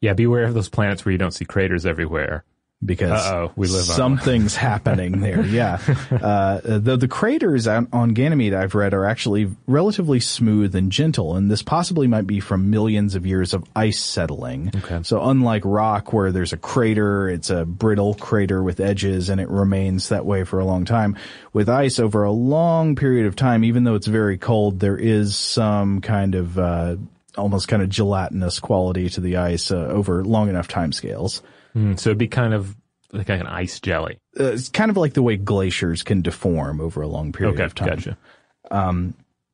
Yeah, 0.00 0.14
beware 0.14 0.44
of 0.44 0.54
those 0.54 0.70
planets 0.70 1.04
where 1.04 1.12
you 1.12 1.18
don't 1.18 1.32
see 1.32 1.44
craters 1.44 1.84
everywhere. 1.84 2.44
Because 2.82 3.10
Uh-oh, 3.26 3.52
we 3.56 3.68
live 3.68 3.84
something's 3.84 4.56
happening 4.56 5.20
there. 5.20 5.44
Yeah. 5.50 5.78
Uh, 6.10 6.60
the, 6.62 6.96
the 6.96 7.08
craters 7.08 7.66
on, 7.66 7.88
on 7.92 8.14
Ganymede 8.14 8.54
I've 8.54 8.74
read 8.74 8.94
are 8.94 9.04
actually 9.04 9.50
relatively 9.66 10.20
smooth 10.20 10.74
and 10.74 10.90
gentle, 10.90 11.36
and 11.36 11.50
this 11.50 11.60
possibly 11.62 12.06
might 12.06 12.26
be 12.26 12.40
from 12.40 12.70
millions 12.70 13.14
of 13.16 13.26
years 13.26 13.52
of 13.52 13.64
ice 13.74 13.98
settling. 13.98 14.70
Okay. 14.74 15.00
So 15.02 15.22
unlike 15.22 15.62
rock 15.64 16.12
where 16.12 16.32
there's 16.32 16.52
a 16.52 16.56
crater, 16.56 17.28
it's 17.28 17.50
a 17.50 17.64
brittle 17.66 18.14
crater 18.14 18.62
with 18.62 18.80
edges 18.80 19.28
and 19.28 19.40
it 19.40 19.48
remains 19.48 20.08
that 20.08 20.24
way 20.24 20.44
for 20.44 20.58
a 20.58 20.64
long 20.64 20.84
time. 20.84 21.16
With 21.52 21.68
ice 21.68 21.98
over 21.98 22.24
a 22.24 22.32
long 22.32 22.96
period 22.96 23.26
of 23.26 23.36
time, 23.36 23.64
even 23.64 23.84
though 23.84 23.96
it's 23.96 24.06
very 24.06 24.38
cold, 24.38 24.80
there 24.80 24.96
is 24.96 25.36
some 25.36 26.00
kind 26.00 26.34
of, 26.34 26.58
uh, 26.58 26.96
almost 27.36 27.68
kind 27.68 27.82
of 27.82 27.88
gelatinous 27.88 28.58
quality 28.60 29.08
to 29.10 29.20
the 29.20 29.36
ice 29.36 29.70
uh, 29.70 29.76
over 29.76 30.24
long 30.24 30.48
enough 30.48 30.68
time 30.68 30.92
scales. 30.92 31.42
Mm, 31.74 31.98
so 31.98 32.10
it'd 32.10 32.18
be 32.18 32.28
kind 32.28 32.54
of 32.54 32.76
like 33.12 33.28
an 33.28 33.46
ice 33.46 33.80
jelly. 33.80 34.18
Uh, 34.38 34.52
it's 34.52 34.68
kind 34.68 34.90
of 34.90 34.96
like 34.96 35.14
the 35.14 35.22
way 35.22 35.36
glaciers 35.36 36.02
can 36.02 36.22
deform 36.22 36.80
over 36.80 37.02
a 37.02 37.08
long 37.08 37.32
period 37.32 37.54
Okay, 37.54 37.64
of 37.64 37.74
time. 37.74 37.88
gotcha. 37.88 38.16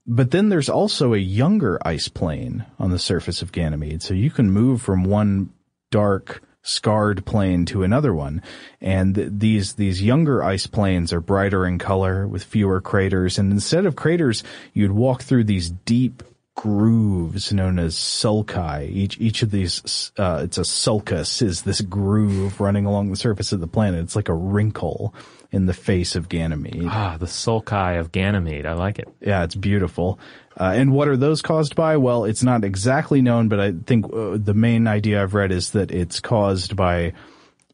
But 0.08 0.30
then 0.30 0.50
there's 0.50 0.68
also 0.68 1.14
a 1.14 1.18
younger 1.18 1.80
ice 1.84 2.06
plane 2.08 2.64
on 2.78 2.90
the 2.90 2.98
surface 2.98 3.42
of 3.42 3.50
Ganymede. 3.50 4.02
So 4.02 4.14
you 4.14 4.30
can 4.30 4.52
move 4.52 4.80
from 4.80 5.02
one 5.02 5.50
dark, 5.90 6.42
scarred 6.62 7.24
plane 7.26 7.64
to 7.66 7.82
another 7.82 8.14
one. 8.14 8.40
And 8.80 9.16
th- 9.16 9.30
these, 9.32 9.72
these 9.74 10.02
younger 10.02 10.44
ice 10.44 10.68
planes 10.68 11.12
are 11.12 11.20
brighter 11.20 11.66
in 11.66 11.78
color 11.78 12.26
with 12.28 12.44
fewer 12.44 12.80
craters. 12.80 13.36
And 13.36 13.50
instead 13.52 13.84
of 13.84 13.96
craters, 13.96 14.44
you'd 14.72 14.92
walk 14.92 15.22
through 15.22 15.44
these 15.44 15.70
deep 15.70 16.22
grooves 16.56 17.52
known 17.52 17.78
as 17.78 17.94
sulci. 17.94 18.90
Each, 18.90 19.20
each 19.20 19.42
of 19.42 19.50
these, 19.50 20.10
uh, 20.18 20.40
it's 20.42 20.58
a 20.58 20.64
sulcus 20.64 21.42
is 21.42 21.62
this 21.62 21.80
groove 21.82 22.60
running 22.60 22.86
along 22.86 23.10
the 23.10 23.16
surface 23.16 23.52
of 23.52 23.60
the 23.60 23.66
planet. 23.68 24.02
It's 24.02 24.16
like 24.16 24.28
a 24.28 24.34
wrinkle 24.34 25.14
in 25.52 25.66
the 25.66 25.74
face 25.74 26.16
of 26.16 26.28
Ganymede. 26.28 26.88
Ah, 26.88 27.18
the 27.18 27.26
sulci 27.26 28.00
of 28.00 28.10
Ganymede. 28.10 28.66
I 28.66 28.72
like 28.72 28.98
it. 28.98 29.08
Yeah, 29.20 29.44
it's 29.44 29.54
beautiful. 29.54 30.18
Uh, 30.58 30.72
and 30.74 30.92
what 30.92 31.08
are 31.08 31.16
those 31.16 31.42
caused 31.42 31.76
by? 31.76 31.98
Well, 31.98 32.24
it's 32.24 32.42
not 32.42 32.64
exactly 32.64 33.20
known, 33.20 33.48
but 33.48 33.60
I 33.60 33.72
think 33.72 34.06
uh, 34.06 34.38
the 34.38 34.54
main 34.54 34.86
idea 34.86 35.22
I've 35.22 35.34
read 35.34 35.52
is 35.52 35.70
that 35.70 35.90
it's 35.90 36.20
caused 36.20 36.74
by 36.74 37.12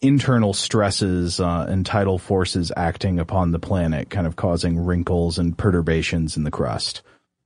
internal 0.00 0.52
stresses 0.52 1.38
uh, 1.38 1.66
and 1.68 1.86
tidal 1.86 2.18
forces 2.18 2.72
acting 2.76 3.20
upon 3.20 3.52
the 3.52 3.60
planet, 3.60 4.10
kind 4.10 4.26
of 4.26 4.34
causing 4.34 4.80
wrinkles 4.84 5.38
and 5.38 5.56
perturbations 5.56 6.36
in 6.36 6.42
the 6.42 6.50
crust. 6.50 7.02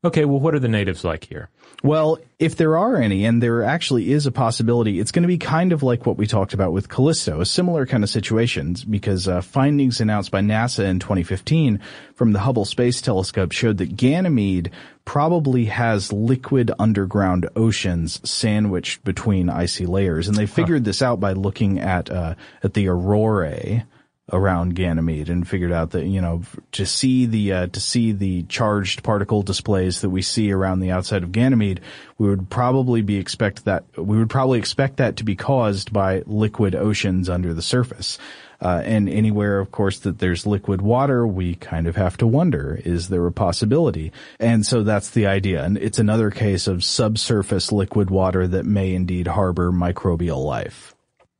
Okay, 0.07 0.25
well, 0.25 0.39
what 0.39 0.55
are 0.55 0.61
the 0.61 0.69
natives 0.69 1.03
like 1.03 1.25
here? 1.25 1.49
Well, 1.83 2.19
if 2.39 2.55
there 2.55 2.79
are 2.79 2.95
any, 2.95 3.25
and 3.25 3.43
there 3.43 3.65
actually 3.65 4.13
is 4.13 4.25
a 4.25 4.31
possibility, 4.31 5.01
it's 5.01 5.11
going 5.11 5.25
to 5.25 5.29
be 5.29 5.37
kind 5.37 5.73
of 5.73 5.83
like 5.83 6.07
what 6.07 6.17
we 6.17 6.29
talked 6.29 6.55
about 6.55 6.73
with 6.73 6.89
Callisto, 6.89 7.41
a 7.41 7.45
similar 7.45 7.87
kind 7.87 8.05
of 8.05 8.09
situation, 8.09 8.77
because 8.89 9.27
uh, 9.27 9.41
findings 9.41 10.01
announced 10.01 10.31
by 10.31 10.43
NASA 10.43 10.85
in 10.85 11.01
2015 11.01 11.81
from 12.15 12.33
the 12.33 12.39
Hubble 12.39 12.65
Space 12.65 13.01
Telescope 13.01 13.51
showed 13.51 13.79
that 13.79 13.97
Ganymede 13.97 14.71
probably 15.05 15.65
has 15.65 16.13
liquid 16.13 16.71
underground 16.79 17.49
oceans 17.57 18.21
sandwiched 18.29 19.03
between 19.03 19.51
icy 19.51 19.87
layers, 19.87 20.29
and 20.29 20.37
they 20.37 20.47
figured 20.47 20.85
this 20.85 21.03
out 21.03 21.19
by 21.19 21.33
looking 21.33 21.81
at 21.81 22.09
uh, 22.13 22.37
at 22.63 22.75
the 22.75 22.87
aurorae 22.87 23.85
around 24.33 24.74
Ganymede 24.74 25.31
and 25.31 25.47
figured 25.47 25.70
out 25.70 25.93
that 25.93 26.05
you 26.07 26.20
know 26.20 26.43
to 26.72 26.85
see 26.85 27.27
the 27.27 27.53
uh, 27.53 27.66
to 27.68 27.81
see 27.81 28.12
the 28.12 28.43
charged 28.45 29.03
particle 29.03 29.43
displays 29.43 30.01
that 30.01 30.11
we 30.11 30.22
see 30.22 30.51
around 30.51 30.81
the 30.81 30.91
outside 30.91 31.22
of 31.22 31.33
Ganymede, 31.33 31.81
we 32.18 32.29
would 32.29 32.51
probably 32.51 33.03
be 33.03 33.18
expect 33.18 33.64
that 33.66 33.85
we 33.97 34.18
would 34.18 34.31
probably 34.31 34.59
expect 34.59 34.97
that 34.97 35.16
to 35.16 35.24
be 35.24 35.37
caused 35.37 35.93
by 35.93 36.22
liquid 36.27 36.74
oceans 36.74 37.29
under 37.29 37.55
the 37.55 37.62
surface. 37.62 38.18
Uh, 38.59 38.81
and 38.85 39.09
anywhere, 39.09 39.61
of 39.61 39.70
course, 39.70 39.99
that 40.01 40.18
there's 40.18 40.47
liquid 40.47 40.81
water, 40.81 41.27
we 41.27 41.55
kind 41.57 41.87
of 41.87 41.95
have 41.97 42.16
to 42.16 42.27
wonder, 42.27 42.81
is 42.87 43.09
there 43.09 43.27
a 43.27 43.33
possibility? 43.33 44.12
And 44.41 44.64
so 44.64 44.83
that's 44.83 45.11
the 45.11 45.27
idea. 45.27 45.62
And 45.62 45.77
it's 45.77 45.99
another 45.99 46.31
case 46.31 46.66
of 46.66 46.83
subsurface 46.83 47.70
liquid 47.70 48.09
water 48.09 48.47
that 48.49 48.64
may 48.64 48.95
indeed 48.95 49.27
harbor 49.27 49.70
microbial 49.70 50.43
life. 50.43 50.95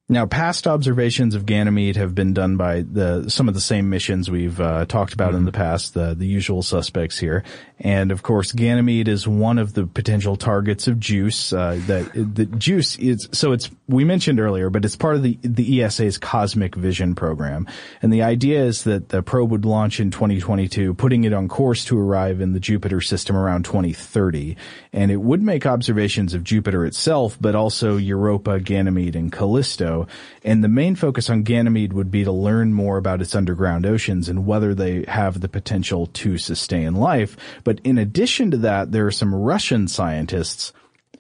Now, 0.09 0.25
past 0.25 0.69
observations 0.69 1.35
of 1.35 1.47
Ganymede 1.47 1.97
have 1.97 2.15
been 2.15 2.33
done 2.33 2.57
by 2.57 2.83
the 2.83 3.29
some 3.29 3.49
of 3.49 3.55
the 3.55 3.61
same 3.61 3.91
missions 3.91 4.31
we've 4.31 4.61
uh, 4.61 4.87
talked 4.87 5.13
about 5.13 5.35
in 5.35 5.47
the 5.47 5.51
past, 5.51 5.95
the 5.95 6.15
the 6.15 6.29
usual 6.29 6.63
suspects 6.63 7.19
here, 7.19 7.43
and 7.81 8.13
of 8.13 8.23
course, 8.23 8.53
Ganymede 8.53 9.09
is 9.09 9.27
one 9.27 9.59
of 9.59 9.73
the 9.73 9.85
potential 9.85 10.37
targets 10.37 10.87
of 10.87 11.01
JUICE. 11.01 11.53
Uh, 11.53 11.81
that 11.89 12.13
the 12.15 12.47
JUICE 12.47 13.01
is 13.01 13.29
so 13.33 13.51
it's 13.51 13.69
we 13.89 14.05
mentioned 14.05 14.39
earlier, 14.39 14.71
but 14.71 14.85
it's 14.85 14.95
part 14.95 15.17
of 15.17 15.25
the 15.25 15.41
the 15.43 15.83
ESA's 15.83 16.19
Cosmic 16.19 16.77
Vision 16.77 17.17
program, 17.17 17.67
and 18.01 18.13
the 18.13 18.23
idea 18.23 18.63
is 18.63 18.85
that 18.85 19.09
the 19.09 19.25
probe 19.25 19.51
would 19.51 19.65
launch 19.65 19.99
in 19.99 20.13
2022, 20.13 20.95
putting 20.95 21.25
it 21.25 21.33
on 21.33 21.49
course 21.49 21.85
to 21.87 21.99
arrive 21.99 22.41
in 22.41 22.53
the 22.53 22.61
Jupiter 22.61 23.01
system 23.01 23.37
around 23.37 23.65
2030, 23.65 24.57
and 24.93 25.11
it 25.11 25.17
would 25.21 25.43
make 25.43 25.67
observations 25.67 26.33
of 26.33 26.45
Jupiter 26.45 26.87
itself, 26.87 27.37
but 27.41 27.57
also 27.57 27.97
Europa, 27.97 28.61
Ganymede, 28.61 29.17
and 29.17 29.33
Callisto. 29.33 29.96
And 30.45 30.63
the 30.63 30.69
main 30.69 30.97
focus 30.97 31.31
on 31.31 31.43
Ganymede 31.43 31.93
would 31.93 32.11
be 32.11 32.25
to 32.25 32.33
learn 32.33 32.75
more 32.75 32.99
about 32.99 33.23
its 33.23 33.35
underground 33.35 33.87
oceans 33.87 34.29
and 34.29 34.47
whether 34.47 34.75
they 34.75 35.05
have 35.09 35.41
the 35.41 35.49
potential 35.49 36.07
to 36.07 36.39
sustain 36.39 36.95
life. 36.95 37.37
But 37.65 37.81
in 37.85 37.99
addition 37.99 38.51
to 38.51 38.57
that, 38.59 38.93
there 38.93 39.07
are 39.07 39.13
some 39.13 39.35
Russian 39.35 39.89
scientists 39.89 40.73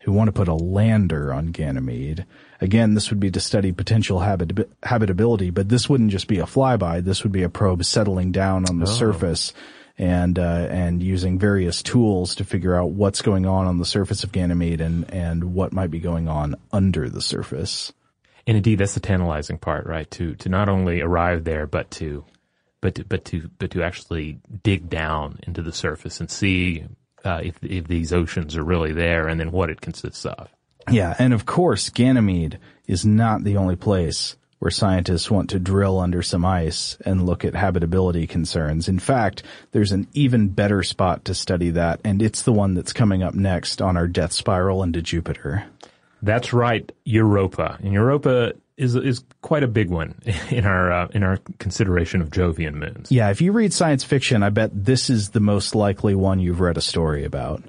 who 0.03 0.12
want 0.12 0.29
to 0.29 0.33
put 0.33 0.49
a 0.49 0.55
lander 0.55 1.33
on 1.33 1.47
Ganymede. 1.47 2.27
Again, 2.61 2.95
this 2.95 3.11
would 3.11 3.18
be 3.18 3.31
to 3.33 3.41
study 3.41 3.72
potential 3.72 4.20
habit- 4.20 4.70
habitability, 4.85 5.51
but 5.51 5.68
this 5.68 5.89
wouldn't 5.89 6.12
just 6.12 6.29
be 6.29 6.39
a 6.39 6.45
flyby. 6.45 7.03
This 7.03 7.22
would 7.24 7.33
be 7.33 7.43
a 7.43 7.49
probe 7.49 7.85
settling 7.85 8.31
down 8.31 8.66
on 8.68 8.79
the 8.79 8.87
surface 8.87 9.53
and 9.99 10.39
uh, 10.39 10.66
and 10.70 11.03
using 11.03 11.39
various 11.39 11.83
tools 11.83 12.35
to 12.37 12.45
figure 12.45 12.74
out 12.74 12.91
what's 12.91 13.22
going 13.22 13.47
on 13.47 13.66
on 13.66 13.79
the 13.79 13.85
surface 13.85 14.24
of 14.24 14.33
Ganymede 14.33 14.81
and 14.81 15.11
and 15.12 15.55
what 15.55 15.72
might 15.72 15.91
be 15.91 15.99
going 15.99 16.29
on 16.29 16.57
under 16.72 17.09
the 17.09 17.22
surface. 17.22 17.93
And 18.47 18.57
indeed, 18.57 18.79
that's 18.79 18.95
the 18.95 19.01
tantalizing 19.01 19.59
part, 19.59 19.87
right? 19.87 20.11
To 20.13 20.35
to 20.37 20.49
not 20.49 20.69
only 20.69 21.01
arrive 21.01 21.45
there, 21.45 21.67
but 21.67 21.91
to 21.93 22.25
but 22.81 22.95
to, 22.97 23.05
but 23.05 23.25
to 23.27 23.51
but 23.59 23.71
to 23.73 23.83
actually 23.83 24.39
dig 24.63 24.89
down 24.89 25.41
into 25.43 25.63
the 25.63 25.73
surface 25.73 26.21
and 26.21 26.31
see 26.31 26.85
uh, 27.25 27.41
if 27.43 27.59
if 27.63 27.89
these 27.89 28.13
oceans 28.13 28.57
are 28.57 28.65
really 28.65 28.93
there, 28.93 29.27
and 29.27 29.41
then 29.41 29.51
what 29.51 29.71
it 29.71 29.81
consists 29.81 30.25
of. 30.25 30.49
Yeah, 30.91 31.15
and 31.19 31.33
of 31.33 31.47
course, 31.47 31.91
Ganymede 31.91 32.61
is 32.87 33.05
not 33.05 33.43
the 33.43 33.57
only 33.57 33.75
place 33.75 34.37
where 34.59 34.71
scientists 34.71 35.31
want 35.31 35.51
to 35.51 35.59
drill 35.59 35.99
under 35.99 36.23
some 36.23 36.45
ice 36.45 36.97
and 37.05 37.27
look 37.27 37.45
at 37.45 37.55
habitability 37.55 38.27
concerns. 38.27 38.89
In 38.89 38.99
fact, 38.99 39.43
there's 39.73 39.93
an 39.93 40.07
even 40.15 40.49
better 40.49 40.83
spot 40.83 41.25
to 41.27 41.35
study 41.35 41.71
that, 41.71 42.01
and 42.05 42.23
it's 42.23 42.43
the 42.43 42.53
one 42.53 42.75
that's 42.75 42.93
coming 42.93 43.23
up 43.23 43.35
next 43.35 43.83
on 43.83 43.97
our 43.97 44.07
death 44.07 44.33
spiral 44.33 44.83
into 44.83 45.03
Jupiter. 45.03 45.67
That's 46.27 46.53
right, 46.53 46.91
Europa. 47.05 47.79
And 47.83 47.93
Europa 47.93 48.53
is 48.77 48.95
is 48.95 49.24
quite 49.41 49.62
a 49.62 49.68
big 49.68 49.91
one 49.91 50.20
in 50.51 50.66
our 50.66 50.93
uh, 50.93 51.09
in 51.14 51.22
our 51.22 51.39
consideration 51.59 52.20
of 52.20 52.31
Jovian 52.31 52.74
moons. 52.74 53.11
Yeah, 53.11 53.31
if 53.31 53.41
you 53.41 53.53
read 53.53 53.72
science 53.72 54.05
fiction, 54.05 54.43
I 54.43 54.51
bet 54.51 54.70
this 54.72 55.09
is 55.09 55.31
the 55.31 55.41
most 55.41 55.74
likely 55.74 56.14
one 56.14 56.41
you've 56.41 56.61
read 56.61 56.77
a 56.77 56.83
story 56.83 57.24
about. 57.24 57.62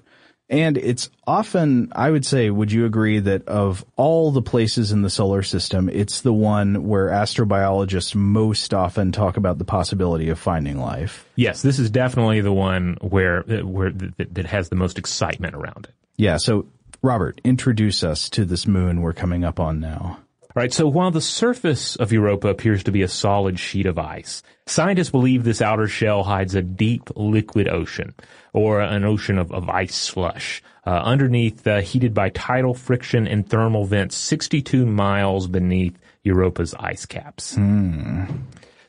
And 0.50 0.78
it's 0.78 1.10
often, 1.26 1.92
I 1.94 2.10
would 2.10 2.26
say, 2.26 2.50
would 2.50 2.72
you 2.72 2.86
agree 2.86 3.20
that 3.20 3.48
of 3.50 3.84
all 3.98 4.32
the 4.32 4.42
places 4.42 4.94
in 4.94 5.02
the 5.02 5.10
solar 5.10 5.44
system, 5.44 5.90
it's 5.90 6.22
the 6.22 6.32
one 6.32 6.88
where 6.88 7.10
astrobiologists 7.10 8.16
most 8.16 8.74
often 8.74 9.12
talk 9.12 9.36
about 9.36 9.58
the 9.58 9.66
possibility 9.66 10.30
of 10.30 10.40
finding 10.40 10.80
life? 10.80 11.28
Yes, 11.36 11.62
this 11.64 11.80
is 11.80 11.90
definitely 11.90 12.40
the 12.40 12.54
one 12.54 12.98
where 13.02 13.42
where 13.42 13.92
that, 13.92 14.34
that 14.36 14.46
has 14.46 14.70
the 14.70 14.78
most 14.78 14.98
excitement 14.98 15.54
around 15.54 15.88
it. 15.90 15.94
Yeah. 16.16 16.38
So, 16.38 16.68
Robert, 17.02 17.40
introduce 17.44 18.04
us 18.04 18.30
to 18.32 18.46
this 18.46 18.66
moon 18.66 19.02
we're 19.02 19.14
coming 19.14 19.44
up 19.44 19.60
on 19.60 19.80
now. 19.80 20.20
Right, 20.56 20.74
so 20.74 20.88
while 20.88 21.12
the 21.12 21.22
surface 21.22 21.96
of 21.98 22.12
Europa 22.12 22.48
appears 22.48 22.84
to 22.86 22.92
be 22.92 23.04
a 23.04 23.08
solid 23.08 23.60
sheet 23.60 23.86
of 23.86 24.00
ice, 24.00 24.42
scientists 24.66 25.12
believe 25.12 25.44
this 25.44 25.62
outer 25.62 25.88
shell 25.88 26.24
hides 26.24 26.56
a 26.56 26.64
deep 26.64 27.12
liquid 27.16 27.68
ocean, 27.68 28.16
or 28.54 28.82
an 28.82 29.04
ocean 29.04 29.38
of, 29.38 29.52
of 29.52 29.70
ice 29.70 29.94
slush, 29.94 30.64
uh, 30.88 30.90
underneath, 30.90 31.68
uh, 31.68 31.82
heated 31.82 32.16
by 32.16 32.30
tidal 32.30 32.74
friction 32.74 33.28
and 33.28 33.48
thermal 33.48 33.86
vents 33.86 34.16
62 34.16 34.88
miles 34.88 35.46
beneath 35.46 35.96
Europa's 36.24 36.74
ice 36.80 37.06
caps. 37.06 37.54
Hmm. 37.54 38.24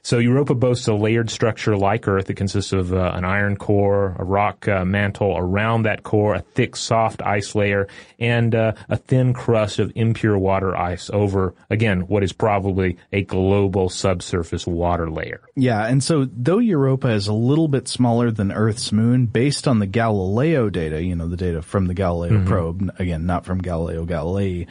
So 0.03 0.19
Europa 0.19 0.55
boasts 0.55 0.89
a 0.89 0.95
layered 0.95 1.31
structure 1.31 1.77
like 1.77 2.07
Earth. 2.09 2.31
It 2.31 2.35
consists 2.35 2.73
of 2.73 2.93
uh, 2.93 3.13
an 3.15 3.25
iron 3.25 3.57
core, 3.57 4.17
a 4.19 4.25
rock 4.25 4.67
uh, 4.69 4.85
mantle 4.85 5.37
around 5.37 5.83
that 5.83 6.03
core, 6.03 6.35
a 6.35 6.41
thick, 6.41 6.77
soft 6.77 7.21
ice 7.23 7.55
layer, 7.55 7.89
and 8.19 8.55
uh, 8.55 8.73
a 8.89 8.97
thin 8.97 9.33
crust 9.35 9.79
of 9.79 9.93
impure 9.95 10.39
water 10.39 10.77
ice 10.77 11.11
over, 11.13 11.55
again, 11.69 12.03
what 12.03 12.23
is 12.23 12.33
probably 12.33 12.97
a 13.13 13.23
global 13.23 13.89
subsurface 13.89 14.67
water 14.67 15.11
layer. 15.11 15.41
Yeah, 15.57 15.85
and 15.87 16.03
so 16.03 16.27
though 16.33 16.59
Europa 16.59 17.09
is 17.09 17.27
a 17.29 17.33
little 17.35 17.69
bit 17.69 17.89
smaller 17.89 18.31
than 18.31 18.53
Earth's 18.53 18.93
moon, 18.93 19.27
based 19.27 19.69
on 19.69 19.79
the 19.79 19.87
Galileo 19.87 20.71
data, 20.71 21.03
you 21.03 21.15
know, 21.17 21.29
the 21.29 21.37
data 21.37 21.61
from 21.63 21.87
the 21.87 21.95
Galileo 21.95 22.39
Mhm. 22.39 22.47
probe, 22.47 22.91
again, 22.99 23.27
not 23.27 23.45
from 23.45 23.59
Galileo 23.59 24.07
Galilei, 24.07 24.67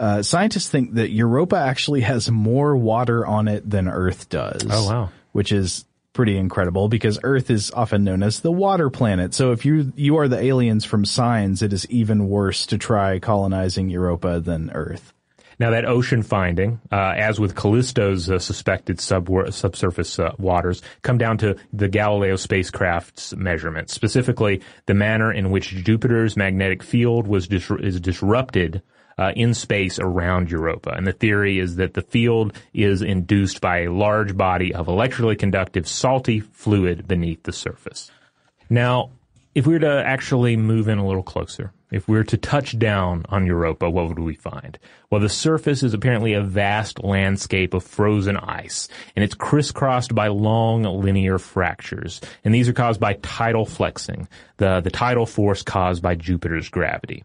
uh, 0.00 0.22
scientists 0.22 0.70
think 0.70 0.94
that 0.94 1.10
Europa 1.10 1.56
actually 1.56 2.00
has 2.00 2.30
more 2.30 2.74
water 2.74 3.26
on 3.26 3.48
it 3.48 3.68
than 3.68 3.86
Earth 3.86 4.30
does. 4.30 4.66
Oh, 4.68 4.86
wow. 4.90 5.10
Which 5.32 5.52
is 5.52 5.84
pretty 6.14 6.38
incredible 6.38 6.88
because 6.88 7.18
Earth 7.22 7.50
is 7.50 7.70
often 7.70 8.02
known 8.02 8.22
as 8.22 8.40
the 8.40 8.50
water 8.50 8.88
planet. 8.88 9.34
So 9.34 9.52
if 9.52 9.64
you 9.64 9.92
you 9.96 10.16
are 10.16 10.26
the 10.26 10.40
aliens 10.40 10.84
from 10.86 11.04
Signs, 11.04 11.62
it 11.62 11.72
is 11.72 11.88
even 11.90 12.28
worse 12.28 12.66
to 12.66 12.78
try 12.78 13.18
colonizing 13.18 13.90
Europa 13.90 14.40
than 14.40 14.70
Earth. 14.70 15.12
Now 15.58 15.70
that 15.70 15.84
ocean 15.84 16.22
finding, 16.22 16.80
uh, 16.90 17.12
as 17.16 17.38
with 17.38 17.54
Callisto's 17.54 18.30
uh, 18.30 18.38
suspected 18.38 18.98
sub 18.98 19.28
subsurface 19.50 20.18
uh, 20.18 20.32
waters, 20.38 20.80
come 21.02 21.18
down 21.18 21.36
to 21.38 21.56
the 21.74 21.88
Galileo 21.88 22.36
spacecraft's 22.36 23.36
measurements, 23.36 23.92
specifically 23.92 24.62
the 24.86 24.94
manner 24.94 25.30
in 25.30 25.50
which 25.50 25.84
Jupiter's 25.84 26.34
magnetic 26.34 26.82
field 26.82 27.26
was 27.26 27.46
dis- 27.46 27.70
is 27.70 28.00
disrupted 28.00 28.80
uh, 29.20 29.32
in 29.36 29.52
space 29.52 29.98
around 29.98 30.50
Europa. 30.50 30.90
And 30.96 31.06
the 31.06 31.12
theory 31.12 31.58
is 31.58 31.76
that 31.76 31.92
the 31.92 32.02
field 32.02 32.54
is 32.72 33.02
induced 33.02 33.60
by 33.60 33.82
a 33.82 33.92
large 33.92 34.34
body 34.34 34.74
of 34.74 34.88
electrically 34.88 35.36
conductive 35.36 35.86
salty 35.86 36.40
fluid 36.40 37.06
beneath 37.06 37.42
the 37.42 37.52
surface. 37.52 38.10
Now, 38.70 39.10
if 39.54 39.66
we 39.66 39.74
were 39.74 39.80
to 39.80 40.02
actually 40.06 40.56
move 40.56 40.88
in 40.88 40.96
a 40.96 41.06
little 41.06 41.22
closer, 41.22 41.72
if 41.90 42.08
we 42.08 42.16
were 42.16 42.24
to 42.24 42.38
touch 42.38 42.78
down 42.78 43.26
on 43.28 43.44
Europa, 43.44 43.90
what 43.90 44.08
would 44.08 44.20
we 44.20 44.36
find? 44.36 44.78
Well, 45.10 45.20
the 45.20 45.28
surface 45.28 45.82
is 45.82 45.92
apparently 45.92 46.32
a 46.32 46.40
vast 46.40 47.02
landscape 47.02 47.74
of 47.74 47.82
frozen 47.82 48.38
ice, 48.38 48.88
and 49.16 49.24
it's 49.24 49.34
crisscrossed 49.34 50.14
by 50.14 50.28
long 50.28 50.84
linear 50.84 51.38
fractures. 51.38 52.22
And 52.44 52.54
these 52.54 52.68
are 52.68 52.72
caused 52.72 53.00
by 53.00 53.14
tidal 53.14 53.66
flexing, 53.66 54.28
the, 54.56 54.80
the 54.80 54.90
tidal 54.90 55.26
force 55.26 55.62
caused 55.62 56.00
by 56.00 56.14
Jupiter's 56.14 56.68
gravity. 56.70 57.24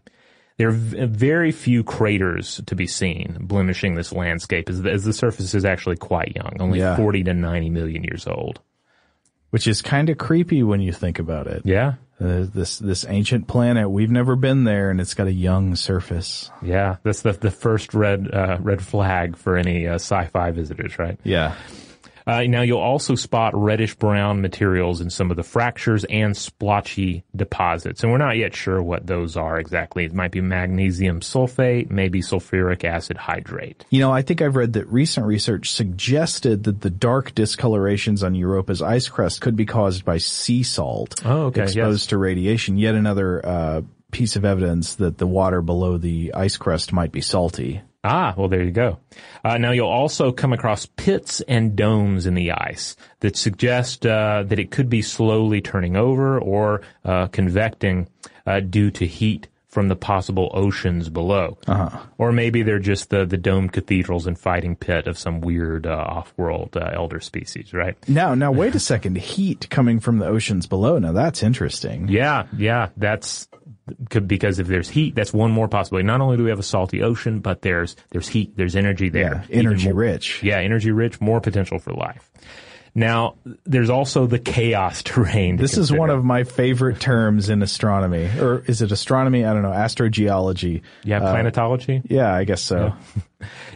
There 0.58 0.68
are 0.68 0.72
very 0.72 1.52
few 1.52 1.84
craters 1.84 2.62
to 2.66 2.74
be 2.74 2.86
seen 2.86 3.36
blemishing 3.40 3.94
this 3.94 4.10
landscape 4.12 4.70
as 4.70 4.80
the, 4.82 4.90
as 4.90 5.04
the 5.04 5.12
surface 5.12 5.54
is 5.54 5.64
actually 5.66 5.96
quite 5.96 6.34
young, 6.34 6.56
only 6.60 6.78
Yeah. 6.78 6.96
40 6.96 7.24
to 7.24 7.34
90 7.34 7.70
million 7.70 8.04
years 8.04 8.26
old. 8.26 8.60
Which 9.50 9.66
is 9.68 9.82
kind 9.82 10.08
of 10.08 10.18
creepy 10.18 10.62
when 10.62 10.80
you 10.80 10.92
think 10.92 11.18
about 11.18 11.46
it. 11.46 11.62
Yeah. 11.64 11.94
Uh, 12.18 12.46
this 12.52 12.78
this 12.78 13.04
ancient 13.08 13.46
planet, 13.46 13.90
we've 13.90 14.10
never 14.10 14.36
been 14.36 14.64
there, 14.64 14.90
and 14.90 15.00
it's 15.02 15.12
got 15.12 15.26
a 15.26 15.32
young 15.32 15.76
surface. 15.76 16.50
Yeah, 16.62 16.96
that's 17.02 17.20
the 17.20 17.32
the 17.32 17.50
first 17.50 17.92
red 17.92 18.32
uh, 18.32 18.56
red 18.60 18.82
flag 18.82 19.36
for 19.36 19.56
any 19.58 19.86
uh, 19.86 19.94
sci-fi 19.96 20.50
visitors, 20.52 20.98
right? 20.98 21.20
Yeah. 21.24 21.54
Uh, 22.26 22.42
now 22.42 22.62
you'll 22.62 22.78
also 22.80 23.14
spot 23.14 23.54
reddish 23.54 23.94
brown 23.94 24.40
materials 24.40 25.00
in 25.00 25.10
some 25.10 25.30
of 25.30 25.36
the 25.36 25.42
fractures 25.42 26.04
and 26.04 26.36
splotchy 26.36 27.22
deposits, 27.34 28.02
and 28.02 28.10
we're 28.10 28.18
not 28.18 28.36
yet 28.36 28.54
sure 28.54 28.82
what 28.82 29.06
those 29.06 29.36
are 29.36 29.58
exactly. 29.60 30.04
It 30.04 30.12
might 30.12 30.32
be 30.32 30.40
magnesium 30.40 31.20
sulfate, 31.20 31.90
maybe 31.90 32.20
sulfuric 32.22 32.84
acid 32.84 33.16
hydrate. 33.16 33.84
You 33.90 34.00
know, 34.00 34.12
I 34.12 34.22
think 34.22 34.42
I've 34.42 34.56
read 34.56 34.72
that 34.72 34.86
recent 34.88 35.26
research 35.26 35.70
suggested 35.70 36.64
that 36.64 36.80
the 36.80 36.90
dark 36.90 37.34
discolorations 37.34 38.22
on 38.24 38.34
Europa's 38.34 38.82
ice 38.82 39.08
crust 39.08 39.40
could 39.40 39.54
be 39.56 39.66
caused 39.66 40.04
by 40.04 40.18
sea 40.18 40.62
salt 40.62 41.14
Oh, 41.24 41.44
okay, 41.46 41.62
exposed 41.62 42.02
yes. 42.02 42.06
to 42.08 42.18
radiation. 42.18 42.76
Yet 42.76 42.94
another 42.94 43.44
uh, 43.46 43.82
piece 44.10 44.36
of 44.36 44.44
evidence 44.44 44.96
that 44.96 45.18
the 45.18 45.26
water 45.26 45.62
below 45.62 45.98
the 45.98 46.32
ice 46.34 46.56
crust 46.56 46.92
might 46.92 47.12
be 47.12 47.20
salty. 47.20 47.82
Ah, 48.04 48.34
well, 48.36 48.48
there 48.48 48.62
you 48.62 48.70
go. 48.70 48.98
Uh, 49.44 49.58
now 49.58 49.72
you'll 49.72 49.88
also 49.88 50.30
come 50.32 50.52
across 50.52 50.86
pits 50.86 51.40
and 51.42 51.74
domes 51.74 52.26
in 52.26 52.34
the 52.34 52.52
ice 52.52 52.96
that 53.20 53.36
suggest 53.36 54.06
uh, 54.06 54.44
that 54.46 54.58
it 54.58 54.70
could 54.70 54.88
be 54.88 55.02
slowly 55.02 55.60
turning 55.60 55.96
over 55.96 56.38
or 56.38 56.82
uh, 57.04 57.26
convecting 57.28 58.08
uh, 58.46 58.60
due 58.60 58.90
to 58.92 59.06
heat 59.06 59.48
from 59.76 59.88
the 59.88 59.96
possible 59.96 60.50
oceans 60.54 61.10
below. 61.10 61.58
Uh-huh. 61.66 61.98
Or 62.16 62.32
maybe 62.32 62.62
they're 62.62 62.78
just 62.78 63.10
the, 63.10 63.26
the 63.26 63.36
domed 63.36 63.74
cathedrals 63.74 64.26
and 64.26 64.38
fighting 64.38 64.74
pit 64.74 65.06
of 65.06 65.18
some 65.18 65.42
weird 65.42 65.86
uh, 65.86 65.90
off-world 65.90 66.78
uh, 66.78 66.90
elder 66.94 67.20
species, 67.20 67.74
right? 67.74 67.94
Now, 68.08 68.34
now 68.34 68.52
wait 68.52 68.74
a 68.74 68.80
second. 68.92 69.18
Heat 69.18 69.68
coming 69.68 70.00
from 70.00 70.18
the 70.18 70.26
oceans 70.26 70.66
below. 70.66 70.98
Now 70.98 71.12
that's 71.12 71.42
interesting. 71.42 72.08
Yeah, 72.08 72.46
yeah, 72.56 72.88
that's 72.96 73.48
could- 74.10 74.26
because 74.28 74.58
if 74.58 74.66
there's 74.66 74.88
heat, 74.88 75.14
that's 75.14 75.32
one 75.32 75.50
more 75.50 75.68
possibility. 75.68 76.06
Not 76.06 76.20
only 76.20 76.36
do 76.36 76.44
we 76.44 76.50
have 76.50 76.58
a 76.58 76.62
salty 76.64 77.02
ocean, 77.02 77.40
but 77.40 77.62
there's 77.62 77.96
there's 78.10 78.28
heat, 78.28 78.56
there's 78.56 78.76
energy 78.76 79.08
there, 79.08 79.44
Yeah, 79.48 79.58
energy 79.60 79.86
more- 79.86 79.94
rich. 79.94 80.42
Yeah, 80.42 80.58
energy 80.58 80.90
rich, 80.90 81.20
more 81.20 81.40
potential 81.40 81.78
for 81.78 81.92
life. 81.92 82.30
Now, 82.98 83.34
there's 83.66 83.90
also 83.90 84.26
the 84.26 84.38
chaos 84.38 85.02
terrain. 85.04 85.56
This 85.56 85.76
is 85.76 85.92
one 85.92 86.08
of 86.08 86.24
my 86.24 86.44
favorite 86.44 86.98
terms 86.98 87.50
in 87.50 87.62
astronomy, 87.62 88.24
or 88.40 88.64
is 88.66 88.80
it 88.80 88.90
astronomy? 88.90 89.44
I 89.44 89.52
don't 89.52 89.60
know. 89.60 89.70
Astrogeology. 89.70 90.80
yeah 91.04 91.18
Uh, 91.22 91.34
planetology. 91.34 92.02
yeah, 92.08 92.32
I 92.34 92.44
guess 92.44 92.62
so. 92.62 92.94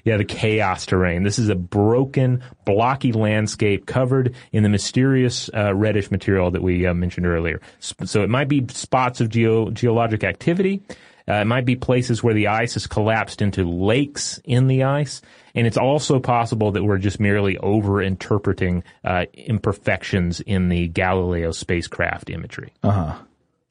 Yeah, 0.05 0.17
the 0.17 0.25
chaos 0.25 0.87
terrain. 0.87 1.23
This 1.23 1.39
is 1.39 1.51
a 1.51 1.55
broken, 1.55 2.43
blocky 2.65 3.13
landscape 3.13 3.85
covered 3.85 4.35
in 4.53 4.63
the 4.63 4.71
mysterious 4.71 5.51
uh, 5.55 5.75
reddish 5.75 6.11
material 6.11 6.51
that 6.53 6.63
we 6.63 6.87
uh, 6.87 6.95
mentioned 6.95 7.27
earlier. 7.27 7.61
So 7.79 8.23
it 8.23 8.31
might 8.31 8.49
be 8.49 8.67
spots 8.71 9.21
of 9.21 9.29
geo- 9.29 9.71
geologic 9.71 10.25
activity. 10.25 10.81
Uh, 11.29 11.35
it 11.35 11.45
might 11.45 11.67
be 11.67 11.77
places 11.77 12.23
where 12.23 12.33
the 12.33 12.47
ice 12.47 12.73
has 12.73 12.87
collapsed 12.87 13.43
into 13.43 13.69
lakes 13.69 14.41
in 14.45 14.67
the 14.67 14.85
ice. 14.85 15.21
And 15.55 15.67
it's 15.67 15.77
also 15.77 16.21
possible 16.21 16.73
that 16.73 16.85
we're 16.85 16.99
just 16.99 17.21
merely 17.21 17.59
over 17.59 18.03
interpreting 18.03 18.83
uh, 19.05 19.27
imperfections 19.35 20.41
in 20.41 20.69
the 20.69 20.89
Galileo 20.89 21.51
spacecraft 21.53 22.31
imagery. 22.31 22.73
Uh 22.83 22.91
huh. 22.91 23.15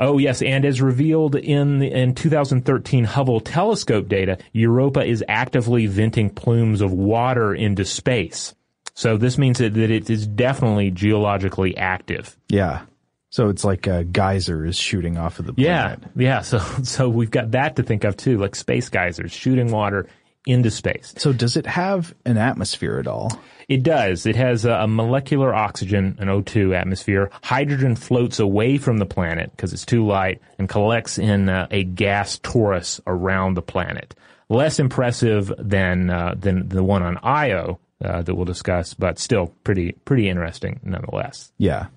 Oh 0.01 0.17
yes, 0.17 0.41
and 0.41 0.63
as 0.63 0.81
revealed 0.81 1.35
in 1.35 1.79
the, 1.79 1.91
in 1.91 2.15
2013 2.15 3.03
Hubble 3.03 3.41
telescope 3.41 4.07
data, 4.07 4.37
Europa 4.53 5.03
is 5.03 5.23
actively 5.27 5.87
venting 5.87 6.29
plumes 6.29 6.79
of 6.79 6.93
water 6.93 7.53
into 7.53 7.83
space. 7.83 8.55
So 8.93 9.17
this 9.17 9.37
means 9.37 9.57
that, 9.59 9.73
that 9.73 9.91
it 9.91 10.09
is 10.09 10.25
definitely 10.25 10.91
geologically 10.91 11.75
active. 11.75 12.37
Yeah. 12.47 12.81
So 13.29 13.49
it's 13.49 13.63
like 13.63 13.87
a 13.87 14.03
geyser 14.05 14.65
is 14.65 14.77
shooting 14.77 15.17
off 15.17 15.39
of 15.39 15.45
the 15.45 15.53
Yeah, 15.57 15.95
planet. 15.95 16.03
yeah. 16.15 16.41
So 16.41 16.59
so 16.83 17.09
we've 17.09 17.29
got 17.31 17.51
that 17.51 17.75
to 17.75 17.83
think 17.83 18.05
of 18.05 18.15
too, 18.15 18.37
like 18.37 18.55
space 18.55 18.87
geysers 18.89 19.31
shooting 19.33 19.69
water 19.69 20.07
into 20.45 20.71
space. 20.71 21.13
So 21.17 21.33
does 21.33 21.57
it 21.57 21.65
have 21.65 22.15
an 22.25 22.37
atmosphere 22.37 22.99
at 22.99 23.07
all? 23.07 23.31
It 23.67 23.83
does. 23.83 24.25
It 24.25 24.35
has 24.35 24.65
a, 24.65 24.87
molecular 24.87 25.53
oxygen, 25.53 26.17
an 26.19 26.27
O2 26.27 26.75
atmosphere. 26.75 27.29
Hydrogen 27.43 27.95
floats 27.95 28.39
away 28.39 28.79
from 28.79 28.97
the 28.97 29.05
planet 29.05 29.51
because 29.51 29.73
it's 29.73 29.85
too 29.85 30.05
light 30.05 30.41
and 30.57 30.67
collects 30.67 31.19
in 31.19 31.49
uh, 31.49 31.67
a 31.69 31.83
gas 31.83 32.39
torus 32.39 32.99
around 33.05 33.53
the 33.53 33.61
planet. 33.61 34.15
Less 34.49 34.79
impressive 34.79 35.53
than 35.59 36.09
uh, 36.09 36.33
than 36.35 36.69
the 36.69 36.83
one 36.83 37.03
on 37.03 37.19
Io 37.21 37.79
uh, 38.03 38.23
that 38.23 38.33
we'll 38.33 38.45
discuss, 38.45 38.95
but 38.95 39.19
still 39.19 39.53
pretty 39.63 39.91
pretty 40.05 40.27
interesting 40.27 40.79
nonetheless. 40.83 41.51
Yeah. 41.59 41.87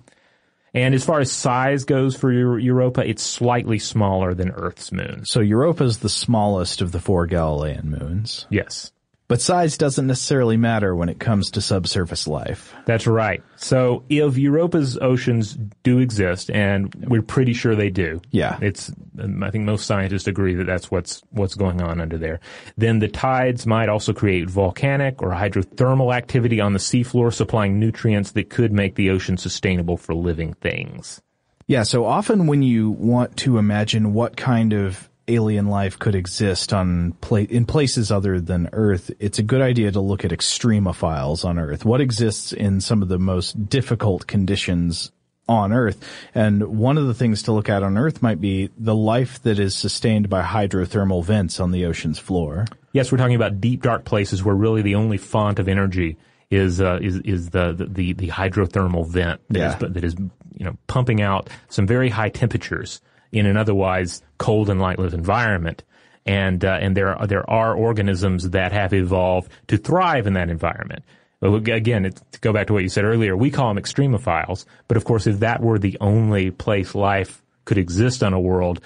And 0.73 0.95
as 0.95 1.05
far 1.05 1.19
as 1.19 1.31
size 1.31 1.85
goes 1.85 2.15
for 2.15 2.31
Europa, 2.31 3.07
it's 3.07 3.21
slightly 3.21 3.77
smaller 3.77 4.33
than 4.33 4.49
Earth's 4.49 4.91
moon. 4.91 5.23
So 5.25 5.39
Europa 5.39 5.83
is 5.83 5.99
the 5.99 6.09
smallest 6.09 6.81
of 6.81 6.91
the 6.91 6.99
four 6.99 7.27
Galilean 7.27 7.91
moons. 7.91 8.47
Yes. 8.49 8.91
But 9.33 9.41
size 9.41 9.79
doesn't 9.79 10.05
necessarily 10.05 10.57
matter 10.57 10.95
when 10.95 11.09
it 11.09 11.19
comes 11.19 11.49
to 11.49 11.59
subsurface 11.59 12.27
life. 12.27 12.71
That's 12.85 13.07
right. 13.07 13.41
So 13.55 14.03
if 14.07 14.37
Europa's 14.37 14.95
oceans 14.99 15.57
do 15.81 15.97
exist, 15.97 16.51
and 16.51 16.93
we're 17.07 17.23
pretty 17.23 17.53
sure 17.53 17.73
they 17.73 17.89
do, 17.89 18.21
yeah, 18.29 18.59
it's 18.61 18.91
um, 19.17 19.41
I 19.41 19.49
think 19.49 19.65
most 19.65 19.87
scientists 19.87 20.27
agree 20.27 20.53
that 20.53 20.65
that's 20.65 20.91
what's 20.91 21.23
what's 21.31 21.55
going 21.55 21.81
on 21.81 21.99
under 21.99 22.19
there. 22.19 22.41
Then 22.77 22.99
the 22.99 23.07
tides 23.07 23.65
might 23.65 23.89
also 23.89 24.13
create 24.13 24.51
volcanic 24.51 25.23
or 25.23 25.29
hydrothermal 25.29 26.15
activity 26.15 26.61
on 26.61 26.73
the 26.73 26.79
seafloor, 26.79 27.33
supplying 27.33 27.79
nutrients 27.79 28.33
that 28.33 28.51
could 28.51 28.71
make 28.71 28.93
the 28.93 29.09
ocean 29.09 29.37
sustainable 29.37 29.97
for 29.97 30.13
living 30.13 30.53
things. 30.53 31.23
Yeah, 31.65 31.81
so 31.81 32.05
often 32.05 32.45
when 32.45 32.61
you 32.61 32.91
want 32.91 33.35
to 33.37 33.57
imagine 33.57 34.13
what 34.13 34.37
kind 34.37 34.73
of 34.73 35.09
alien 35.27 35.67
life 35.67 35.97
could 35.99 36.15
exist 36.15 36.73
on 36.73 37.13
pla- 37.21 37.39
in 37.39 37.65
places 37.65 38.11
other 38.11 38.39
than 38.39 38.69
Earth, 38.73 39.11
it's 39.19 39.39
a 39.39 39.43
good 39.43 39.61
idea 39.61 39.91
to 39.91 39.99
look 40.01 40.25
at 40.25 40.31
extremophiles 40.31 41.45
on 41.45 41.57
Earth. 41.59 41.85
What 41.85 42.01
exists 42.01 42.51
in 42.53 42.81
some 42.81 43.01
of 43.01 43.07
the 43.09 43.19
most 43.19 43.69
difficult 43.69 44.27
conditions 44.27 45.11
on 45.47 45.71
Earth? 45.73 46.03
And 46.33 46.63
one 46.77 46.97
of 46.97 47.07
the 47.07 47.13
things 47.13 47.43
to 47.43 47.51
look 47.51 47.69
at 47.69 47.83
on 47.83 47.97
Earth 47.97 48.21
might 48.21 48.41
be 48.41 48.69
the 48.77 48.95
life 48.95 49.41
that 49.43 49.59
is 49.59 49.75
sustained 49.75 50.29
by 50.29 50.41
hydrothermal 50.41 51.23
vents 51.23 51.59
on 51.59 51.71
the 51.71 51.85
ocean's 51.85 52.19
floor. 52.19 52.65
Yes, 52.91 53.11
we're 53.11 53.17
talking 53.17 53.35
about 53.35 53.59
deep, 53.61 53.81
dark 53.81 54.05
places 54.05 54.43
where 54.43 54.55
really 54.55 54.81
the 54.81 54.95
only 54.95 55.17
font 55.17 55.59
of 55.59 55.67
energy 55.67 56.17
is 56.51 56.79
uh, 56.79 56.99
is 57.01 57.17
is 57.19 57.49
the, 57.49 57.73
the 57.73 58.13
the 58.13 58.27
hydrothermal 58.27 59.07
vent 59.07 59.41
that, 59.49 59.59
Yeah. 59.59 59.73
is, 59.73 59.93
that 59.93 60.03
is 60.03 60.15
you 60.53 60.65
know 60.65 60.77
pumping 60.85 61.19
out 61.21 61.49
some 61.69 61.87
very 61.87 62.09
high 62.09 62.29
temperatures 62.29 63.01
in 63.31 63.47
an 63.47 63.57
otherwise 63.57 64.21
cold 64.43 64.69
and 64.69 64.79
lightless 64.81 65.13
environment. 65.13 65.83
And 66.25 66.63
uh, 66.63 66.77
and 66.83 66.95
there 66.95 67.15
are, 67.17 67.27
there 67.27 67.49
are 67.49 67.75
organisms 67.75 68.49
that 68.51 68.71
have 68.71 68.93
evolved 68.93 69.51
to 69.67 69.77
thrive 69.77 70.25
in 70.27 70.33
that 70.33 70.49
environment. 70.49 71.03
Again, 71.41 72.05
it, 72.05 72.21
to 72.31 72.39
go 72.39 72.53
back 72.53 72.67
to 72.67 72.73
what 72.73 72.83
you 72.83 72.89
said 72.89 73.03
earlier, 73.03 73.35
we 73.35 73.51
call 73.51 73.67
them 73.73 73.83
extremophiles. 73.83 74.63
But 74.87 74.95
of 74.95 75.03
course, 75.03 75.27
if 75.27 75.39
that 75.39 75.59
were 75.61 75.77
the 75.77 75.97
only 75.99 76.51
place 76.51 76.95
life 76.95 77.41
could 77.65 77.77
exist 77.77 78.23
on 78.23 78.31
a 78.31 78.39
world, 78.39 78.79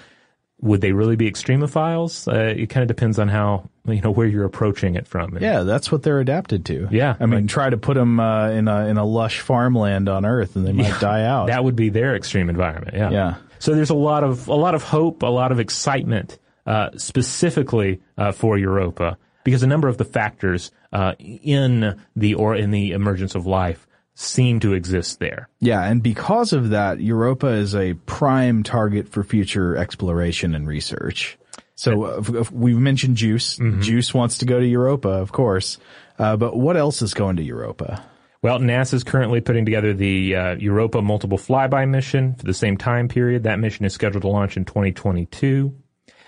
would 0.60 0.80
they 0.80 0.90
really 0.90 1.14
be 1.14 1.30
extremophiles? 1.30 2.26
Uh, 2.26 2.60
it 2.60 2.66
kind 2.70 2.82
of 2.82 2.88
depends 2.88 3.20
on 3.20 3.28
how 3.28 3.68
you 3.86 4.00
know 4.00 4.10
where 4.10 4.26
you're 4.26 4.44
approaching 4.44 4.96
it 4.96 5.06
from. 5.06 5.34
And- 5.34 5.42
Yeah, 5.42 5.62
that's 5.62 5.92
what 5.92 6.02
they're 6.02 6.18
adapted 6.18 6.64
to. 6.66 6.88
Yeah, 6.90 7.14
I 7.20 7.26
mean, 7.26 7.46
try 7.46 7.70
to 7.70 7.76
put 7.76 7.94
them 7.94 8.18
uh, 8.18 8.50
in 8.50 8.66
a 8.66 8.86
in 8.88 8.96
a 8.98 9.04
lush 9.04 9.38
farmland 9.40 10.08
on 10.08 10.26
Earth, 10.26 10.56
and 10.56 10.66
they 10.66 10.72
might 10.72 10.88
Yeah. 10.88 10.98
die 10.98 11.24
out. 11.24 11.46
That 11.46 11.62
would 11.62 11.76
be 11.76 11.90
their 11.90 12.16
extreme 12.16 12.50
environment. 12.50 12.96
Yeah. 12.96 13.10
Yeah. 13.10 13.34
So 13.58 13.74
there's 13.74 13.90
a 13.90 13.94
lot 13.94 14.24
of 14.24 14.48
a 14.48 14.54
lot 14.54 14.74
of 14.74 14.82
hope, 14.82 15.22
a 15.22 15.26
lot 15.26 15.52
of 15.52 15.60
excitement, 15.60 16.38
uh, 16.66 16.90
specifically 16.96 18.00
uh, 18.16 18.32
for 18.32 18.58
Europa, 18.58 19.18
because 19.44 19.62
a 19.62 19.66
number 19.66 19.88
of 19.88 19.98
the 19.98 20.04
factors 20.04 20.70
uh, 20.92 21.14
in 21.18 22.00
the 22.16 22.34
or 22.34 22.54
in 22.54 22.70
the 22.70 22.92
emergence 22.92 23.34
of 23.34 23.46
life 23.46 23.86
seem 24.14 24.58
to 24.60 24.72
exist 24.72 25.20
there. 25.20 25.48
Yeah, 25.60 25.84
and 25.84 26.02
because 26.02 26.52
of 26.52 26.70
that, 26.70 27.00
Europa 27.00 27.46
is 27.48 27.74
a 27.74 27.94
prime 27.94 28.64
target 28.64 29.08
for 29.08 29.22
future 29.22 29.76
exploration 29.76 30.54
and 30.54 30.66
research. 30.66 31.38
So 31.76 32.02
uh, 32.02 32.44
we've 32.50 32.76
mentioned 32.76 33.16
Juice. 33.16 33.56
Mm-hmm. 33.58 33.82
Juice 33.82 34.12
wants 34.12 34.38
to 34.38 34.46
go 34.46 34.58
to 34.58 34.66
Europa, 34.66 35.10
of 35.10 35.30
course. 35.30 35.78
Uh, 36.18 36.36
but 36.36 36.56
what 36.56 36.76
else 36.76 37.00
is 37.02 37.14
going 37.14 37.36
to 37.36 37.44
Europa? 37.44 38.04
Well, 38.40 38.60
NASA 38.60 38.94
is 38.94 39.02
currently 39.02 39.40
putting 39.40 39.64
together 39.64 39.92
the 39.92 40.36
uh, 40.36 40.54
Europa 40.56 41.02
Multiple 41.02 41.38
Flyby 41.38 41.88
mission 41.88 42.34
for 42.34 42.44
the 42.44 42.54
same 42.54 42.76
time 42.76 43.08
period. 43.08 43.42
That 43.42 43.58
mission 43.58 43.84
is 43.84 43.92
scheduled 43.92 44.22
to 44.22 44.28
launch 44.28 44.56
in 44.56 44.64
2022, 44.64 45.74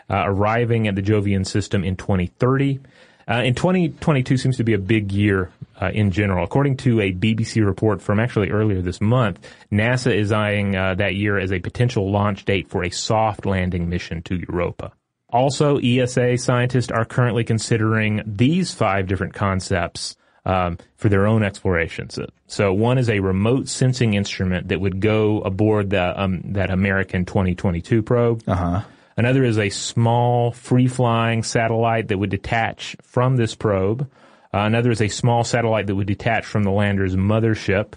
uh, 0.08 0.22
arriving 0.26 0.88
at 0.88 0.96
the 0.96 1.02
Jovian 1.02 1.46
system 1.46 1.84
in 1.84 1.94
2030. 1.94 2.80
Uh, 3.28 3.42
in 3.44 3.54
2022 3.54 4.36
seems 4.38 4.56
to 4.56 4.64
be 4.64 4.72
a 4.72 4.78
big 4.78 5.12
year 5.12 5.52
uh, 5.80 5.92
in 5.94 6.10
general. 6.10 6.44
According 6.44 6.78
to 6.78 7.00
a 7.00 7.12
BBC 7.12 7.64
report 7.64 8.02
from 8.02 8.18
actually 8.18 8.50
earlier 8.50 8.82
this 8.82 9.00
month, 9.00 9.38
NASA 9.70 10.12
is 10.12 10.32
eyeing 10.32 10.74
uh, 10.74 10.96
that 10.96 11.14
year 11.14 11.38
as 11.38 11.52
a 11.52 11.60
potential 11.60 12.10
launch 12.10 12.44
date 12.44 12.68
for 12.68 12.82
a 12.82 12.90
soft 12.90 13.46
landing 13.46 13.88
mission 13.88 14.20
to 14.22 14.34
Europa. 14.34 14.92
Also, 15.28 15.78
ESA 15.78 16.38
scientists 16.38 16.90
are 16.90 17.04
currently 17.04 17.44
considering 17.44 18.20
these 18.26 18.74
five 18.74 19.06
different 19.06 19.32
concepts 19.32 20.16
um, 20.44 20.78
for 20.96 21.08
their 21.08 21.26
own 21.26 21.42
explorations. 21.42 22.18
So, 22.46 22.72
one 22.72 22.98
is 22.98 23.08
a 23.08 23.20
remote 23.20 23.68
sensing 23.68 24.14
instrument 24.14 24.68
that 24.68 24.80
would 24.80 25.00
go 25.00 25.40
aboard 25.42 25.90
the 25.90 26.20
um, 26.20 26.40
that 26.52 26.70
American 26.70 27.24
2022 27.24 28.02
probe. 28.02 28.42
Uh-huh. 28.46 28.82
Another 29.16 29.44
is 29.44 29.58
a 29.58 29.68
small 29.68 30.52
free-flying 30.52 31.42
satellite 31.42 32.08
that 32.08 32.18
would 32.18 32.30
detach 32.30 32.96
from 33.02 33.36
this 33.36 33.54
probe. 33.54 34.10
Uh, 34.52 34.60
another 34.60 34.90
is 34.90 35.02
a 35.02 35.08
small 35.08 35.44
satellite 35.44 35.86
that 35.88 35.94
would 35.94 36.06
detach 36.06 36.46
from 36.46 36.62
the 36.62 36.70
lander's 36.70 37.16
mothership. 37.16 37.92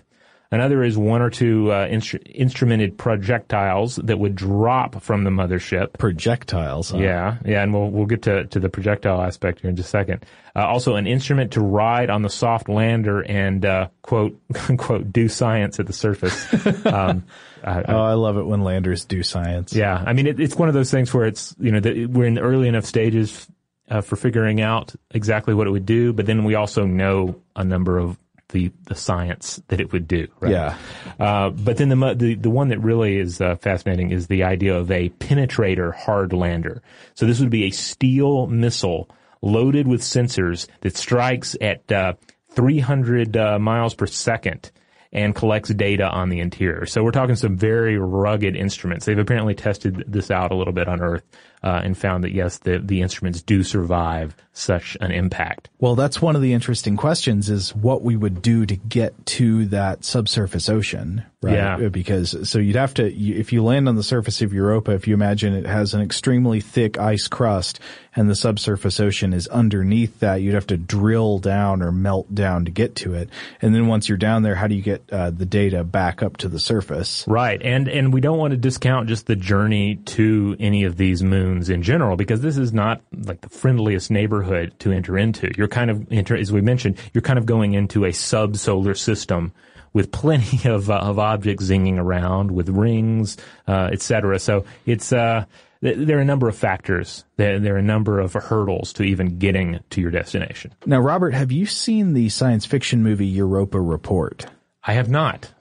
Another 0.53 0.83
is 0.83 0.95
one 0.95 1.21
or 1.23 1.31
two 1.31 1.71
uh, 1.71 1.87
instru- 1.87 2.21
instrumented 2.37 2.95
projectiles 2.97 3.95
that 3.95 4.19
would 4.19 4.35
drop 4.35 5.01
from 5.01 5.23
the 5.23 5.31
mothership. 5.31 5.93
Projectiles. 5.97 6.91
huh? 6.91 6.99
Yeah, 6.99 7.37
yeah, 7.43 7.63
and 7.63 7.73
we'll 7.73 7.89
we'll 7.89 8.05
get 8.05 8.21
to 8.23 8.45
to 8.45 8.59
the 8.59 8.69
projectile 8.69 9.19
aspect 9.21 9.61
here 9.61 9.71
in 9.71 9.75
just 9.75 9.87
a 9.87 9.89
second. 9.89 10.25
Uh, 10.55 10.67
also, 10.67 10.95
an 10.95 11.07
instrument 11.07 11.53
to 11.53 11.61
ride 11.61 12.11
on 12.11 12.21
the 12.21 12.29
soft 12.29 12.69
lander 12.69 13.21
and 13.21 13.65
uh, 13.65 13.87
quote 14.03 14.39
unquote 14.69 15.11
do 15.11 15.27
science 15.27 15.79
at 15.79 15.87
the 15.87 15.93
surface. 15.93 16.35
um, 16.85 17.23
I- 17.63 17.79
I- 17.79 17.83
Oh, 17.87 18.01
I 18.01 18.13
love 18.13 18.37
it 18.37 18.43
when 18.45 18.61
landers 18.61 19.05
do 19.05 19.23
science. 19.23 19.73
yeah, 19.73 20.03
I 20.05 20.13
mean 20.13 20.27
it, 20.27 20.39
it's 20.39 20.55
one 20.55 20.67
of 20.67 20.75
those 20.75 20.91
things 20.91 21.11
where 21.13 21.25
it's 21.25 21.55
you 21.59 21.71
know 21.71 21.79
the, 21.79 22.05
we're 22.05 22.25
in 22.27 22.35
the 22.35 22.41
early 22.41 22.67
enough 22.67 22.85
stages 22.85 23.47
uh, 23.89 24.01
for 24.01 24.15
figuring 24.17 24.61
out 24.61 24.93
exactly 25.11 25.53
what 25.55 25.65
it 25.67 25.71
would 25.71 25.85
do, 25.87 26.13
but 26.13 26.25
then 26.27 26.43
we 26.43 26.55
also 26.55 26.85
know 26.85 27.41
a 27.55 27.63
number 27.63 27.97
of 27.97 28.17
the 28.53 28.71
the 28.85 28.95
science 28.95 29.61
that 29.67 29.81
it 29.81 29.91
would 29.91 30.07
do. 30.07 30.27
Right? 30.39 30.53
Yeah. 30.53 30.77
Uh, 31.19 31.49
but 31.49 31.75
then 31.75 31.89
the, 31.89 32.13
the 32.15 32.35
the 32.35 32.49
one 32.49 32.69
that 32.69 32.79
really 32.79 33.17
is 33.17 33.41
uh, 33.41 33.57
fascinating 33.57 34.11
is 34.11 34.27
the 34.27 34.43
idea 34.43 34.77
of 34.77 34.89
a 34.89 35.09
penetrator 35.09 35.93
hard 35.93 36.31
lander. 36.31 36.81
So 37.15 37.25
this 37.25 37.41
would 37.41 37.49
be 37.49 37.65
a 37.65 37.71
steel 37.71 38.47
missile 38.47 39.09
loaded 39.41 39.87
with 39.87 40.01
sensors 40.01 40.67
that 40.81 40.95
strikes 40.95 41.57
at 41.59 41.91
uh, 41.91 42.13
300 42.51 43.35
uh, 43.35 43.59
miles 43.59 43.93
per 43.93 44.07
second 44.07 44.71
and 45.11 45.35
collects 45.35 45.69
data 45.69 46.09
on 46.09 46.29
the 46.29 46.39
interior. 46.39 46.85
So 46.85 47.03
we're 47.03 47.11
talking 47.11 47.35
some 47.35 47.55
very 47.55 47.97
rugged 47.97 48.55
instruments. 48.55 49.05
They've 49.05 49.17
apparently 49.17 49.53
tested 49.53 50.05
this 50.07 50.31
out 50.31 50.51
a 50.51 50.55
little 50.55 50.73
bit 50.73 50.87
on 50.87 51.01
Earth 51.01 51.23
uh, 51.63 51.81
and 51.83 51.97
found 51.97 52.23
that 52.23 52.33
yes, 52.33 52.57
the 52.59 52.79
the 52.79 53.01
instruments 53.01 53.41
do 53.41 53.63
survive 53.63 54.35
such 54.53 54.95
an 55.01 55.11
impact. 55.11 55.69
Well, 55.79 55.95
that's 55.95 56.21
one 56.21 56.35
of 56.35 56.41
the 56.41 56.53
interesting 56.53 56.95
questions 56.95 57.49
is 57.49 57.75
what 57.75 58.03
we 58.03 58.15
would 58.15 58.41
do 58.41 58.65
to 58.67 58.75
get 58.75 59.25
to 59.25 59.65
that 59.65 60.05
subsurface 60.05 60.69
ocean, 60.69 61.23
right? 61.41 61.55
Yeah. 61.55 61.89
Because, 61.89 62.47
so 62.47 62.59
you'd 62.59 62.75
have 62.75 62.93
to, 62.95 63.05
if 63.11 63.51
you 63.51 63.63
land 63.63 63.89
on 63.89 63.95
the 63.95 64.03
surface 64.03 64.43
of 64.43 64.53
Europa, 64.53 64.91
if 64.91 65.07
you 65.07 65.15
imagine 65.15 65.55
it 65.55 65.65
has 65.65 65.95
an 65.95 66.01
extremely 66.01 66.61
thick 66.61 66.99
ice 66.99 67.27
crust 67.27 67.79
and 68.15 68.29
the 68.29 68.35
subsurface 68.35 68.99
ocean 68.99 69.33
is 69.33 69.47
underneath 69.47 70.19
that, 70.19 70.35
you'd 70.35 70.53
have 70.53 70.67
to 70.67 70.77
drill 70.77 71.39
down 71.39 71.81
or 71.81 71.91
melt 71.91 72.33
down 72.33 72.65
to 72.65 72.71
get 72.71 72.95
to 72.97 73.15
it. 73.15 73.29
And 73.59 73.73
then 73.73 73.87
once 73.87 74.07
you're 74.07 74.19
down 74.19 74.43
there, 74.43 74.53
how 74.55 74.67
do 74.67 74.75
you 74.75 74.83
get 74.83 75.03
uh, 75.11 75.31
the 75.31 75.47
data 75.47 75.83
back 75.83 76.21
up 76.21 76.37
to 76.37 76.47
the 76.47 76.59
surface? 76.59 77.25
Right. 77.27 77.59
And 77.59 77.87
and 77.87 78.13
we 78.13 78.21
don't 78.21 78.37
want 78.37 78.51
to 78.51 78.57
discount 78.57 79.09
just 79.09 79.25
the 79.25 79.35
journey 79.35 79.95
to 79.95 80.55
any 80.59 80.83
of 80.83 80.95
these 80.95 81.23
moons 81.23 81.52
in 81.61 81.81
general 81.81 82.15
because 82.15 82.41
this 82.41 82.57
is 82.57 82.73
not 82.73 83.01
like 83.25 83.41
the 83.41 83.49
friendliest 83.49 84.11
neighborhood 84.11 84.73
to 84.79 84.91
enter 84.91 85.17
into. 85.17 85.51
You're 85.57 85.67
kind 85.67 85.89
of 85.89 86.11
enter 86.11 86.35
as 86.35 86.51
we 86.51 86.61
mentioned, 86.61 86.97
you're 87.13 87.21
kind 87.21 87.39
of 87.39 87.45
going 87.45 87.73
into 87.73 88.05
a 88.05 88.11
sub-solar 88.11 88.93
system 88.95 89.53
with 89.93 90.11
plenty 90.11 90.69
of 90.69 90.89
uh, 90.89 90.97
of 90.97 91.19
objects 91.19 91.65
zinging 91.65 91.97
around 91.97 92.51
with 92.51 92.69
rings, 92.69 93.37
uh, 93.67 93.89
et 93.91 94.01
cetera. 94.01 94.39
So 94.39 94.65
it's 94.85 95.13
uh 95.13 95.45
there 95.83 96.17
are 96.17 96.21
a 96.21 96.25
number 96.25 96.47
of 96.47 96.55
factors. 96.55 97.25
There, 97.35 97.59
there 97.59 97.75
are 97.75 97.79
a 97.79 97.83
number 97.83 98.21
of 98.21 98.31
hurdles 98.31 98.93
to 98.93 99.03
even 99.03 99.37
getting 99.37 99.81
to 99.89 99.99
your 99.99 100.11
destination. 100.11 100.73
Now, 100.85 100.99
Robert, 100.99 101.33
have 101.33 101.51
you 101.51 101.65
seen 101.65 102.13
the 102.13 102.29
science 102.29 102.65
fiction 102.65 103.03
movie 103.03 103.27
Europa 103.27 103.81
Report? 103.81 104.45
I 104.85 104.93
have 104.93 105.09
not. 105.09 105.51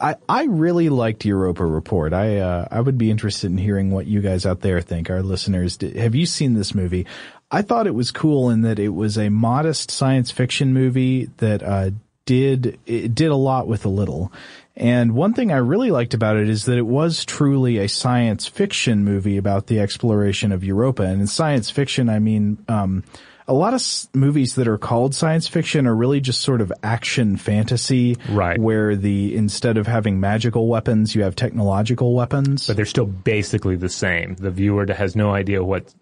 I, 0.00 0.16
I 0.28 0.44
really 0.44 0.88
liked 0.88 1.24
Europa 1.24 1.64
Report. 1.64 2.12
I 2.12 2.38
uh, 2.38 2.68
I 2.70 2.80
would 2.80 2.98
be 2.98 3.10
interested 3.10 3.50
in 3.50 3.58
hearing 3.58 3.90
what 3.90 4.06
you 4.06 4.20
guys 4.20 4.46
out 4.46 4.60
there 4.60 4.80
think. 4.80 5.10
Our 5.10 5.22
listeners, 5.22 5.78
have 5.80 6.14
you 6.14 6.26
seen 6.26 6.54
this 6.54 6.74
movie? 6.74 7.06
I 7.50 7.62
thought 7.62 7.86
it 7.86 7.94
was 7.94 8.10
cool 8.10 8.50
in 8.50 8.62
that 8.62 8.78
it 8.78 8.90
was 8.90 9.16
a 9.16 9.28
modest 9.28 9.90
science 9.90 10.30
fiction 10.30 10.72
movie 10.72 11.26
that 11.38 11.62
uh, 11.62 11.90
did 12.26 12.78
it 12.86 13.14
did 13.14 13.30
a 13.30 13.36
lot 13.36 13.66
with 13.66 13.84
a 13.84 13.88
little. 13.88 14.32
And 14.76 15.12
one 15.14 15.32
thing 15.32 15.52
I 15.52 15.56
really 15.56 15.90
liked 15.90 16.12
about 16.12 16.36
it 16.36 16.50
is 16.50 16.66
that 16.66 16.76
it 16.76 16.86
was 16.86 17.24
truly 17.24 17.78
a 17.78 17.88
science 17.88 18.46
fiction 18.46 19.04
movie 19.04 19.38
about 19.38 19.68
the 19.68 19.80
exploration 19.80 20.52
of 20.52 20.62
Europa. 20.62 21.02
And 21.02 21.22
in 21.22 21.26
science 21.26 21.70
fiction, 21.70 22.10
I 22.10 22.18
mean, 22.18 22.58
um, 22.68 23.02
a 23.48 23.54
lot 23.54 23.74
of 23.74 23.78
s- 23.80 24.08
movies 24.14 24.54
that 24.56 24.66
are 24.68 24.78
called 24.78 25.14
science 25.14 25.46
fiction 25.46 25.86
are 25.86 25.94
really 25.94 26.20
just 26.20 26.40
sort 26.40 26.60
of 26.60 26.72
action 26.82 27.36
fantasy, 27.36 28.16
Right. 28.28 28.58
Where 28.60 28.96
the 28.96 29.34
instead 29.36 29.76
of 29.76 29.86
having 29.86 30.18
magical 30.20 30.68
weapons, 30.68 31.14
you 31.14 31.22
have 31.22 31.36
technological 31.36 32.14
weapons. 32.14 32.66
But 32.66 32.76
they're 32.76 32.84
still 32.84 33.06
basically 33.06 33.76
the 33.76 33.88
same. 33.88 34.34
The 34.34 34.50
viewer 34.50 34.86
has 34.92 35.14
no 35.16 35.32
idea 35.32 35.62
what 35.62 35.94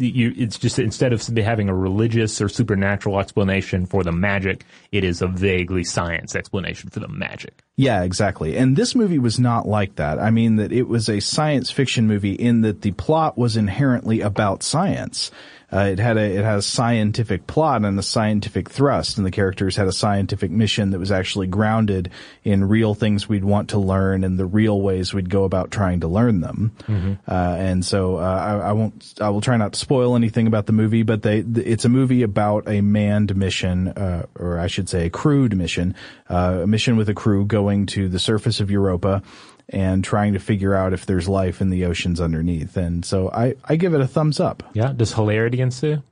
you, 0.00 0.32
it's 0.36 0.58
just 0.58 0.78
instead 0.78 1.12
of 1.12 1.26
having 1.26 1.68
a 1.68 1.74
religious 1.74 2.40
or 2.40 2.48
supernatural 2.48 3.18
explanation 3.18 3.84
for 3.84 4.04
the 4.04 4.12
magic, 4.12 4.64
it 4.92 5.02
is 5.02 5.22
a 5.22 5.26
vaguely 5.26 5.82
science 5.82 6.36
explanation 6.36 6.88
for 6.88 7.00
the 7.00 7.08
magic. 7.08 7.64
Yeah, 7.74 8.02
exactly. 8.02 8.56
And 8.56 8.76
this 8.76 8.94
movie 8.94 9.18
was 9.18 9.40
not 9.40 9.66
like 9.66 9.96
that. 9.96 10.20
I 10.20 10.30
mean 10.30 10.56
that 10.56 10.70
it 10.72 10.86
was 10.86 11.08
a 11.08 11.18
science 11.20 11.70
fiction 11.72 12.06
movie 12.06 12.34
in 12.34 12.60
that 12.60 12.82
the 12.82 12.92
plot 12.92 13.36
was 13.36 13.56
inherently 13.56 14.20
about 14.20 14.62
science. 14.62 15.32
Uh, 15.70 15.80
it 15.80 15.98
had 15.98 16.16
a 16.16 16.38
it 16.38 16.44
has 16.44 16.64
scientific 16.64 17.46
plot 17.46 17.84
and 17.84 17.98
a 17.98 18.02
scientific 18.02 18.70
thrust, 18.70 19.18
and 19.18 19.26
the 19.26 19.30
characters 19.30 19.76
had 19.76 19.86
a 19.86 19.92
scientific 19.92 20.50
mission 20.50 20.90
that 20.90 20.98
was 20.98 21.12
actually 21.12 21.46
grounded 21.46 22.10
in 22.42 22.64
real 22.66 22.94
things 22.94 23.28
we'd 23.28 23.44
want 23.44 23.68
to 23.68 23.78
learn 23.78 24.24
and 24.24 24.38
the 24.38 24.46
real 24.46 24.80
ways 24.80 25.12
we'd 25.12 25.28
go 25.28 25.44
about 25.44 25.70
trying 25.70 26.00
to 26.00 26.08
learn 26.08 26.40
them. 26.40 26.72
Mm-hmm. 26.84 27.12
Uh, 27.26 27.56
and 27.58 27.84
so 27.84 28.16
uh, 28.16 28.20
I, 28.20 28.68
I, 28.68 28.72
won't 28.72 29.14
I 29.20 29.28
will 29.28 29.42
try 29.42 29.58
not 29.58 29.74
to 29.74 29.78
spoil 29.78 30.16
anything 30.16 30.46
about 30.46 30.64
the 30.64 30.72
movie, 30.72 31.02
but 31.02 31.22
they 31.22 31.40
it's 31.40 31.84
a 31.84 31.90
movie 31.90 32.22
about 32.22 32.66
a 32.66 32.80
manned 32.80 33.36
mission, 33.36 33.88
uh, 33.88 34.24
or 34.36 34.58
I 34.58 34.68
should 34.68 34.88
say 34.88 35.04
a 35.06 35.10
crewed 35.10 35.54
mission, 35.54 35.94
uh, 36.30 36.60
a 36.62 36.66
mission 36.66 36.96
with 36.96 37.10
a 37.10 37.14
crew 37.14 37.44
going 37.44 37.84
to 37.86 38.08
the 38.08 38.18
surface 38.18 38.60
of 38.60 38.70
Europa 38.70 39.22
and 39.68 40.02
trying 40.02 40.32
to 40.32 40.38
figure 40.38 40.74
out 40.74 40.92
if 40.92 41.06
there's 41.06 41.28
life 41.28 41.60
in 41.60 41.70
the 41.70 41.84
oceans 41.84 42.20
underneath. 42.20 42.76
And 42.76 43.04
so 43.04 43.30
I, 43.30 43.54
I 43.64 43.76
give 43.76 43.94
it 43.94 44.00
a 44.00 44.06
thumbs 44.06 44.40
up. 44.40 44.62
Yeah. 44.72 44.92
Does 44.92 45.12
hilarity 45.12 45.60
ensue? 45.60 46.02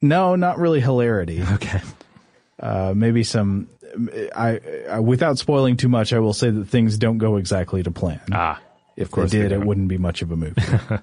No, 0.00 0.36
not 0.36 0.58
really 0.58 0.80
hilarity. 0.80 1.42
Okay. 1.52 1.80
Uh, 2.60 2.94
maybe 2.96 3.24
some, 3.24 3.68
I, 4.34 4.60
I, 4.88 5.00
without 5.00 5.38
spoiling 5.38 5.76
too 5.76 5.88
much, 5.88 6.12
I 6.12 6.20
will 6.20 6.32
say 6.32 6.50
that 6.50 6.66
things 6.66 6.96
don't 6.96 7.18
go 7.18 7.36
exactly 7.36 7.82
to 7.82 7.90
plan. 7.90 8.20
Ah. 8.32 8.60
If 8.96 9.10
they 9.10 9.26
did, 9.26 9.50
it 9.50 9.66
wouldn't 9.66 9.88
be 9.88 9.98
much 9.98 10.22
of 10.22 10.30
a 10.30 10.36
movie. 10.36 10.62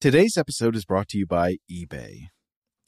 Today's 0.00 0.36
episode 0.36 0.74
is 0.74 0.84
brought 0.84 1.08
to 1.10 1.18
you 1.18 1.26
by 1.26 1.58
eBay. 1.70 2.26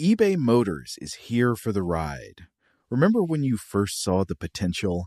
eBay 0.00 0.36
Motors 0.36 0.96
is 0.98 1.14
here 1.14 1.54
for 1.54 1.70
the 1.70 1.84
ride. 1.84 2.48
Remember 2.90 3.22
when 3.22 3.44
you 3.44 3.56
first 3.56 4.02
saw 4.02 4.24
the 4.24 4.34
potential? 4.34 5.06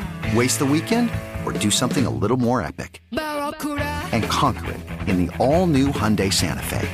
Waste 0.33 0.59
the 0.59 0.65
weekend 0.65 1.11
or 1.45 1.51
do 1.51 1.69
something 1.69 2.05
a 2.05 2.09
little 2.09 2.37
more 2.37 2.61
epic? 2.61 3.01
And 3.11 4.23
conquer 4.25 4.71
it 4.71 4.79
in 5.09 5.25
the 5.25 5.37
all-new 5.37 5.87
Hyundai 5.89 6.31
Santa 6.31 6.63
Fe. 6.63 6.87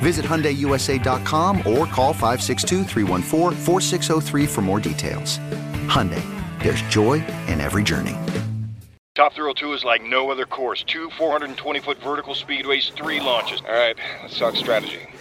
Visit 0.00 0.26
HyundaiUSA.com 0.26 1.58
or 1.58 1.86
call 1.86 2.12
562 2.12 2.84
for 4.46 4.60
more 4.60 4.80
details. 4.80 5.38
Hyundai, 5.88 6.22
there's 6.60 6.82
joy 6.82 7.24
in 7.46 7.60
every 7.60 7.82
journey. 7.82 8.16
Top 9.14 9.32
Thrill 9.32 9.54
2 9.54 9.72
is 9.74 9.84
like 9.84 10.02
no 10.02 10.30
other 10.30 10.44
course. 10.44 10.82
Two 10.82 11.08
420-foot 11.10 11.98
vertical 12.02 12.34
speedways, 12.34 12.92
three 12.92 13.20
launches. 13.20 13.60
All 13.60 13.72
right, 13.72 13.96
let's 14.22 14.36
talk 14.38 14.56
strategy. 14.56 15.06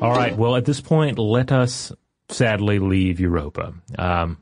All 0.00 0.12
right. 0.12 0.36
Well, 0.36 0.56
at 0.56 0.64
this 0.64 0.80
point, 0.80 1.18
let 1.18 1.52
us 1.52 1.92
sadly 2.28 2.78
leave 2.78 3.20
Europa 3.20 3.74
um, 3.98 4.38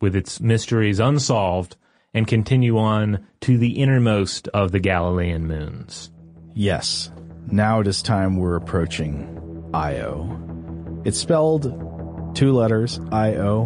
with 0.00 0.14
its 0.14 0.40
mysteries 0.40 1.00
unsolved 1.00 1.76
and 2.12 2.26
continue 2.26 2.78
on 2.78 3.26
to 3.40 3.58
the 3.58 3.80
innermost 3.80 4.48
of 4.48 4.70
the 4.70 4.78
Galilean 4.78 5.46
moons. 5.46 6.10
Yes. 6.54 7.10
Now 7.48 7.80
it 7.80 7.88
is 7.88 8.02
time 8.02 8.36
we're 8.36 8.56
approaching 8.56 9.70
Io. 9.74 11.02
It's 11.04 11.18
spelled 11.18 11.64
two 12.34 12.52
letters, 12.52 13.00
I-O, 13.10 13.64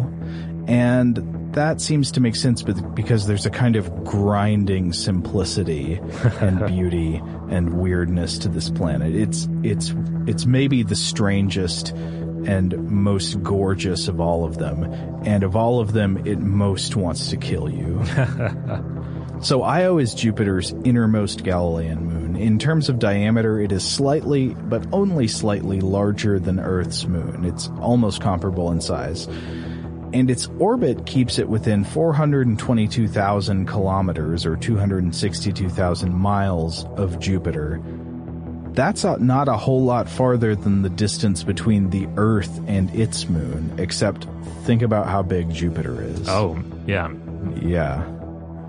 and 0.67 1.38
that 1.59 1.81
seems 1.81 2.09
to 2.13 2.21
make 2.21 2.37
sense 2.37 2.63
because 2.63 3.27
there's 3.27 3.45
a 3.45 3.49
kind 3.49 3.75
of 3.75 4.05
grinding 4.05 4.93
simplicity 4.93 5.95
and 6.39 6.65
beauty 6.67 7.21
and 7.49 7.73
weirdness 7.73 8.37
to 8.37 8.47
this 8.47 8.69
planet. 8.69 9.13
It's 9.13 9.49
it's 9.61 9.93
it's 10.25 10.45
maybe 10.45 10.83
the 10.83 10.95
strangest 10.95 11.89
and 11.89 12.89
most 12.89 13.43
gorgeous 13.43 14.07
of 14.07 14.21
all 14.21 14.45
of 14.45 14.57
them, 14.57 14.85
and 15.25 15.43
of 15.43 15.57
all 15.57 15.81
of 15.81 15.91
them, 15.91 16.25
it 16.25 16.39
most 16.39 16.95
wants 16.95 17.29
to 17.31 17.35
kill 17.35 17.69
you. 17.69 18.01
so 19.41 19.61
Io 19.63 19.97
is 19.97 20.13
Jupiter's 20.13 20.71
innermost 20.85 21.43
Galilean 21.43 22.05
moon. 22.05 22.37
in 22.37 22.57
terms 22.57 22.87
of 22.87 22.99
diameter, 22.99 23.59
it 23.59 23.73
is 23.73 23.85
slightly, 23.85 24.53
but 24.53 24.87
only 24.93 25.27
slightly 25.27 25.81
larger 25.81 26.39
than 26.39 26.57
Earth's 26.57 27.05
moon. 27.05 27.43
It's 27.43 27.67
almost 27.81 28.21
comparable 28.21 28.71
in 28.71 28.79
size. 28.79 29.27
And 30.13 30.29
its 30.31 30.47
orbit 30.59 31.05
keeps 31.05 31.37
it 31.37 31.47
within 31.47 31.83
422,000 31.83 33.67
kilometers 33.67 34.45
or 34.45 34.55
262,000 34.55 36.13
miles 36.13 36.85
of 36.97 37.19
Jupiter. 37.19 37.81
That's 38.73 39.03
not 39.03 39.47
a 39.47 39.57
whole 39.57 39.83
lot 39.83 40.09
farther 40.09 40.55
than 40.55 40.81
the 40.83 40.89
distance 40.89 41.43
between 41.43 41.89
the 41.89 42.07
Earth 42.17 42.61
and 42.67 42.93
its 42.95 43.27
moon, 43.27 43.73
except 43.77 44.27
think 44.63 44.81
about 44.81 45.07
how 45.07 45.21
big 45.21 45.51
Jupiter 45.51 46.01
is. 46.01 46.29
Oh, 46.29 46.61
yeah. 46.87 47.11
Yeah. 47.61 48.05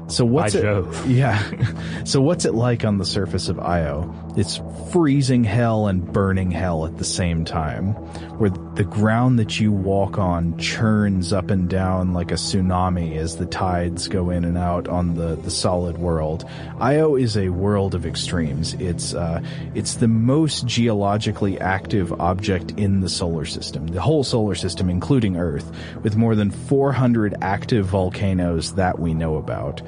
So 0.08 0.24
what's 0.24 0.54
By 0.54 0.58
it? 0.58 0.62
Jove. 0.62 1.10
Yeah. 1.10 2.04
so 2.04 2.20
what's 2.20 2.44
it 2.44 2.54
like 2.54 2.84
on 2.84 2.98
the 2.98 3.04
surface 3.04 3.48
of 3.48 3.60
Io? 3.60 4.12
It's 4.36 4.60
freezing 4.90 5.44
hell 5.44 5.86
and 5.86 6.12
burning 6.12 6.50
hell 6.50 6.86
at 6.86 6.98
the 6.98 7.04
same 7.04 7.44
time, 7.44 7.92
where 8.38 8.50
the 8.80 8.84
ground 8.86 9.38
that 9.38 9.60
you 9.60 9.70
walk 9.70 10.16
on 10.16 10.56
churns 10.56 11.34
up 11.34 11.50
and 11.50 11.68
down 11.68 12.14
like 12.14 12.30
a 12.30 12.36
tsunami 12.36 13.14
as 13.14 13.36
the 13.36 13.44
tides 13.44 14.08
go 14.08 14.30
in 14.30 14.42
and 14.42 14.56
out 14.56 14.88
on 14.88 15.16
the, 15.16 15.36
the 15.36 15.50
solid 15.50 15.98
world. 15.98 16.48
Io 16.80 17.14
is 17.14 17.36
a 17.36 17.50
world 17.50 17.94
of 17.94 18.06
extremes. 18.06 18.72
It's 18.80 19.12
uh, 19.12 19.42
it's 19.74 19.96
the 19.96 20.08
most 20.08 20.64
geologically 20.64 21.60
active 21.60 22.10
object 22.18 22.70
in 22.78 23.00
the 23.00 23.10
solar 23.10 23.44
system, 23.44 23.86
the 23.88 24.00
whole 24.00 24.24
solar 24.24 24.54
system, 24.54 24.88
including 24.88 25.36
Earth, 25.36 25.70
with 26.02 26.16
more 26.16 26.34
than 26.34 26.50
400 26.50 27.34
active 27.42 27.84
volcanoes 27.84 28.76
that 28.76 28.98
we 28.98 29.12
know 29.12 29.36
about. 29.36 29.82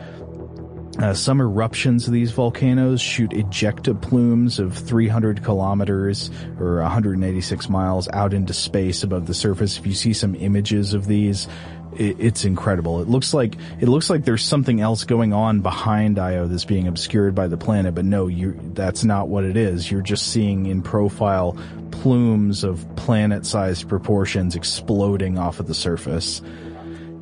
Uh, 0.99 1.14
some 1.14 1.40
eruptions 1.40 2.07
of 2.07 2.12
these 2.12 2.32
volcanoes 2.32 3.01
shoot 3.01 3.30
ejecta 3.30 3.99
plumes 4.01 4.59
of 4.59 4.76
300 4.76 5.43
kilometers 5.43 6.30
or 6.61 6.82
186 6.82 7.68
miles 7.70 8.09
out 8.12 8.34
into 8.34 8.53
space 8.53 9.03
above 9.03 9.26
the 9.26 9.32
surface. 9.32 9.78
If 9.78 9.86
you 9.86 9.95
see 9.95 10.12
some 10.12 10.34
images 10.34 10.93
of 10.93 11.07
these, 11.07 11.49
it, 11.97 12.16
it's 12.18 12.45
incredible. 12.45 13.01
It 13.01 13.09
looks 13.09 13.32
like 13.32 13.57
it 13.80 13.88
looks 13.88 14.11
like 14.11 14.26
there's 14.26 14.45
something 14.45 14.82
else 14.82 15.05
going 15.05 15.32
on 15.32 15.61
behind 15.62 16.18
Io 16.18 16.47
that's 16.47 16.66
being 16.66 16.86
obscured 16.86 17.34
by 17.34 17.47
the 17.47 17.57
planet, 17.57 17.95
but 17.95 18.05
no, 18.05 18.26
you 18.26 18.59
that's 18.74 19.03
not 19.03 19.28
what 19.28 19.45
it 19.45 19.57
is. 19.57 19.90
You're 19.90 20.03
just 20.03 20.26
seeing 20.28 20.66
in 20.66 20.82
profile 20.82 21.57
plumes 21.90 22.64
of 22.64 22.86
planet-sized 22.97 23.88
proportions 23.88 24.57
exploding 24.57 25.38
off 25.38 25.59
of 25.59 25.66
the 25.66 25.74
surface 25.74 26.43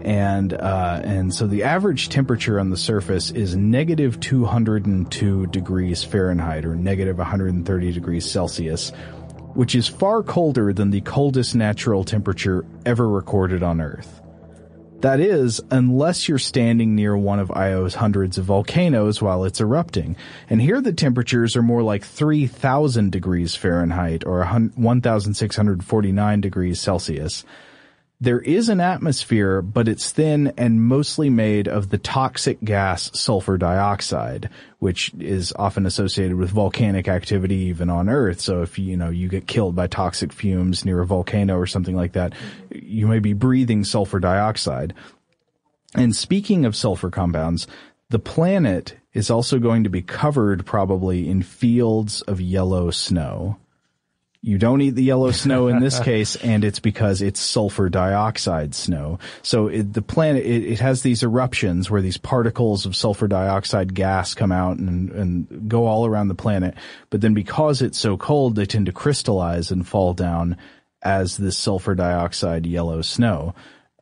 and 0.04 0.52
uh, 0.52 1.00
and 1.04 1.34
so 1.34 1.46
the 1.46 1.64
average 1.64 2.08
temperature 2.08 2.58
on 2.58 2.70
the 2.70 2.76
surface 2.76 3.30
is 3.30 3.56
negative 3.56 4.20
202 4.20 5.46
degrees 5.46 6.04
Fahrenheit 6.04 6.64
or 6.64 6.74
negative 6.74 7.18
130 7.18 7.92
degrees 7.92 8.30
Celsius, 8.30 8.90
which 9.54 9.74
is 9.74 9.88
far 9.88 10.22
colder 10.22 10.72
than 10.72 10.90
the 10.90 11.00
coldest 11.02 11.54
natural 11.54 12.04
temperature 12.04 12.64
ever 12.86 13.08
recorded 13.08 13.62
on 13.62 13.80
Earth. 13.80 14.20
That 15.00 15.20
is, 15.20 15.62
unless 15.70 16.28
you're 16.28 16.38
standing 16.38 16.94
near 16.94 17.16
one 17.16 17.38
of 17.38 17.50
Io's 17.50 17.94
hundreds 17.94 18.36
of 18.36 18.44
volcanoes 18.44 19.22
while 19.22 19.44
it's 19.44 19.62
erupting. 19.62 20.16
And 20.50 20.60
here 20.60 20.82
the 20.82 20.92
temperatures 20.92 21.56
are 21.56 21.62
more 21.62 21.82
like 21.82 22.04
3,000 22.04 23.10
degrees 23.10 23.56
Fahrenheit 23.56 24.26
or 24.26 24.44
1,649 24.44 26.40
degrees 26.42 26.80
Celsius. 26.80 27.44
There 28.22 28.40
is 28.40 28.68
an 28.68 28.80
atmosphere, 28.80 29.62
but 29.62 29.88
it's 29.88 30.12
thin 30.12 30.52
and 30.58 30.82
mostly 30.82 31.30
made 31.30 31.66
of 31.68 31.88
the 31.88 31.96
toxic 31.96 32.62
gas 32.62 33.10
sulfur 33.18 33.56
dioxide, 33.56 34.50
which 34.78 35.14
is 35.18 35.54
often 35.56 35.86
associated 35.86 36.36
with 36.36 36.50
volcanic 36.50 37.08
activity 37.08 37.56
even 37.56 37.88
on 37.88 38.10
Earth. 38.10 38.40
So 38.42 38.60
if 38.60 38.78
you 38.78 38.94
know 38.98 39.08
you 39.08 39.28
get 39.28 39.46
killed 39.46 39.74
by 39.74 39.86
toxic 39.86 40.34
fumes 40.34 40.84
near 40.84 41.00
a 41.00 41.06
volcano 41.06 41.56
or 41.56 41.66
something 41.66 41.96
like 41.96 42.12
that, 42.12 42.34
you 42.70 43.06
may 43.06 43.20
be 43.20 43.32
breathing 43.32 43.84
sulfur 43.84 44.20
dioxide. 44.20 44.92
And 45.94 46.14
speaking 46.14 46.66
of 46.66 46.76
sulfur 46.76 47.10
compounds, 47.10 47.66
the 48.10 48.18
planet 48.18 48.98
is 49.14 49.30
also 49.30 49.58
going 49.58 49.84
to 49.84 49.90
be 49.90 50.02
covered 50.02 50.66
probably 50.66 51.26
in 51.26 51.42
fields 51.42 52.20
of 52.22 52.38
yellow 52.38 52.90
snow. 52.90 53.56
You 54.42 54.56
don't 54.56 54.80
eat 54.80 54.94
the 54.94 55.02
yellow 55.02 55.32
snow 55.32 55.68
in 55.68 55.80
this 55.80 56.00
case, 56.00 56.34
and 56.42 56.64
it's 56.64 56.80
because 56.80 57.20
it's 57.20 57.40
sulfur 57.40 57.90
dioxide 57.90 58.74
snow. 58.74 59.18
So 59.42 59.68
it, 59.68 59.92
the 59.92 60.00
planet, 60.00 60.46
it, 60.46 60.64
it, 60.64 60.80
has 60.80 61.02
these 61.02 61.22
eruptions 61.22 61.90
where 61.90 62.00
these 62.00 62.16
particles 62.16 62.86
of 62.86 62.96
sulfur 62.96 63.28
dioxide 63.28 63.94
gas 63.94 64.34
come 64.34 64.50
out 64.50 64.78
and, 64.78 65.10
and 65.10 65.68
go 65.68 65.86
all 65.86 66.06
around 66.06 66.28
the 66.28 66.34
planet. 66.34 66.74
But 67.10 67.20
then 67.20 67.34
because 67.34 67.82
it's 67.82 67.98
so 67.98 68.16
cold, 68.16 68.56
they 68.56 68.64
tend 68.64 68.86
to 68.86 68.92
crystallize 68.92 69.70
and 69.70 69.86
fall 69.86 70.14
down 70.14 70.56
as 71.02 71.36
this 71.36 71.58
sulfur 71.58 71.94
dioxide 71.94 72.64
yellow 72.64 73.02
snow. 73.02 73.54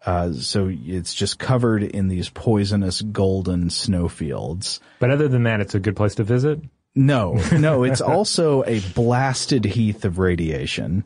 Uh, 0.06 0.32
so 0.32 0.70
it's 0.72 1.14
just 1.14 1.38
covered 1.38 1.82
in 1.82 2.08
these 2.08 2.28
poisonous 2.28 3.02
golden 3.02 3.70
snowfields. 3.70 4.80
But 5.00 5.10
other 5.10 5.28
than 5.28 5.42
that, 5.42 5.60
it's 5.60 5.74
a 5.74 5.80
good 5.80 5.96
place 5.96 6.14
to 6.16 6.24
visit. 6.24 6.60
No, 6.98 7.34
no, 7.52 7.84
it's 7.84 8.00
also 8.00 8.64
a 8.64 8.80
blasted 8.80 9.64
heath 9.64 10.04
of 10.04 10.18
radiation. 10.18 11.04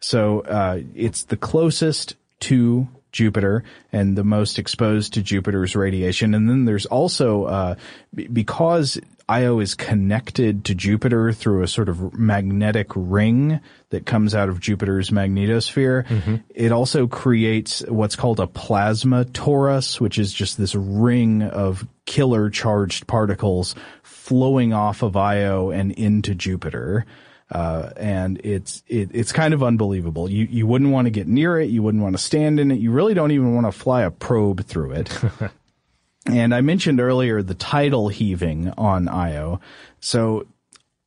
So, 0.00 0.40
uh, 0.40 0.80
it's 0.94 1.24
the 1.24 1.36
closest 1.36 2.16
to 2.40 2.86
Jupiter 3.12 3.64
and 3.92 4.16
the 4.16 4.24
most 4.24 4.58
exposed 4.58 5.14
to 5.14 5.22
Jupiter's 5.22 5.74
radiation. 5.74 6.34
And 6.34 6.48
then 6.48 6.64
there's 6.66 6.86
also, 6.86 7.44
uh, 7.44 7.74
b- 8.14 8.26
because 8.26 8.98
Io 9.28 9.60
is 9.60 9.74
connected 9.74 10.64
to 10.66 10.74
Jupiter 10.74 11.32
through 11.32 11.62
a 11.62 11.68
sort 11.68 11.88
of 11.88 12.18
magnetic 12.18 12.88
ring 12.94 13.60
that 13.90 14.04
comes 14.04 14.34
out 14.34 14.48
of 14.48 14.60
Jupiter's 14.60 15.10
magnetosphere. 15.10 16.06
Mm-hmm. 16.06 16.36
It 16.54 16.72
also 16.72 17.06
creates 17.06 17.80
what's 17.88 18.16
called 18.16 18.40
a 18.40 18.46
plasma 18.46 19.24
torus, 19.24 20.00
which 20.00 20.18
is 20.18 20.32
just 20.32 20.58
this 20.58 20.74
ring 20.74 21.42
of 21.42 21.86
killer 22.04 22.50
charged 22.50 23.06
particles 23.06 23.74
flowing 24.32 24.72
off 24.72 25.02
of 25.02 25.14
Io 25.14 25.68
and 25.68 25.92
into 25.92 26.34
Jupiter. 26.34 27.04
Uh, 27.50 27.90
and 27.98 28.40
it's 28.42 28.82
it, 28.88 29.10
it's 29.12 29.30
kind 29.30 29.52
of 29.52 29.62
unbelievable. 29.62 30.26
You 30.30 30.46
you 30.46 30.66
wouldn't 30.66 30.90
want 30.90 31.04
to 31.04 31.10
get 31.10 31.28
near 31.28 31.60
it. 31.60 31.68
You 31.68 31.82
wouldn't 31.82 32.02
want 32.02 32.16
to 32.16 32.22
stand 32.22 32.58
in 32.58 32.70
it. 32.70 32.80
You 32.80 32.92
really 32.92 33.12
don't 33.12 33.30
even 33.30 33.54
want 33.54 33.66
to 33.66 33.72
fly 33.72 34.04
a 34.04 34.10
probe 34.10 34.64
through 34.64 34.92
it. 34.92 35.20
and 36.26 36.54
I 36.54 36.62
mentioned 36.62 36.98
earlier 36.98 37.42
the 37.42 37.52
tidal 37.52 38.08
heaving 38.08 38.70
on 38.78 39.06
Io. 39.06 39.60
So 40.00 40.46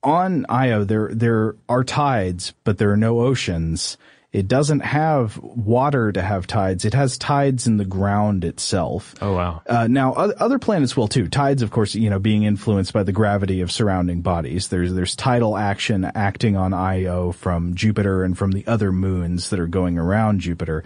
on 0.04 0.46
Io, 0.48 0.84
there 0.84 1.10
there 1.12 1.56
are 1.68 1.84
tides, 1.84 2.54
but 2.64 2.78
there 2.78 2.92
are 2.92 2.98
no 2.98 3.22
oceans. 3.22 3.98
It 4.36 4.50
doesn't 4.50 4.82
have 4.82 5.38
water 5.38 6.12
to 6.12 6.22
have 6.22 6.46
tides. 6.46 6.84
It 6.84 6.94
has 6.94 7.18
tides 7.18 7.68
in 7.68 7.78
the 7.78 7.86
ground 7.86 8.44
itself. 8.44 9.16
Oh 9.22 9.34
wow! 9.34 9.62
Uh, 9.66 9.88
now 9.88 10.12
other, 10.12 10.60
planets 10.60 10.98
will 10.98 11.08
too. 11.08 11.30
Tides, 11.30 11.62
of 11.62 11.72
course, 11.72 11.96
you 11.96 12.10
know, 12.10 12.20
being 12.20 12.44
influenced 12.44 12.92
by 12.92 13.04
the 13.04 13.14
gravity 13.14 13.62
of 13.62 13.72
surrounding 13.72 14.22
bodies. 14.22 14.68
There's 14.68 14.94
there's 14.94 15.16
tidal 15.16 15.56
action 15.56 16.04
acting 16.04 16.58
on 16.58 16.74
Io 16.74 17.32
from 17.32 17.76
Jupiter 17.76 18.26
and 18.26 18.38
from 18.38 18.52
the 18.52 18.68
other 18.68 18.92
moons 18.92 19.52
that 19.52 19.60
are 19.60 19.68
going 19.68 19.98
around 19.98 20.42
Jupiter. 20.42 20.84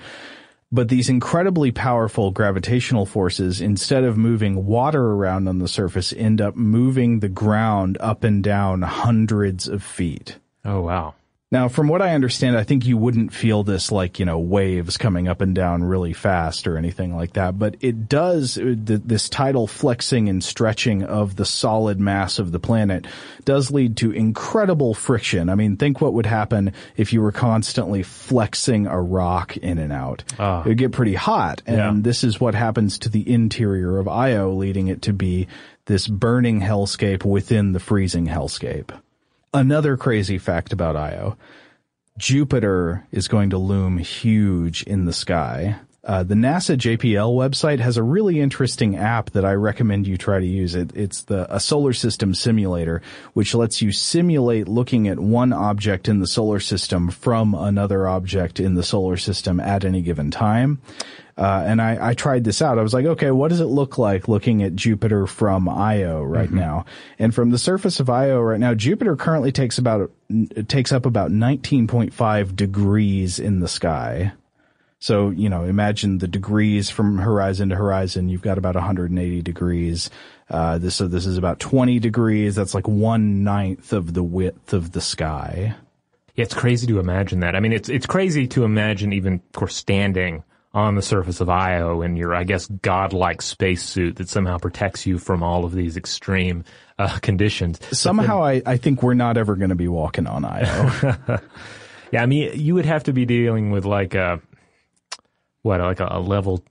But 0.71 0.89
these 0.89 1.09
incredibly 1.09 1.71
powerful 1.71 2.29
gravitational 2.29 3.07
forces, 3.07 3.61
instead 3.61 4.03
of 4.03 4.15
moving 4.15 4.67
water 4.67 5.03
around 5.03 5.47
on 5.47 5.57
the 5.57 5.67
surface, 5.67 6.13
end 6.13 6.39
up 6.39 6.55
moving 6.55 7.19
the 7.19 7.29
ground 7.29 7.97
up 7.99 8.23
and 8.23 8.43
down 8.43 8.83
hundreds 8.83 9.67
of 9.67 9.81
feet. 9.81 10.37
Oh 10.63 10.81
wow! 10.81 11.15
Now, 11.51 11.67
from 11.67 11.87
what 11.87 12.03
I 12.03 12.13
understand, 12.13 12.55
I 12.55 12.63
think 12.63 12.85
you 12.85 12.95
wouldn't 12.95 13.33
feel 13.33 13.63
this 13.63 13.91
like, 13.91 14.19
you 14.19 14.25
know, 14.25 14.37
waves 14.37 14.97
coming 14.97 15.27
up 15.27 15.41
and 15.41 15.55
down 15.55 15.83
really 15.83 16.13
fast 16.13 16.67
or 16.67 16.77
anything 16.77 17.15
like 17.15 17.33
that, 17.33 17.57
but 17.57 17.75
it 17.79 18.07
does, 18.07 18.59
this 18.61 19.29
tidal 19.29 19.65
flexing 19.65 20.29
and 20.29 20.43
stretching 20.43 21.01
of 21.01 21.35
the 21.37 21.45
solid 21.45 21.99
mass 21.99 22.37
of 22.37 22.51
the 22.51 22.59
planet 22.59 23.07
does 23.45 23.71
lead 23.71 23.97
to 23.97 24.11
incredible 24.11 24.93
friction. 24.93 25.49
I 25.49 25.55
mean, 25.55 25.75
think 25.75 26.01
what 26.01 26.13
would 26.13 26.27
happen 26.27 26.71
if 26.97 27.13
you 27.13 27.21
were 27.21 27.31
constantly 27.31 28.03
flexing 28.03 28.85
a 28.85 29.01
rock 29.01 29.57
in 29.57 29.79
and 29.79 29.91
out. 29.91 30.23
Ah. 30.37 30.61
It 30.61 30.67
would 30.67 30.77
get 30.77 30.91
pretty 30.91 31.15
hot, 31.15 31.63
and 31.65 31.77
Yeah. 31.77 31.93
this 31.95 32.23
is 32.23 32.39
what 32.39 32.53
happens 32.53 32.99
to 32.99 33.09
the 33.09 33.27
interior 33.27 33.97
of 33.97 34.07
Io, 34.07 34.53
leading 34.53 34.87
it 34.87 35.01
to 35.01 35.13
be 35.13 35.47
this 35.87 36.07
burning 36.07 36.61
hellscape 36.61 37.25
within 37.25 37.71
the 37.71 37.79
freezing 37.79 38.27
hellscape. 38.27 38.91
Another 39.53 39.97
crazy 39.97 40.37
fact 40.37 40.73
about 40.73 40.95
Io. 40.95 41.35
Jupiter 42.17 43.07
is 43.11 43.27
going 43.27 43.49
to 43.51 43.57
loom 43.57 43.97
huge 43.97 44.83
in 44.83 45.05
the 45.05 45.13
sky. 45.13 45.79
Uh, 46.03 46.23
the 46.23 46.35
NASA 46.35 46.77
JPL 46.77 47.35
website 47.35 47.79
has 47.79 47.97
a 47.97 48.03
really 48.03 48.39
interesting 48.39 48.95
app 48.95 49.31
that 49.31 49.45
I 49.45 49.53
recommend 49.53 50.07
you 50.07 50.17
try 50.17 50.39
to 50.39 50.45
use. 50.45 50.73
It, 50.75 50.95
it's 50.95 51.23
the 51.23 51.53
a 51.53 51.59
solar 51.59 51.93
system 51.93 52.33
simulator, 52.33 53.01
which 53.33 53.53
lets 53.53 53.81
you 53.81 53.91
simulate 53.91 54.67
looking 54.67 55.07
at 55.07 55.19
one 55.19 55.51
object 55.51 56.07
in 56.07 56.19
the 56.19 56.27
solar 56.27 56.59
system 56.59 57.09
from 57.09 57.53
another 57.53 58.07
object 58.07 58.59
in 58.59 58.75
the 58.75 58.83
solar 58.83 59.17
system 59.17 59.59
at 59.59 59.83
any 59.83 60.01
given 60.01 60.31
time. 60.31 60.81
Uh, 61.39 61.63
and 61.65 61.81
I, 61.81 62.09
I, 62.09 62.13
tried 62.15 62.43
this 62.43 62.61
out. 62.61 62.77
I 62.77 62.81
was 62.81 62.93
like, 62.93 63.05
okay, 63.05 63.31
what 63.31 63.47
does 63.47 63.61
it 63.61 63.67
look 63.67 63.97
like 63.97 64.27
looking 64.27 64.61
at 64.61 64.75
Jupiter 64.75 65.25
from 65.25 65.69
Io 65.69 66.21
right 66.21 66.47
mm-hmm. 66.47 66.57
now? 66.57 66.85
And 67.17 67.33
from 67.33 67.51
the 67.51 67.57
surface 67.57 68.01
of 68.01 68.09
Io 68.09 68.41
right 68.41 68.59
now, 68.59 68.73
Jupiter 68.73 69.15
currently 69.15 69.53
takes 69.53 69.77
about, 69.77 70.11
takes 70.67 70.91
up 70.91 71.05
about 71.05 71.31
19.5 71.31 72.55
degrees 72.57 73.39
in 73.39 73.61
the 73.61 73.69
sky. 73.69 74.33
So, 74.99 75.29
you 75.29 75.47
know, 75.47 75.63
imagine 75.63 76.17
the 76.17 76.27
degrees 76.27 76.89
from 76.89 77.17
horizon 77.19 77.69
to 77.69 77.75
horizon. 77.77 78.27
You've 78.27 78.41
got 78.41 78.57
about 78.57 78.75
180 78.75 79.41
degrees. 79.41 80.09
Uh, 80.49 80.77
this, 80.77 80.95
so 80.95 81.07
this 81.07 81.25
is 81.25 81.37
about 81.37 81.61
20 81.61 81.99
degrees. 81.99 82.55
That's 82.55 82.73
like 82.73 82.85
one 82.89 83.45
ninth 83.45 83.93
of 83.93 84.13
the 84.13 84.23
width 84.23 84.73
of 84.73 84.91
the 84.91 84.99
sky. 84.99 85.73
Yeah, 86.35 86.43
it's 86.43 86.53
crazy 86.53 86.85
to 86.87 86.99
imagine 86.99 87.39
that. 87.39 87.55
I 87.55 87.61
mean, 87.61 87.71
it's, 87.71 87.87
it's 87.87 88.05
crazy 88.05 88.45
to 88.49 88.65
imagine 88.65 89.13
even, 89.13 89.35
of 89.35 89.51
course, 89.53 89.77
standing 89.77 90.43
on 90.73 90.95
the 90.95 91.01
surface 91.01 91.41
of 91.41 91.49
Io 91.49 92.01
in 92.01 92.15
your, 92.15 92.35
I 92.35 92.43
guess, 92.43 92.67
godlike 92.67 93.41
spacesuit 93.41 94.17
that 94.17 94.29
somehow 94.29 94.57
protects 94.57 95.05
you 95.05 95.17
from 95.17 95.41
all 95.41 95.65
of 95.65 95.71
these 95.71 95.97
extreme 95.97 96.63
uh, 96.99 97.17
conditions. 97.19 97.79
Somehow, 97.97 98.45
then, 98.45 98.61
I, 98.65 98.73
I 98.73 98.77
think 98.77 99.01
we're 99.01 99.15
not 99.15 99.37
ever 99.37 99.55
going 99.55 99.69
to 99.69 99.75
be 99.75 99.87
walking 99.87 100.27
on 100.27 100.45
Io. 100.45 101.17
yeah, 102.11 102.21
I 102.21 102.25
mean, 102.27 102.51
you 102.59 102.75
would 102.75 102.85
have 102.85 103.05
to 103.05 103.13
be 103.13 103.25
dealing 103.25 103.71
with 103.71 103.85
like 103.85 104.13
a 104.13 104.41
what 105.63 105.81
like 105.81 105.99
a, 105.99 106.07
a 106.11 106.19
level 106.19 106.63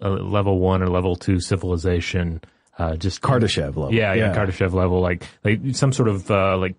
a 0.00 0.10
level 0.10 0.58
one 0.58 0.82
or 0.82 0.88
level 0.88 1.16
two 1.16 1.40
civilization. 1.40 2.40
Uh, 2.78 2.96
just 2.96 3.22
Kardashev 3.22 3.68
level. 3.68 3.94
Yeah, 3.94 4.12
yeah, 4.12 4.32
yeah, 4.32 4.36
Kardashev 4.36 4.72
level, 4.72 5.00
like 5.00 5.24
like 5.44 5.60
some 5.72 5.92
sort 5.92 6.08
of 6.08 6.30
uh, 6.30 6.58
like 6.58 6.74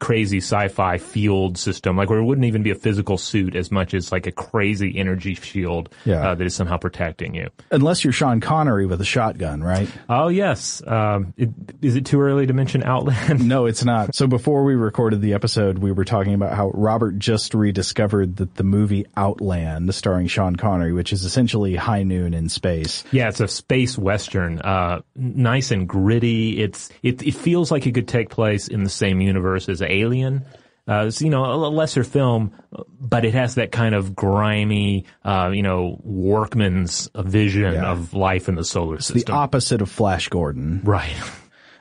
crazy 0.00 0.38
sci-fi 0.38 0.98
field 0.98 1.58
system, 1.58 1.96
like 1.96 2.10
where 2.10 2.18
it 2.18 2.24
wouldn't 2.24 2.46
even 2.46 2.62
be 2.62 2.70
a 2.70 2.74
physical 2.74 3.18
suit 3.18 3.54
as 3.54 3.70
much 3.70 3.94
as 3.94 4.10
like 4.10 4.26
a 4.26 4.32
crazy 4.32 4.98
energy 4.98 5.34
shield 5.34 5.90
yeah. 6.04 6.30
uh, 6.30 6.34
that 6.34 6.44
is 6.44 6.54
somehow 6.54 6.78
protecting 6.78 7.34
you. 7.34 7.48
Unless 7.70 8.02
you're 8.02 8.12
Sean 8.12 8.40
Connery 8.40 8.86
with 8.86 9.00
a 9.00 9.04
shotgun, 9.04 9.62
right? 9.62 9.88
Oh 10.08 10.28
yes. 10.28 10.82
Um, 10.86 11.34
it, 11.36 11.50
is 11.82 11.96
it 11.96 12.06
too 12.06 12.20
early 12.20 12.46
to 12.46 12.52
mention 12.52 12.82
Outland? 12.82 13.46
no, 13.48 13.66
it's 13.66 13.84
not. 13.84 14.14
So 14.14 14.26
before 14.26 14.64
we 14.64 14.74
recorded 14.74 15.20
the 15.20 15.34
episode, 15.34 15.78
we 15.78 15.92
were 15.92 16.04
talking 16.04 16.34
about 16.34 16.54
how 16.54 16.70
Robert 16.70 17.18
just 17.18 17.54
rediscovered 17.54 18.36
that 18.36 18.54
the 18.54 18.64
movie 18.64 19.06
Outland, 19.16 19.94
starring 19.94 20.26
Sean 20.26 20.56
Connery, 20.56 20.92
which 20.92 21.12
is 21.12 21.24
essentially 21.24 21.76
High 21.76 22.02
Noon 22.02 22.32
in 22.32 22.48
space. 22.48 23.04
Yeah, 23.12 23.28
it's 23.28 23.40
a 23.40 23.48
space 23.48 23.98
western, 23.98 24.60
uh, 24.60 25.02
nice 25.14 25.70
and 25.70 25.86
gritty. 25.86 26.60
It's 26.62 26.88
it, 27.02 27.22
it 27.22 27.34
feels 27.34 27.70
like 27.70 27.86
it 27.86 27.92
could 27.92 28.08
take 28.08 28.30
place 28.30 28.66
in 28.66 28.82
the 28.82 28.90
same 28.90 29.20
universe 29.20 29.68
as 29.68 29.82
Alien. 29.90 30.44
Uh, 30.88 31.04
it's, 31.06 31.22
you 31.22 31.30
know, 31.30 31.44
a 31.44 31.68
lesser 31.68 32.02
film, 32.02 32.52
but 32.98 33.24
it 33.24 33.34
has 33.34 33.54
that 33.56 33.70
kind 33.70 33.94
of 33.94 34.16
grimy, 34.16 35.04
uh, 35.24 35.50
you 35.52 35.62
know, 35.62 36.00
workman's 36.02 37.08
vision 37.14 37.74
yeah. 37.74 37.92
of 37.92 38.12
life 38.12 38.48
in 38.48 38.56
the 38.56 38.64
solar 38.64 38.98
system. 39.00 39.32
the 39.32 39.38
opposite 39.38 39.82
of 39.82 39.90
Flash 39.90 40.28
Gordon. 40.28 40.80
Right. 40.82 41.14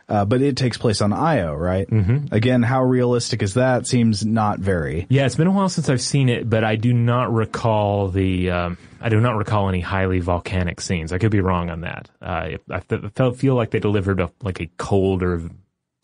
Uh, 0.10 0.26
but 0.26 0.41
it 0.41 0.57
takes 0.57 0.76
place 0.76 1.01
on 1.01 1.14
Io, 1.14 1.53
right? 1.53 1.88
Mm-hmm. 1.88 2.34
Again, 2.34 2.64
how 2.64 2.82
realistic 2.84 3.43
is 3.43 3.53
that? 3.53 3.86
Seems 3.86 4.26
not 4.26 4.57
very. 4.57 5.05
Yeah, 5.07 5.28
it's 5.28 5.36
been 5.36 5.45
a 5.45 5.51
while 5.51 5.70
since 5.70 5.88
I've 5.88 6.01
seen 6.01 6.30
it, 6.30 6.49
but 6.49 6.64
I 6.64 6.78
do 6.78 6.93
not 6.93 7.32
recall 7.32 8.07
the. 8.07 8.49
Um, 8.49 8.78
I 8.99 9.10
do 9.10 9.20
not 9.20 9.36
recall 9.36 9.70
any 9.70 9.82
highly 9.82 10.20
volcanic 10.20 10.82
scenes. 10.82 11.14
I 11.14 11.20
could 11.20 11.30
be 11.30 11.41
wrong 11.41 11.70
on 11.70 11.82
that. 11.82 12.10
Uh, 12.20 12.57
I 12.72 12.80
felt 13.14 13.38
feel 13.38 13.53
like 13.53 13.70
they 13.70 13.80
delivered 13.80 14.20
a, 14.20 14.32
like 14.41 14.60
a 14.60 14.66
colder 14.78 15.43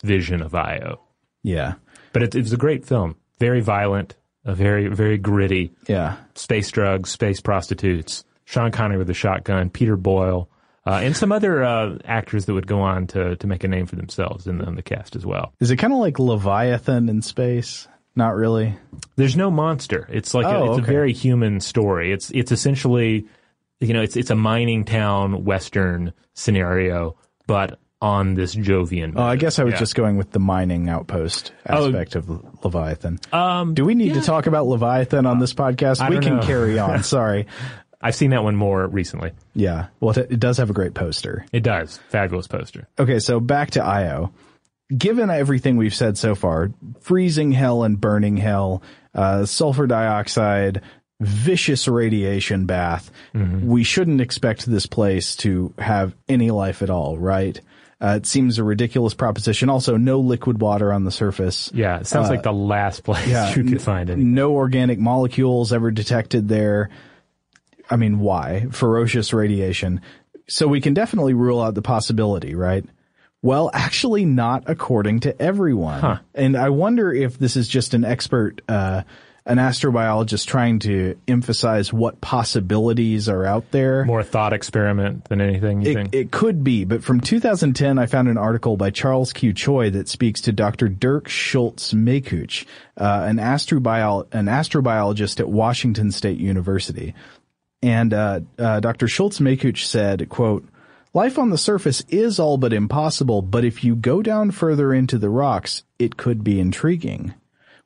vision 0.04 0.40
of 0.40 0.54
Io. 0.54 1.00
Yeah. 1.42 1.74
But 2.16 2.22
it, 2.22 2.34
it 2.34 2.42
was 2.42 2.52
a 2.54 2.56
great 2.56 2.86
film. 2.86 3.16
Very 3.38 3.60
violent, 3.60 4.16
a 4.46 4.54
very, 4.54 4.88
very 4.88 5.18
gritty. 5.18 5.72
Yeah. 5.86 6.16
Space 6.34 6.70
drugs, 6.70 7.10
space 7.10 7.42
prostitutes. 7.42 8.24
Sean 8.46 8.70
Connery 8.70 8.96
with 8.96 9.10
a 9.10 9.14
shotgun, 9.14 9.68
Peter 9.68 9.96
Boyle, 9.96 10.48
uh, 10.86 11.00
and 11.02 11.14
some 11.14 11.30
other 11.30 11.62
uh, 11.62 11.98
actors 12.04 12.46
that 12.46 12.54
would 12.54 12.66
go 12.66 12.80
on 12.80 13.08
to 13.08 13.36
to 13.36 13.46
make 13.46 13.64
a 13.64 13.68
name 13.68 13.86
for 13.86 13.96
themselves 13.96 14.46
in 14.46 14.58
the, 14.58 14.64
in 14.66 14.76
the 14.76 14.82
cast 14.82 15.16
as 15.16 15.26
well. 15.26 15.52
Is 15.60 15.70
it 15.70 15.76
kind 15.76 15.92
of 15.92 15.98
like 15.98 16.18
Leviathan 16.18 17.08
in 17.08 17.20
space? 17.22 17.88
Not 18.14 18.34
really. 18.34 18.78
There's 19.16 19.36
no 19.36 19.50
monster. 19.50 20.08
It's 20.10 20.32
like 20.32 20.46
oh, 20.46 20.50
a, 20.50 20.70
it's 20.70 20.80
okay. 20.80 20.90
a 20.90 20.92
very 20.94 21.12
human 21.12 21.60
story. 21.60 22.12
It's 22.12 22.30
it's 22.30 22.52
essentially, 22.52 23.26
you 23.80 23.92
know, 23.92 24.00
it's 24.00 24.16
it's 24.16 24.30
a 24.30 24.36
mining 24.36 24.84
town 24.84 25.44
western 25.44 26.14
scenario, 26.32 27.16
but 27.46 27.78
on 28.06 28.34
this 28.34 28.54
Jovian. 28.54 29.14
Oh, 29.16 29.22
I 29.24 29.34
guess 29.34 29.58
I 29.58 29.64
was 29.64 29.72
yeah. 29.72 29.80
just 29.80 29.96
going 29.96 30.16
with 30.16 30.30
the 30.30 30.38
mining 30.38 30.88
outpost 30.88 31.52
oh. 31.68 31.88
aspect 31.88 32.14
oh, 32.14 32.20
of 32.20 32.64
Leviathan. 32.64 33.18
Um, 33.32 33.74
Do 33.74 33.84
we 33.84 33.96
need 33.96 34.14
yeah. 34.14 34.20
to 34.20 34.22
talk 34.22 34.46
about 34.46 34.68
Leviathan 34.68 35.26
on 35.26 35.40
this 35.40 35.52
podcast? 35.52 36.00
I 36.00 36.10
we 36.10 36.20
can 36.20 36.36
know. 36.36 36.42
carry 36.42 36.78
on. 36.78 37.02
Sorry. 37.02 37.46
I've 38.00 38.14
seen 38.14 38.30
that 38.30 38.44
one 38.44 38.54
more 38.54 38.86
recently. 38.86 39.32
Yeah. 39.54 39.88
Well, 39.98 40.16
it 40.16 40.38
does 40.38 40.58
have 40.58 40.70
a 40.70 40.72
great 40.72 40.94
poster. 40.94 41.44
It 41.52 41.64
does. 41.64 41.98
Fabulous 42.10 42.46
poster. 42.46 42.86
Okay, 42.96 43.18
so 43.18 43.40
back 43.40 43.72
to 43.72 43.82
Io. 43.82 44.32
Given 44.96 45.28
everything 45.28 45.76
we've 45.76 45.94
said 45.94 46.16
so 46.16 46.36
far, 46.36 46.70
freezing 47.00 47.50
hell 47.50 47.82
and 47.82 48.00
burning 48.00 48.36
hell, 48.36 48.84
uh, 49.16 49.46
sulfur 49.46 49.88
dioxide, 49.88 50.80
vicious 51.18 51.88
radiation 51.88 52.66
bath, 52.66 53.10
mm-hmm. 53.34 53.66
we 53.66 53.82
shouldn't 53.82 54.20
expect 54.20 54.64
this 54.66 54.86
place 54.86 55.34
to 55.36 55.74
have 55.78 56.14
any 56.28 56.52
life 56.52 56.82
at 56.82 56.90
all, 56.90 57.18
right? 57.18 57.60
Uh, 58.00 58.18
it 58.18 58.26
seems 58.26 58.58
a 58.58 58.64
ridiculous 58.64 59.14
proposition. 59.14 59.70
Also, 59.70 59.96
no 59.96 60.20
liquid 60.20 60.60
water 60.60 60.92
on 60.92 61.04
the 61.04 61.10
surface. 61.10 61.70
Yeah, 61.72 61.98
it 62.00 62.06
sounds 62.06 62.28
uh, 62.28 62.32
like 62.32 62.42
the 62.42 62.52
last 62.52 63.04
place 63.04 63.26
yeah, 63.26 63.54
you 63.56 63.64
could 63.64 63.80
find 63.80 64.10
it. 64.10 64.18
No 64.18 64.52
organic 64.52 64.98
molecules 64.98 65.72
ever 65.72 65.90
detected 65.90 66.48
there. 66.48 66.90
I 67.88 67.96
mean, 67.96 68.18
why? 68.18 68.66
Ferocious 68.70 69.32
radiation. 69.32 70.02
So 70.46 70.68
we 70.68 70.80
can 70.80 70.92
definitely 70.92 71.34
rule 71.34 71.60
out 71.62 71.74
the 71.74 71.82
possibility, 71.82 72.54
right? 72.54 72.84
Well, 73.42 73.70
actually 73.72 74.24
not 74.24 74.64
according 74.66 75.20
to 75.20 75.40
everyone. 75.40 76.00
Huh. 76.00 76.18
And 76.34 76.56
I 76.56 76.70
wonder 76.70 77.12
if 77.12 77.38
this 77.38 77.56
is 77.56 77.68
just 77.68 77.94
an 77.94 78.04
expert, 78.04 78.60
uh, 78.68 79.02
an 79.46 79.58
astrobiologist 79.58 80.46
trying 80.46 80.80
to 80.80 81.16
emphasize 81.28 81.92
what 81.92 82.20
possibilities 82.20 83.28
are 83.28 83.44
out 83.44 83.70
there. 83.70 84.04
More 84.04 84.24
thought 84.24 84.52
experiment 84.52 85.26
than 85.26 85.40
anything, 85.40 85.82
you 85.82 85.92
it, 85.92 85.94
think? 85.94 86.14
It 86.14 86.30
could 86.32 86.64
be, 86.64 86.84
but 86.84 87.04
from 87.04 87.20
2010, 87.20 87.96
I 87.96 88.06
found 88.06 88.26
an 88.26 88.38
article 88.38 88.76
by 88.76 88.90
Charles 88.90 89.32
Q. 89.32 89.52
Choi 89.52 89.90
that 89.90 90.08
speaks 90.08 90.40
to 90.42 90.52
Dr. 90.52 90.88
Dirk 90.88 91.28
Schulze-Makuch, 91.28 92.66
uh, 92.96 93.24
an, 93.28 93.36
astrobiol- 93.36 94.26
an 94.32 94.46
astrobiologist 94.46 95.38
at 95.38 95.48
Washington 95.48 96.10
State 96.10 96.38
University. 96.38 97.14
And 97.82 98.12
uh, 98.12 98.40
uh, 98.58 98.80
Dr. 98.80 99.06
Schulze-Makuch 99.06 99.86
said, 99.86 100.28
quote, 100.28 100.66
Life 101.14 101.38
on 101.38 101.50
the 101.50 101.56
surface 101.56 102.02
is 102.08 102.40
all 102.40 102.58
but 102.58 102.72
impossible, 102.72 103.42
but 103.42 103.64
if 103.64 103.84
you 103.84 103.94
go 103.94 104.22
down 104.22 104.50
further 104.50 104.92
into 104.92 105.18
the 105.18 105.30
rocks, 105.30 105.84
it 106.00 106.16
could 106.16 106.42
be 106.42 106.58
intriguing 106.58 107.32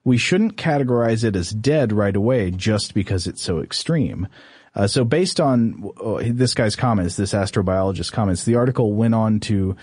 we 0.04 0.16
shouldn't 0.16 0.56
categorize 0.56 1.24
it 1.24 1.36
as 1.36 1.50
dead 1.50 1.92
right 1.92 2.16
away 2.16 2.50
just 2.50 2.94
because 2.94 3.26
it's 3.26 3.42
so 3.42 3.60
extreme. 3.60 4.28
Uh, 4.74 4.86
so 4.86 5.04
based 5.04 5.40
on 5.40 5.90
uh, 6.02 6.22
this 6.24 6.54
guy's 6.54 6.76
comments, 6.76 7.16
this 7.16 7.32
astrobiologist's 7.32 8.10
comments, 8.10 8.44
the 8.44 8.54
article 8.54 8.94
went 8.94 9.14
on 9.14 9.40
to 9.40 9.76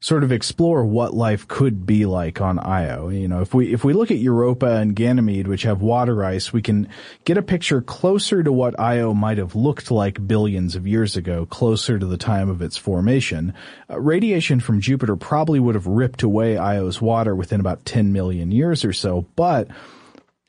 sort 0.00 0.22
of 0.22 0.30
explore 0.30 0.84
what 0.84 1.12
life 1.12 1.48
could 1.48 1.84
be 1.84 2.06
like 2.06 2.40
on 2.40 2.58
Io. 2.60 3.08
You 3.08 3.26
know, 3.26 3.40
if 3.40 3.52
we 3.52 3.72
if 3.72 3.84
we 3.84 3.92
look 3.92 4.10
at 4.10 4.18
Europa 4.18 4.76
and 4.76 4.94
Ganymede, 4.94 5.48
which 5.48 5.64
have 5.64 5.82
water 5.82 6.24
ice, 6.24 6.52
we 6.52 6.62
can 6.62 6.88
get 7.24 7.36
a 7.36 7.42
picture 7.42 7.82
closer 7.82 8.42
to 8.42 8.52
what 8.52 8.78
Io 8.78 9.12
might 9.12 9.38
have 9.38 9.56
looked 9.56 9.90
like 9.90 10.26
billions 10.26 10.76
of 10.76 10.86
years 10.86 11.16
ago, 11.16 11.46
closer 11.46 11.98
to 11.98 12.06
the 12.06 12.16
time 12.16 12.48
of 12.48 12.62
its 12.62 12.76
formation. 12.76 13.54
Uh, 13.90 14.00
radiation 14.00 14.60
from 14.60 14.80
Jupiter 14.80 15.16
probably 15.16 15.58
would 15.58 15.74
have 15.74 15.86
ripped 15.86 16.22
away 16.22 16.56
Io's 16.56 17.00
water 17.00 17.34
within 17.34 17.58
about 17.60 17.84
10 17.84 18.12
million 18.12 18.52
years 18.52 18.84
or 18.84 18.92
so, 18.92 19.26
but 19.34 19.68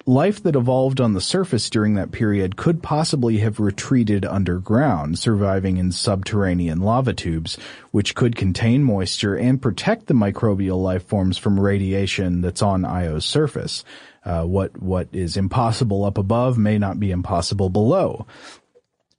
life 0.09 0.41
that 0.41 0.55
evolved 0.55 0.99
on 0.99 1.13
the 1.13 1.21
surface 1.21 1.69
during 1.69 1.93
that 1.93 2.11
period 2.11 2.57
could 2.57 2.81
possibly 2.81 3.37
have 3.37 3.59
retreated 3.59 4.25
underground, 4.25 5.19
surviving 5.19 5.77
in 5.77 5.91
subterranean 5.91 6.79
lava 6.79 7.13
tubes, 7.13 7.59
which 7.91 8.15
could 8.15 8.35
contain 8.35 8.83
moisture 8.83 9.35
and 9.35 9.61
protect 9.61 10.07
the 10.07 10.13
microbial 10.15 10.81
life 10.81 11.05
forms 11.05 11.37
from 11.37 11.59
radiation 11.59 12.41
that's 12.41 12.63
on 12.63 12.85
Io's 12.85 13.23
surface. 13.23 13.83
Uh, 14.25 14.43
what 14.43 14.81
what 14.81 15.07
is 15.13 15.37
impossible 15.37 16.03
up 16.03 16.17
above 16.17 16.57
may 16.57 16.79
not 16.79 16.99
be 16.99 17.11
impossible 17.11 17.69
below. 17.69 18.25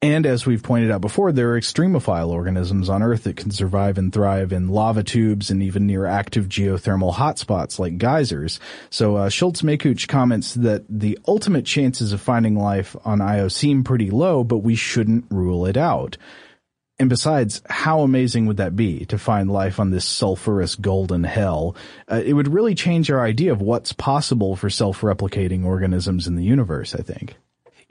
And 0.02 0.24
as 0.24 0.46
we've 0.46 0.62
pointed 0.62 0.90
out 0.90 1.02
before, 1.02 1.30
there 1.30 1.52
are 1.52 1.60
extremophile 1.60 2.28
organisms 2.28 2.88
on 2.88 3.02
Earth 3.02 3.24
that 3.24 3.36
can 3.36 3.50
survive 3.50 3.98
and 3.98 4.10
thrive 4.10 4.50
in 4.50 4.70
lava 4.70 5.02
tubes 5.02 5.50
and 5.50 5.62
even 5.62 5.86
near 5.86 6.06
active 6.06 6.48
geothermal 6.48 7.12
hotspots 7.12 7.78
like 7.78 7.98
geysers. 7.98 8.58
So 8.88 9.16
uh, 9.16 9.28
Schulze-Makuch 9.28 10.08
comments 10.08 10.54
that 10.54 10.86
the 10.88 11.18
ultimate 11.28 11.66
chances 11.66 12.14
of 12.14 12.20
finding 12.22 12.56
life 12.56 12.96
on 13.04 13.20
Io 13.20 13.48
seem 13.48 13.84
pretty 13.84 14.08
low, 14.08 14.42
but 14.42 14.58
we 14.58 14.74
shouldn't 14.74 15.26
rule 15.30 15.66
it 15.66 15.76
out. 15.76 16.16
And 16.98 17.10
besides, 17.10 17.60
how 17.68 18.00
amazing 18.00 18.46
would 18.46 18.56
that 18.56 18.76
be 18.76 19.04
to 19.06 19.18
find 19.18 19.50
life 19.50 19.78
on 19.78 19.90
this 19.90 20.06
sulfurous 20.06 20.80
golden 20.80 21.24
hell? 21.24 21.76
Uh, 22.10 22.22
it 22.24 22.32
would 22.32 22.48
really 22.48 22.74
change 22.74 23.10
our 23.10 23.22
idea 23.22 23.52
of 23.52 23.60
what's 23.60 23.92
possible 23.92 24.56
for 24.56 24.70
self-replicating 24.70 25.64
organisms 25.64 26.26
in 26.26 26.36
the 26.36 26.44
universe, 26.44 26.94
I 26.94 27.02
think. 27.02 27.36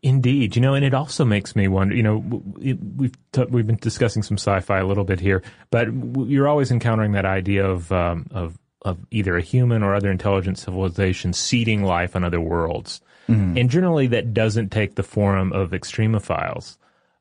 Indeed, 0.01 0.55
you 0.55 0.61
know, 0.61 0.75
and 0.75 0.85
it 0.85 0.93
also 0.93 1.25
makes 1.25 1.55
me 1.55 1.67
wonder. 1.67 1.95
You 1.95 2.03
know, 2.03 2.17
we've 2.57 3.17
t- 3.31 3.45
we've 3.49 3.67
been 3.67 3.77
discussing 3.77 4.23
some 4.23 4.37
sci-fi 4.37 4.79
a 4.79 4.85
little 4.85 5.03
bit 5.03 5.19
here, 5.19 5.43
but 5.71 5.87
you're 6.27 6.47
always 6.47 6.71
encountering 6.71 7.13
that 7.13 7.25
idea 7.25 7.65
of 7.65 7.91
um, 7.91 8.27
of 8.31 8.57
of 8.81 8.99
either 9.11 9.35
a 9.35 9.41
human 9.41 9.83
or 9.83 9.95
other 9.95 10.09
intelligent 10.09 10.57
civilization 10.57 11.33
seeding 11.33 11.83
life 11.83 12.15
on 12.15 12.23
other 12.23 12.39
worlds, 12.39 13.01
mm-hmm. 13.27 13.57
and 13.57 13.69
generally 13.69 14.07
that 14.07 14.33
doesn't 14.33 14.69
take 14.69 14.95
the 14.95 15.03
form 15.03 15.51
of 15.51 15.71
extremophiles. 15.71 16.77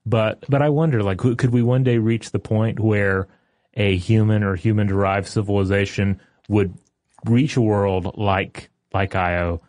But 0.06 0.44
but 0.48 0.62
I 0.62 0.68
wonder, 0.68 1.02
like, 1.02 1.18
could 1.18 1.50
we 1.50 1.62
one 1.62 1.82
day 1.82 1.98
reach 1.98 2.30
the 2.30 2.38
point 2.38 2.78
where 2.78 3.26
a 3.74 3.96
human 3.96 4.44
or 4.44 4.55
human 4.55 4.86
derived 4.86 5.26
civilization 5.26 6.20
would 6.48 6.74
reach 7.24 7.56
a 7.56 7.60
world 7.60 8.16
like 8.16 8.70
like 8.94 9.14
Io, 9.16 9.62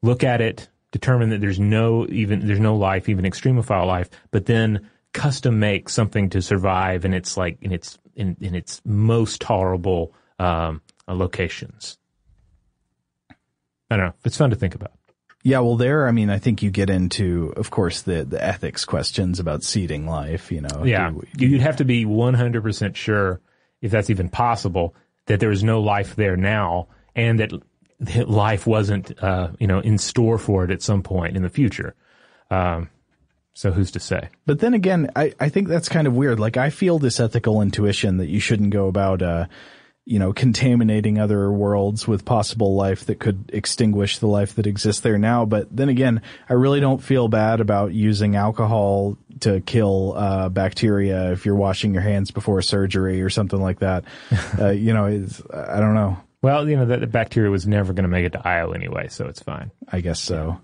look 0.00 0.22
at 0.24 0.40
it, 0.40 0.68
determine 0.92 1.30
that 1.30 1.40
there's 1.40 1.58
no 1.58 2.06
even 2.08 2.46
there's 2.46 2.60
no 2.60 2.76
life, 2.76 3.08
even 3.08 3.24
extremophile 3.24 3.86
life, 3.86 4.08
but 4.30 4.46
then 4.46 4.88
custom 5.12 5.58
make 5.58 5.88
something 5.88 6.30
to 6.30 6.40
survive 6.40 7.04
and 7.04 7.14
it's 7.14 7.36
like 7.36 7.58
in 7.60 7.72
its 7.72 7.98
in, 8.14 8.36
in 8.40 8.54
its 8.54 8.80
most 8.84 9.40
tolerable 9.40 10.14
um, 10.38 10.80
locations. 11.08 11.98
I 13.90 13.96
don't 13.96 14.06
know. 14.06 14.14
It's 14.24 14.36
fun 14.36 14.50
to 14.50 14.56
think 14.56 14.74
about. 14.74 14.92
Yeah, 15.44 15.58
well, 15.58 15.76
there, 15.76 16.06
I 16.06 16.12
mean, 16.12 16.30
I 16.30 16.38
think 16.38 16.62
you 16.62 16.70
get 16.70 16.88
into, 16.88 17.52
of 17.56 17.70
course, 17.70 18.02
the 18.02 18.24
the 18.24 18.42
ethics 18.42 18.84
questions 18.84 19.40
about 19.40 19.64
seeding 19.64 20.06
life. 20.06 20.52
You 20.52 20.60
know, 20.60 20.84
yeah, 20.84 21.10
we, 21.10 21.26
you'd 21.36 21.60
have 21.60 21.78
to 21.78 21.84
be 21.84 22.04
one 22.04 22.34
hundred 22.34 22.62
percent 22.62 22.96
sure, 22.96 23.40
if 23.80 23.90
that's 23.90 24.08
even 24.08 24.28
possible, 24.28 24.94
that 25.26 25.40
there 25.40 25.50
is 25.50 25.64
no 25.64 25.80
life 25.80 26.14
there 26.14 26.36
now, 26.36 26.86
and 27.16 27.40
that 27.40 27.52
life 28.26 28.66
wasn't, 28.66 29.22
uh, 29.22 29.50
you 29.58 29.66
know, 29.66 29.80
in 29.80 29.98
store 29.98 30.38
for 30.38 30.64
it 30.64 30.70
at 30.70 30.82
some 30.82 31.02
point 31.02 31.36
in 31.36 31.42
the 31.42 31.48
future. 31.48 31.94
Um, 32.50 32.90
so 33.54 33.70
who's 33.70 33.90
to 33.92 34.00
say? 34.00 34.28
But 34.46 34.60
then 34.60 34.74
again, 34.74 35.10
I, 35.14 35.34
I 35.38 35.48
think 35.48 35.68
that's 35.68 35.88
kind 35.88 36.06
of 36.06 36.14
weird. 36.14 36.40
Like 36.40 36.56
I 36.56 36.70
feel 36.70 36.98
this 36.98 37.20
ethical 37.20 37.60
intuition 37.60 38.16
that 38.16 38.28
you 38.28 38.40
shouldn't 38.40 38.70
go 38.70 38.88
about, 38.88 39.20
uh, 39.20 39.46
you 40.04 40.18
know, 40.18 40.32
contaminating 40.32 41.18
other 41.18 41.52
worlds 41.52 42.08
with 42.08 42.24
possible 42.24 42.74
life 42.74 43.06
that 43.06 43.20
could 43.20 43.50
extinguish 43.52 44.18
the 44.18 44.26
life 44.26 44.54
that 44.56 44.66
exists 44.66 45.02
there 45.02 45.18
now. 45.18 45.44
But 45.44 45.74
then 45.74 45.88
again, 45.88 46.22
I 46.48 46.54
really 46.54 46.80
don't 46.80 47.02
feel 47.02 47.28
bad 47.28 47.60
about 47.60 47.92
using 47.92 48.34
alcohol 48.34 49.16
to 49.40 49.60
kill 49.60 50.14
uh, 50.16 50.48
bacteria 50.48 51.32
if 51.32 51.46
you're 51.46 51.54
washing 51.54 51.92
your 51.92 52.02
hands 52.02 52.30
before 52.30 52.62
surgery 52.62 53.22
or 53.22 53.30
something 53.30 53.60
like 53.60 53.80
that. 53.80 54.04
uh, 54.58 54.70
you 54.70 54.92
know, 54.92 55.04
I 55.06 55.78
don't 55.78 55.94
know. 55.94 56.16
Well, 56.42 56.68
you 56.68 56.76
know, 56.76 56.86
that 56.86 57.00
the 57.00 57.06
bacteria 57.06 57.50
was 57.50 57.66
never 57.66 57.92
going 57.92 58.02
to 58.02 58.08
make 58.08 58.26
it 58.26 58.32
to 58.32 58.46
Io 58.46 58.72
anyway, 58.72 59.08
so 59.08 59.26
it's 59.28 59.40
fine. 59.40 59.70
I 59.90 60.00
guess 60.00 60.20
so. 60.20 60.60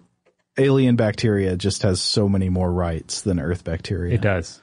Alien 0.58 0.96
bacteria 0.96 1.56
just 1.56 1.82
has 1.82 2.00
so 2.00 2.28
many 2.28 2.48
more 2.48 2.70
rights 2.70 3.20
than 3.20 3.38
Earth 3.38 3.62
bacteria. 3.62 4.14
It 4.14 4.20
does. 4.20 4.60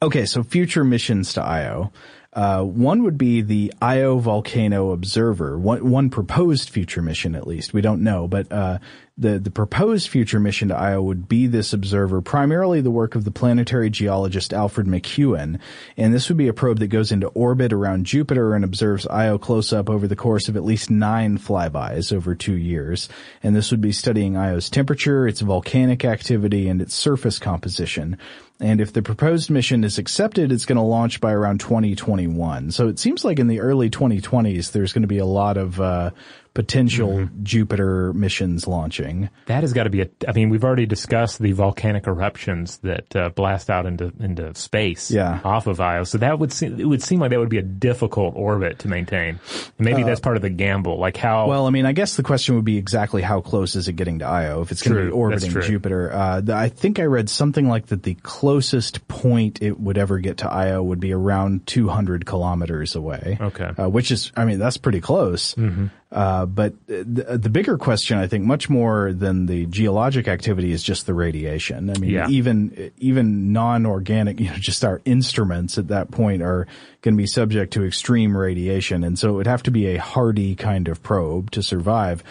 Okay, 0.00 0.24
so 0.26 0.44
future 0.44 0.84
missions 0.84 1.32
to 1.34 1.42
Io. 1.42 1.92
Uh, 2.32 2.62
one 2.62 3.02
would 3.02 3.18
be 3.18 3.42
the 3.42 3.72
Io 3.82 4.18
Volcano 4.18 4.92
Observer, 4.92 5.58
one, 5.58 5.90
one 5.90 6.10
proposed 6.10 6.70
future 6.70 7.02
mission 7.02 7.34
at 7.34 7.46
least. 7.46 7.74
We 7.74 7.80
don't 7.80 8.04
know, 8.04 8.28
but 8.28 8.52
uh, 8.52 8.78
the 9.18 9.38
the 9.38 9.50
proposed 9.50 10.08
future 10.08 10.38
mission 10.38 10.68
to 10.68 10.76
Io 10.76 11.02
would 11.02 11.28
be 11.28 11.48
this 11.48 11.72
observer, 11.72 12.22
primarily 12.22 12.80
the 12.80 12.90
work 12.90 13.16
of 13.16 13.24
the 13.24 13.32
planetary 13.32 13.90
geologist 13.90 14.52
Alfred 14.52 14.86
McEwen, 14.86 15.58
and 15.96 16.14
this 16.14 16.28
would 16.28 16.38
be 16.38 16.46
a 16.46 16.54
probe 16.54 16.78
that 16.78 16.86
goes 16.86 17.10
into 17.10 17.26
orbit 17.28 17.72
around 17.72 18.06
Jupiter 18.06 18.54
and 18.54 18.64
observes 18.64 19.08
Io 19.08 19.36
close 19.36 19.72
up 19.72 19.90
over 19.90 20.06
the 20.06 20.16
course 20.16 20.48
of 20.48 20.56
at 20.56 20.64
least 20.64 20.88
nine 20.88 21.36
flybys 21.36 22.12
over 22.12 22.36
two 22.36 22.56
years. 22.56 23.08
And 23.42 23.54
this 23.54 23.72
would 23.72 23.80
be 23.80 23.92
studying 23.92 24.36
Io's 24.36 24.70
temperature, 24.70 25.26
its 25.26 25.40
volcanic 25.40 26.04
activity, 26.04 26.68
and 26.68 26.80
its 26.80 26.94
surface 26.94 27.38
composition. 27.38 28.16
And 28.60 28.80
if 28.80 28.92
the 28.92 29.02
proposed 29.02 29.48
mission 29.50 29.84
is 29.84 29.98
accepted, 29.98 30.52
it's 30.52 30.66
going 30.66 30.76
to 30.76 30.82
launch 30.82 31.20
by 31.20 31.32
around 31.32 31.60
2021. 31.60 32.70
So 32.72 32.88
it 32.88 32.98
seems 32.98 33.24
like 33.24 33.38
in 33.38 33.46
the 33.46 33.60
early 33.60 33.88
2020s, 33.88 34.72
there's 34.72 34.92
going 34.92 35.02
to 35.02 35.08
be 35.08 35.18
a 35.18 35.24
lot 35.24 35.56
of 35.56 35.80
uh, 35.80 36.10
potential 36.54 37.10
mm-hmm. 37.10 37.44
Jupiter 37.44 38.12
missions 38.12 38.66
launching. 38.66 39.30
That 39.46 39.62
has 39.62 39.72
got 39.72 39.84
to 39.84 39.90
be 39.90 40.02
a. 40.02 40.08
I 40.26 40.32
mean, 40.32 40.50
we've 40.50 40.64
already 40.64 40.86
discussed 40.86 41.38
the 41.38 41.52
volcanic 41.52 42.06
eruptions 42.06 42.78
that 42.78 43.14
uh, 43.14 43.28
blast 43.30 43.70
out 43.70 43.86
into 43.86 44.12
into 44.20 44.54
space 44.54 45.10
yeah. 45.10 45.40
off 45.44 45.66
of 45.66 45.80
Io. 45.80 46.04
So 46.04 46.18
that 46.18 46.38
would 46.38 46.52
seem 46.52 46.80
it 46.80 46.84
would 46.84 47.02
seem 47.02 47.20
like 47.20 47.30
that 47.30 47.38
would 47.38 47.48
be 47.48 47.58
a 47.58 47.62
difficult 47.62 48.34
orbit 48.36 48.80
to 48.80 48.88
maintain. 48.88 49.38
And 49.78 49.84
maybe 49.84 50.02
uh, 50.02 50.06
that's 50.06 50.20
part 50.20 50.36
of 50.36 50.42
the 50.42 50.50
gamble. 50.50 50.98
Like 50.98 51.16
how? 51.16 51.48
Well, 51.48 51.66
I 51.66 51.70
mean, 51.70 51.86
I 51.86 51.92
guess 51.92 52.16
the 52.16 52.22
question 52.22 52.56
would 52.56 52.64
be 52.64 52.76
exactly 52.76 53.22
how 53.22 53.40
close 53.40 53.76
is 53.76 53.88
it 53.88 53.94
getting 53.94 54.20
to 54.20 54.26
Io 54.26 54.62
if 54.62 54.72
it's 54.72 54.82
going 54.82 54.96
to 54.96 55.04
be 55.04 55.10
orbiting 55.10 55.50
Jupiter. 55.50 56.12
Uh, 56.12 56.40
the, 56.40 56.54
I 56.54 56.68
think 56.68 56.98
I 56.98 57.04
read 57.04 57.28
something 57.28 57.68
like 57.68 57.86
that. 57.86 58.02
The 58.02 58.14
closest 58.14 59.06
point 59.08 59.62
it 59.62 59.78
would 59.78 59.98
ever 59.98 60.18
get 60.18 60.38
to 60.38 60.50
Io 60.50 60.82
would 60.82 61.00
be 61.00 61.12
around 61.12 61.66
200 61.66 62.26
kilometers 62.26 62.94
away. 62.94 63.38
Okay, 63.40 63.70
uh, 63.78 63.88
which 63.88 64.10
is, 64.10 64.32
I 64.36 64.44
mean, 64.44 64.58
that's 64.58 64.76
pretty 64.76 65.00
close. 65.00 65.54
Mm-hmm. 65.54 65.86
Uh, 66.12 66.44
but 66.44 66.74
the, 66.88 67.38
the, 67.40 67.48
bigger 67.48 67.78
question, 67.78 68.18
I 68.18 68.26
think, 68.26 68.44
much 68.44 68.68
more 68.68 69.12
than 69.12 69.46
the 69.46 69.66
geologic 69.66 70.26
activity 70.26 70.72
is 70.72 70.82
just 70.82 71.06
the 71.06 71.14
radiation. 71.14 71.88
I 71.88 71.98
mean, 71.98 72.10
yeah. 72.10 72.28
even 72.28 72.90
even 72.98 73.52
non-organic, 73.52 74.40
you 74.40 74.50
know, 74.50 74.56
just 74.56 74.84
our 74.84 75.00
instruments 75.04 75.78
at 75.78 75.86
that 75.88 76.10
point 76.10 76.42
are 76.42 76.66
going 77.02 77.14
to 77.14 77.16
be 77.16 77.28
subject 77.28 77.72
to 77.74 77.84
extreme 77.84 78.36
radiation, 78.36 79.04
and 79.04 79.16
so 79.16 79.30
it 79.30 79.32
would 79.34 79.46
have 79.46 79.62
to 79.64 79.70
be 79.70 79.86
a 79.86 79.98
hardy 79.98 80.56
kind 80.56 80.88
of 80.88 81.00
probe 81.00 81.52
to 81.52 81.62
survive 81.62 82.24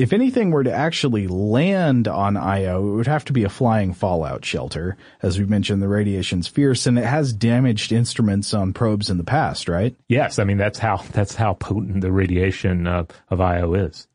if 0.00 0.14
anything 0.14 0.50
were 0.50 0.64
to 0.64 0.72
actually 0.72 1.28
land 1.28 2.08
on 2.08 2.38
Io, 2.38 2.88
it 2.88 2.96
would 2.96 3.06
have 3.06 3.26
to 3.26 3.34
be 3.34 3.44
a 3.44 3.50
flying 3.50 3.92
fallout 3.92 4.46
shelter. 4.46 4.96
As 5.20 5.38
we 5.38 5.44
mentioned, 5.44 5.82
the 5.82 5.88
radiation's 5.88 6.48
fierce 6.48 6.86
and 6.86 6.98
it 6.98 7.04
has 7.04 7.34
damaged 7.34 7.92
instruments 7.92 8.54
on 8.54 8.72
probes 8.72 9.10
in 9.10 9.18
the 9.18 9.24
past, 9.24 9.68
right? 9.68 9.94
Yes. 10.08 10.38
I 10.38 10.44
mean, 10.44 10.56
that's 10.56 10.78
how, 10.78 11.04
that's 11.12 11.34
how 11.34 11.52
potent 11.52 12.00
the 12.00 12.10
radiation 12.10 12.86
uh, 12.86 13.04
of 13.28 13.42
Io 13.42 13.74
is. 13.74 14.08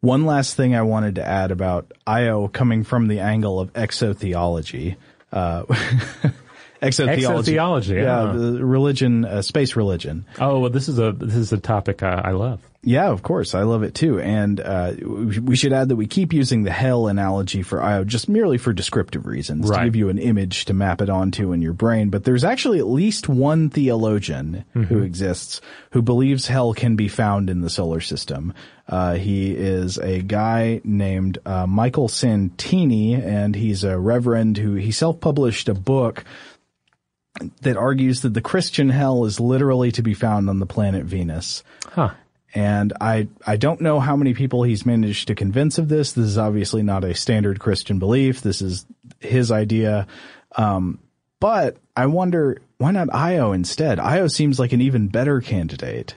One 0.00 0.26
last 0.26 0.56
thing 0.56 0.74
I 0.74 0.82
wanted 0.82 1.14
to 1.14 1.24
add 1.24 1.52
about 1.52 1.92
Io 2.04 2.48
coming 2.48 2.82
from 2.82 3.06
the 3.06 3.20
angle 3.20 3.60
of 3.60 3.72
exotheology. 3.74 4.96
Uh, 5.32 5.62
exotheology. 6.82 7.22
Exotheology, 7.22 8.02
yeah, 8.02 8.32
the 8.36 8.64
religion, 8.64 9.24
uh, 9.24 9.42
space 9.42 9.76
religion. 9.76 10.26
Oh, 10.40 10.60
well, 10.60 10.70
this 10.70 10.88
is 10.88 10.98
a 10.98 11.12
this 11.12 11.34
is 11.34 11.52
a 11.52 11.58
topic 11.58 12.02
I, 12.02 12.22
I 12.24 12.30
love. 12.32 12.60
Yeah, 12.86 13.08
of 13.08 13.24
course, 13.24 13.56
I 13.56 13.62
love 13.62 13.82
it 13.82 13.96
too. 13.96 14.20
And 14.20 14.60
uh, 14.60 14.92
we 15.02 15.56
should 15.56 15.72
add 15.72 15.88
that 15.88 15.96
we 15.96 16.06
keep 16.06 16.32
using 16.32 16.62
the 16.62 16.70
hell 16.70 17.08
analogy 17.08 17.62
for 17.62 17.82
Io 17.82 18.04
just 18.04 18.28
merely 18.28 18.58
for 18.58 18.72
descriptive 18.72 19.26
reasons 19.26 19.68
right. 19.68 19.80
to 19.80 19.84
give 19.86 19.96
you 19.96 20.08
an 20.08 20.18
image 20.18 20.66
to 20.66 20.72
map 20.72 21.02
it 21.02 21.10
onto 21.10 21.50
in 21.50 21.60
your 21.60 21.72
brain. 21.72 22.10
But 22.10 22.22
there's 22.22 22.44
actually 22.44 22.78
at 22.78 22.86
least 22.86 23.28
one 23.28 23.70
theologian 23.70 24.64
mm-hmm. 24.72 24.84
who 24.84 25.02
exists 25.02 25.60
who 25.90 26.00
believes 26.00 26.46
hell 26.46 26.74
can 26.74 26.94
be 26.94 27.08
found 27.08 27.50
in 27.50 27.60
the 27.60 27.70
solar 27.70 28.00
system. 28.00 28.54
Uh, 28.86 29.14
he 29.14 29.50
is 29.50 29.98
a 29.98 30.22
guy 30.22 30.80
named 30.84 31.38
uh, 31.44 31.66
Michael 31.66 32.06
Santini, 32.06 33.14
and 33.14 33.56
he's 33.56 33.82
a 33.82 33.98
reverend 33.98 34.58
who 34.58 34.74
he 34.74 34.92
self-published 34.92 35.68
a 35.68 35.74
book 35.74 36.22
that 37.62 37.76
argues 37.76 38.20
that 38.20 38.32
the 38.32 38.40
Christian 38.40 38.90
hell 38.90 39.24
is 39.24 39.40
literally 39.40 39.90
to 39.90 40.02
be 40.02 40.14
found 40.14 40.48
on 40.48 40.60
the 40.60 40.66
planet 40.66 41.04
Venus. 41.04 41.64
Huh. 41.88 42.10
And 42.56 42.94
I, 43.02 43.28
I 43.46 43.56
don't 43.58 43.82
know 43.82 44.00
how 44.00 44.16
many 44.16 44.32
people 44.32 44.62
he's 44.62 44.86
managed 44.86 45.28
to 45.28 45.34
convince 45.34 45.76
of 45.76 45.90
this. 45.90 46.12
This 46.12 46.24
is 46.24 46.38
obviously 46.38 46.82
not 46.82 47.04
a 47.04 47.14
standard 47.14 47.60
Christian 47.60 47.98
belief. 47.98 48.40
This 48.40 48.62
is 48.62 48.86
his 49.20 49.52
idea. 49.52 50.06
Um, 50.56 50.98
but 51.38 51.76
I 51.94 52.06
wonder 52.06 52.62
why 52.78 52.92
not 52.92 53.14
Io 53.14 53.52
instead? 53.52 54.00
Io 54.00 54.26
seems 54.26 54.58
like 54.58 54.72
an 54.72 54.80
even 54.80 55.08
better 55.08 55.42
candidate. 55.42 56.16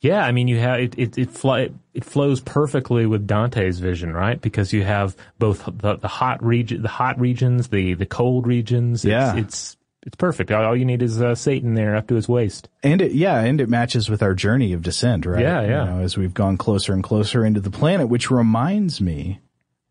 Yeah, 0.00 0.24
I 0.24 0.32
mean, 0.32 0.48
you 0.48 0.58
have 0.58 0.80
it. 0.80 0.98
It 0.98 1.18
it, 1.18 1.30
fly, 1.30 1.70
it 1.94 2.04
flows 2.04 2.40
perfectly 2.40 3.06
with 3.06 3.24
Dante's 3.24 3.78
vision, 3.78 4.12
right? 4.12 4.40
Because 4.40 4.72
you 4.72 4.82
have 4.82 5.16
both 5.38 5.64
the, 5.66 5.96
the 5.96 6.08
hot 6.08 6.42
region, 6.44 6.82
the 6.82 6.88
hot 6.88 7.20
regions, 7.20 7.68
the 7.68 7.94
the 7.94 8.06
cold 8.06 8.48
regions. 8.48 9.04
It's, 9.04 9.10
yeah, 9.10 9.36
it's 9.36 9.76
it's 10.06 10.16
perfect. 10.16 10.52
All 10.52 10.76
you 10.76 10.84
need 10.84 11.02
is 11.02 11.20
uh, 11.20 11.34
Satan 11.34 11.74
there 11.74 11.96
up 11.96 12.06
to 12.06 12.14
his 12.14 12.28
waist. 12.28 12.68
And 12.84 13.02
it, 13.02 13.12
yeah, 13.12 13.40
and 13.40 13.60
it 13.60 13.68
matches 13.68 14.08
with 14.08 14.22
our 14.22 14.34
journey 14.34 14.72
of 14.72 14.82
descent, 14.82 15.26
right? 15.26 15.42
Yeah, 15.42 15.62
yeah. 15.62 15.84
You 15.84 15.90
know, 15.90 16.00
as 16.04 16.16
we've 16.16 16.32
gone 16.32 16.56
closer 16.56 16.92
and 16.92 17.02
closer 17.02 17.44
into 17.44 17.60
the 17.60 17.72
planet, 17.72 18.08
which 18.08 18.30
reminds 18.30 19.00
me, 19.00 19.40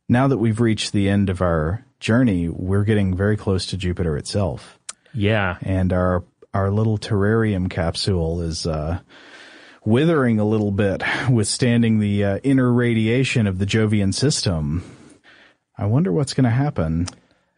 now 0.07 0.29
that 0.29 0.37
we've 0.37 0.61
reached 0.61 0.93
the 0.93 1.09
end 1.09 1.29
of 1.29 1.41
our 1.41 1.85
journey, 1.99 2.47
we're 2.47 2.85
getting 2.85 3.13
very 3.13 3.35
close 3.35 3.65
to 3.67 3.77
Jupiter 3.77 4.15
itself. 4.15 4.79
Yeah. 5.13 5.57
And 5.61 5.91
our 5.91 6.23
our 6.53 6.71
little 6.71 6.97
terrarium 6.97 7.69
capsule 7.69 8.41
is 8.41 8.65
uh, 8.65 9.01
withering 9.83 10.39
a 10.39 10.45
little 10.45 10.71
bit, 10.71 11.03
withstanding 11.29 11.99
the 11.99 12.23
uh, 12.23 12.37
inner 12.37 12.71
radiation 12.71 13.47
of 13.47 13.59
the 13.59 13.65
Jovian 13.65 14.13
system. 14.13 14.81
I 15.77 15.87
wonder 15.87 16.13
what's 16.13 16.33
going 16.33 16.45
to 16.45 16.49
happen 16.49 17.09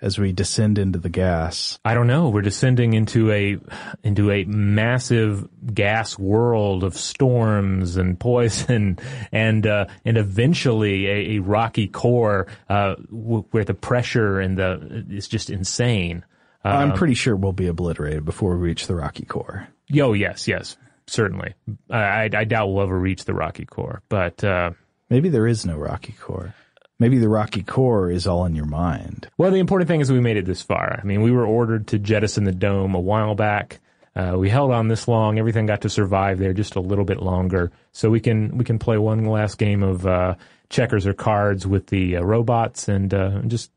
as 0.02 0.20
we 0.20 0.32
descend 0.32 0.78
into 0.78 1.00
the 1.00 1.10
gas. 1.10 1.80
I 1.84 1.94
don't 1.94 2.08
know. 2.08 2.30
We're 2.30 2.42
descending 2.42 2.94
into 2.94 3.32
a 3.32 3.58
into 4.04 4.32
a 4.32 4.44
massive 4.46 5.48
gas 5.74 6.18
world 6.20 6.84
of 6.84 6.96
storms 6.96 7.98
and 7.98 8.20
poison, 8.20 9.00
and 9.32 9.66
uh, 9.66 9.86
and 10.06 10.18
eventually 10.18 11.08
a, 11.08 11.38
a 11.38 11.40
rocky 11.40 11.88
core 11.88 12.48
uh, 12.70 12.96
w- 12.96 13.46
where 13.52 13.66
the 13.66 13.74
pressure 13.74 14.40
and 14.40 14.58
the 14.58 15.06
is 15.10 15.28
just 15.28 15.50
insane. 15.50 16.24
I'm 16.64 16.94
pretty 16.94 17.14
sure 17.14 17.34
we'll 17.36 17.54
be 17.54 17.68
obliterated 17.68 18.26
before 18.26 18.58
we 18.58 18.68
reach 18.68 18.88
the 18.88 18.96
rocky 18.96 19.24
core. 19.24 19.70
Yo, 19.88 20.12
yes, 20.12 20.50
yes, 20.50 20.76
certainly. 21.06 21.54
I, 21.90 22.30
I 22.34 22.44
doubt 22.44 22.68
we'll 22.68 22.84
ever 22.84 23.00
reach 23.00 23.24
the 23.24 23.34
rocky 23.34 23.64
core, 23.66 24.02
but 24.10 24.44
uh, 24.44 24.72
maybe 25.10 25.30
there 25.30 25.48
is 25.48 25.66
no 25.66 25.78
rocky 25.78 26.12
core. 26.20 26.54
Maybe 27.00 27.20
the 27.20 27.30
rocky 27.30 27.62
core 27.62 28.10
is 28.10 28.26
all 28.26 28.46
in 28.46 28.56
your 28.56 28.66
mind. 28.66 29.30
Well, 29.38 29.52
the 29.52 29.60
important 29.60 29.88
thing 29.88 30.02
is 30.02 30.12
we 30.12 30.20
made 30.20 30.38
it 30.38 30.46
this 30.46 30.64
far. 30.64 31.00
I 31.00 31.06
mean, 31.06 31.22
we 31.22 31.32
were 31.32 31.46
ordered 31.46 31.88
to 31.88 32.00
jettison 32.00 32.44
the 32.44 32.52
dome 32.52 32.96
a 32.96 33.00
while 33.00 33.36
back. 33.36 33.80
Uh, 34.16 34.36
we 34.36 34.50
held 34.50 34.72
on 34.72 34.88
this 34.88 35.08
long. 35.08 35.38
Everything 35.38 35.68
got 35.68 35.82
to 35.82 35.90
survive 35.90 36.40
there 36.40 36.54
just 36.54 36.76
a 36.76 36.80
little 36.80 37.06
bit 37.06 37.22
longer, 37.22 37.72
so 37.92 38.10
we 38.10 38.20
can 38.20 38.58
we 38.58 38.66
can 38.66 38.80
play 38.80 38.98
one 38.98 39.26
last 39.26 39.60
game 39.60 39.84
of 39.84 40.08
uh, 40.08 40.34
checkers 40.70 41.06
or 41.06 41.14
cards 41.14 41.68
with 41.68 41.86
the 41.88 42.18
uh, 42.18 42.22
robots 42.22 42.88
and 42.88 43.14
uh, 43.14 43.42
just 43.42 43.72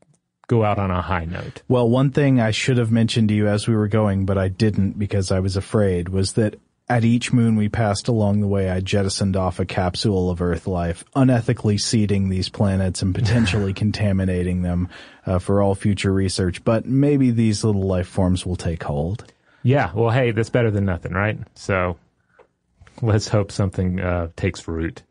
go 0.47 0.63
out 0.63 0.79
on 0.79 0.89
a 0.89 1.01
high 1.01 1.25
note. 1.25 1.61
Well, 1.67 1.87
one 1.87 2.09
thing 2.09 2.39
I 2.39 2.49
should 2.49 2.77
have 2.77 2.91
mentioned 2.91 3.29
to 3.29 3.35
you 3.35 3.47
as 3.47 3.67
we 3.67 3.75
were 3.75 3.87
going, 3.87 4.25
but 4.25 4.39
I 4.39 4.47
didn't 4.47 4.97
because 4.97 5.31
I 5.31 5.39
was 5.39 5.57
afraid, 5.57 6.09
was 6.09 6.33
that 6.33 6.59
at 6.91 7.05
each 7.05 7.31
moon 7.31 7.55
we 7.55 7.69
passed 7.69 8.09
along 8.09 8.41
the 8.41 8.47
way, 8.47 8.69
I 8.69 8.81
jettisoned 8.81 9.37
off 9.37 9.59
a 9.59 9.65
capsule 9.65 10.29
of 10.29 10.41
Earth 10.41 10.67
life, 10.67 11.05
unethically 11.15 11.79
seeding 11.79 12.27
these 12.27 12.49
planets 12.49 13.01
and 13.01 13.15
potentially 13.15 13.73
contaminating 13.83 14.61
them 14.61 14.89
uh, 15.25 15.39
for 15.39 15.61
all 15.61 15.73
future 15.73 16.11
research. 16.11 16.65
But 16.65 16.85
maybe 16.85 17.31
these 17.31 17.63
little 17.63 17.83
life 17.83 18.07
forms 18.07 18.45
will 18.45 18.57
take 18.57 18.83
hold. 18.83 19.23
Yeah, 19.63 19.91
well, 19.93 20.09
hey, 20.09 20.31
that's 20.31 20.49
better 20.49 20.69
than 20.69 20.83
nothing, 20.83 21.13
right? 21.13 21.37
So 21.55 21.97
let's 23.01 23.29
hope 23.29 23.53
something 23.53 24.01
uh, 24.01 24.27
takes 24.35 24.67
root. 24.67 25.01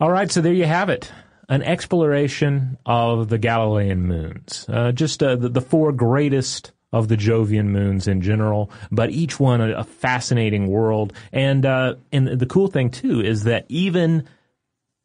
All 0.00 0.10
right, 0.10 0.30
so 0.30 0.40
there 0.40 0.54
you 0.54 0.64
have 0.64 0.88
it 0.88 1.12
an 1.50 1.62
exploration 1.62 2.76
of 2.84 3.28
the 3.28 3.38
Galilean 3.38 4.06
moons. 4.06 4.66
Uh, 4.68 4.92
just 4.92 5.22
uh, 5.22 5.36
the, 5.36 5.48
the, 5.48 5.62
four 5.62 5.92
greatest 5.92 6.72
of 6.92 7.08
the 7.08 7.16
Jovian 7.16 7.66
moons 7.66 8.08
in 8.08 8.20
general, 8.20 8.70
but 8.90 9.10
each 9.10 9.38
one 9.38 9.60
a, 9.60 9.78
a 9.78 9.84
fascinating 9.84 10.68
world. 10.68 11.12
And 11.32 11.64
uh, 11.66 11.96
and 12.12 12.28
the 12.28 12.46
cool 12.46 12.68
thing 12.68 12.90
too 12.90 13.20
is 13.20 13.44
that 13.44 13.66
even 13.68 14.28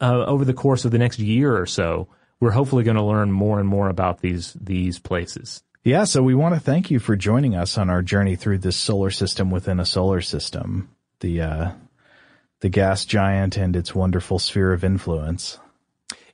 uh, 0.02 0.26
over 0.26 0.46
the 0.46 0.54
course 0.54 0.86
of 0.86 0.92
the 0.92 0.98
next 0.98 1.20
year 1.20 1.58
or 1.58 1.66
so, 1.66 2.08
we're 2.40 2.52
hopefully 2.52 2.84
going 2.84 2.98
to 2.98 3.04
learn 3.04 3.32
more 3.32 3.60
and 3.60 3.68
more 3.68 3.90
about 3.90 4.22
these 4.22 4.54
these 4.60 5.00
places. 5.00 5.64
Yeah, 5.84 6.06
so 6.06 6.24
we 6.24 6.34
want 6.34 6.56
to 6.56 6.62
thank 6.62 6.92
you 6.92 7.00
for 7.00 7.18
joining 7.18 7.56
us 7.56 7.78
on 7.78 7.90
our 7.90 8.02
journey 8.02 8.38
through 8.38 8.60
this 8.60 8.78
solar 8.78 9.12
system 9.12 9.52
within 9.52 9.82
a 9.82 9.86
solar 9.86 10.22
system. 10.22 10.90
The 11.20 11.42
uh, 11.42 11.72
the 12.62 12.70
gas 12.70 13.04
giant 13.04 13.58
and 13.58 13.76
its 13.76 13.94
wonderful 13.94 14.40
sphere 14.40 14.72
of 14.72 14.86
influence. 14.86 15.60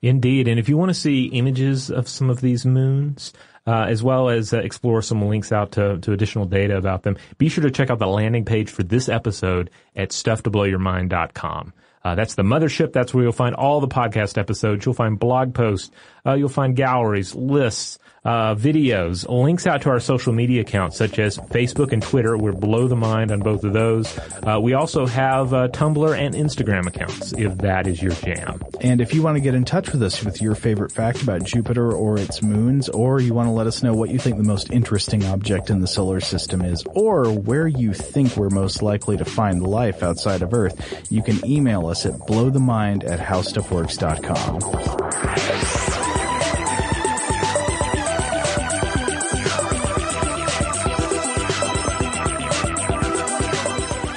Indeed. 0.01 0.47
And 0.47 0.59
if 0.59 0.69
you 0.69 0.77
want 0.77 0.89
to 0.89 0.93
see 0.93 1.25
images 1.25 1.89
of 1.89 2.07
some 2.07 2.29
of 2.29 2.39
these 2.39 2.65
moons, 2.65 3.33
uh, 3.69 3.85
as 3.87 4.01
well 4.01 4.29
as 4.29 4.51
uh, 4.51 4.57
explore 4.57 4.99
some 5.03 5.21
links 5.29 5.51
out 5.51 5.73
to, 5.73 5.99
to 5.99 6.11
additional 6.11 6.45
data 6.45 6.75
about 6.75 7.03
them, 7.03 7.17
be 7.37 7.49
sure 7.49 7.63
to 7.63 7.69
check 7.69 7.91
out 7.91 7.99
the 7.99 8.07
landing 8.07 8.43
page 8.43 8.71
for 8.71 8.81
this 8.81 9.07
episode 9.07 9.69
at 9.95 10.09
stufftoblowyourmind.com. 10.09 11.73
Uh, 12.03 12.15
that's 12.15 12.33
the 12.33 12.41
mothership. 12.41 12.93
That's 12.93 13.13
where 13.13 13.23
you'll 13.23 13.31
find 13.31 13.53
all 13.53 13.79
the 13.79 13.87
podcast 13.87 14.39
episodes. 14.39 14.85
You'll 14.85 14.95
find 14.95 15.19
blog 15.19 15.53
posts. 15.53 15.91
Uh, 16.25 16.33
you'll 16.33 16.49
find 16.49 16.75
galleries, 16.75 17.35
lists, 17.35 17.99
uh, 18.25 18.55
videos, 18.55 19.27
links 19.29 19.65
out 19.65 19.81
to 19.83 19.89
our 19.89 19.99
social 19.99 20.33
media 20.33 20.61
accounts 20.61 20.97
such 20.97 21.19
as 21.19 21.37
Facebook 21.37 21.93
and 21.93 22.03
Twitter. 22.03 22.37
We're 22.37 22.51
below 22.51 22.87
the 22.87 22.95
mind 22.95 23.31
on 23.31 23.39
both 23.39 23.63
of 23.63 23.73
those. 23.73 24.19
Uh, 24.45 24.59
we 24.61 24.73
also 24.73 25.05
have 25.05 25.53
uh, 25.53 25.69
Tumblr 25.69 26.17
and 26.17 26.35
Instagram 26.35 26.87
accounts 26.87 27.33
if 27.33 27.57
that 27.59 27.87
is 27.87 28.01
your 28.01 28.11
jam. 28.11 28.61
And 28.81 28.99
if 29.01 29.13
you 29.13 29.21
want 29.21 29.37
to 29.37 29.41
get 29.41 29.55
in 29.55 29.65
touch 29.65 29.91
with 29.91 30.03
us 30.03 30.23
with 30.23 30.41
your 30.41 30.55
favorite 30.55 30.91
fact 30.91 31.21
about 31.21 31.43
Jupiter 31.43 31.93
or 31.93 32.17
its 32.17 32.41
moons, 32.41 32.89
or 32.89 33.21
you 33.21 33.33
want 33.33 33.47
to 33.47 33.51
let 33.51 33.67
us 33.67 33.83
know 33.83 33.93
what 33.93 34.09
you 34.09 34.19
think 34.19 34.37
the 34.37 34.43
most 34.43 34.71
interesting 34.71 35.23
object 35.25 35.69
in 35.69 35.79
the 35.79 35.87
solar 35.87 36.19
system 36.19 36.61
is, 36.61 36.83
or 36.89 37.31
where 37.31 37.67
you 37.67 37.93
think 37.93 38.35
we're 38.35 38.49
most 38.49 38.81
likely 38.81 39.15
to 39.17 39.25
find 39.25 39.65
life 39.65 40.03
outside 40.03 40.41
of 40.41 40.53
Earth, 40.53 41.07
you 41.09 41.23
can 41.23 41.45
email 41.45 41.87
us 41.87 42.05
at 42.05 42.13
blowthemind 42.13 43.09
at 43.09 43.19
howstuffworks.com. 43.19 45.78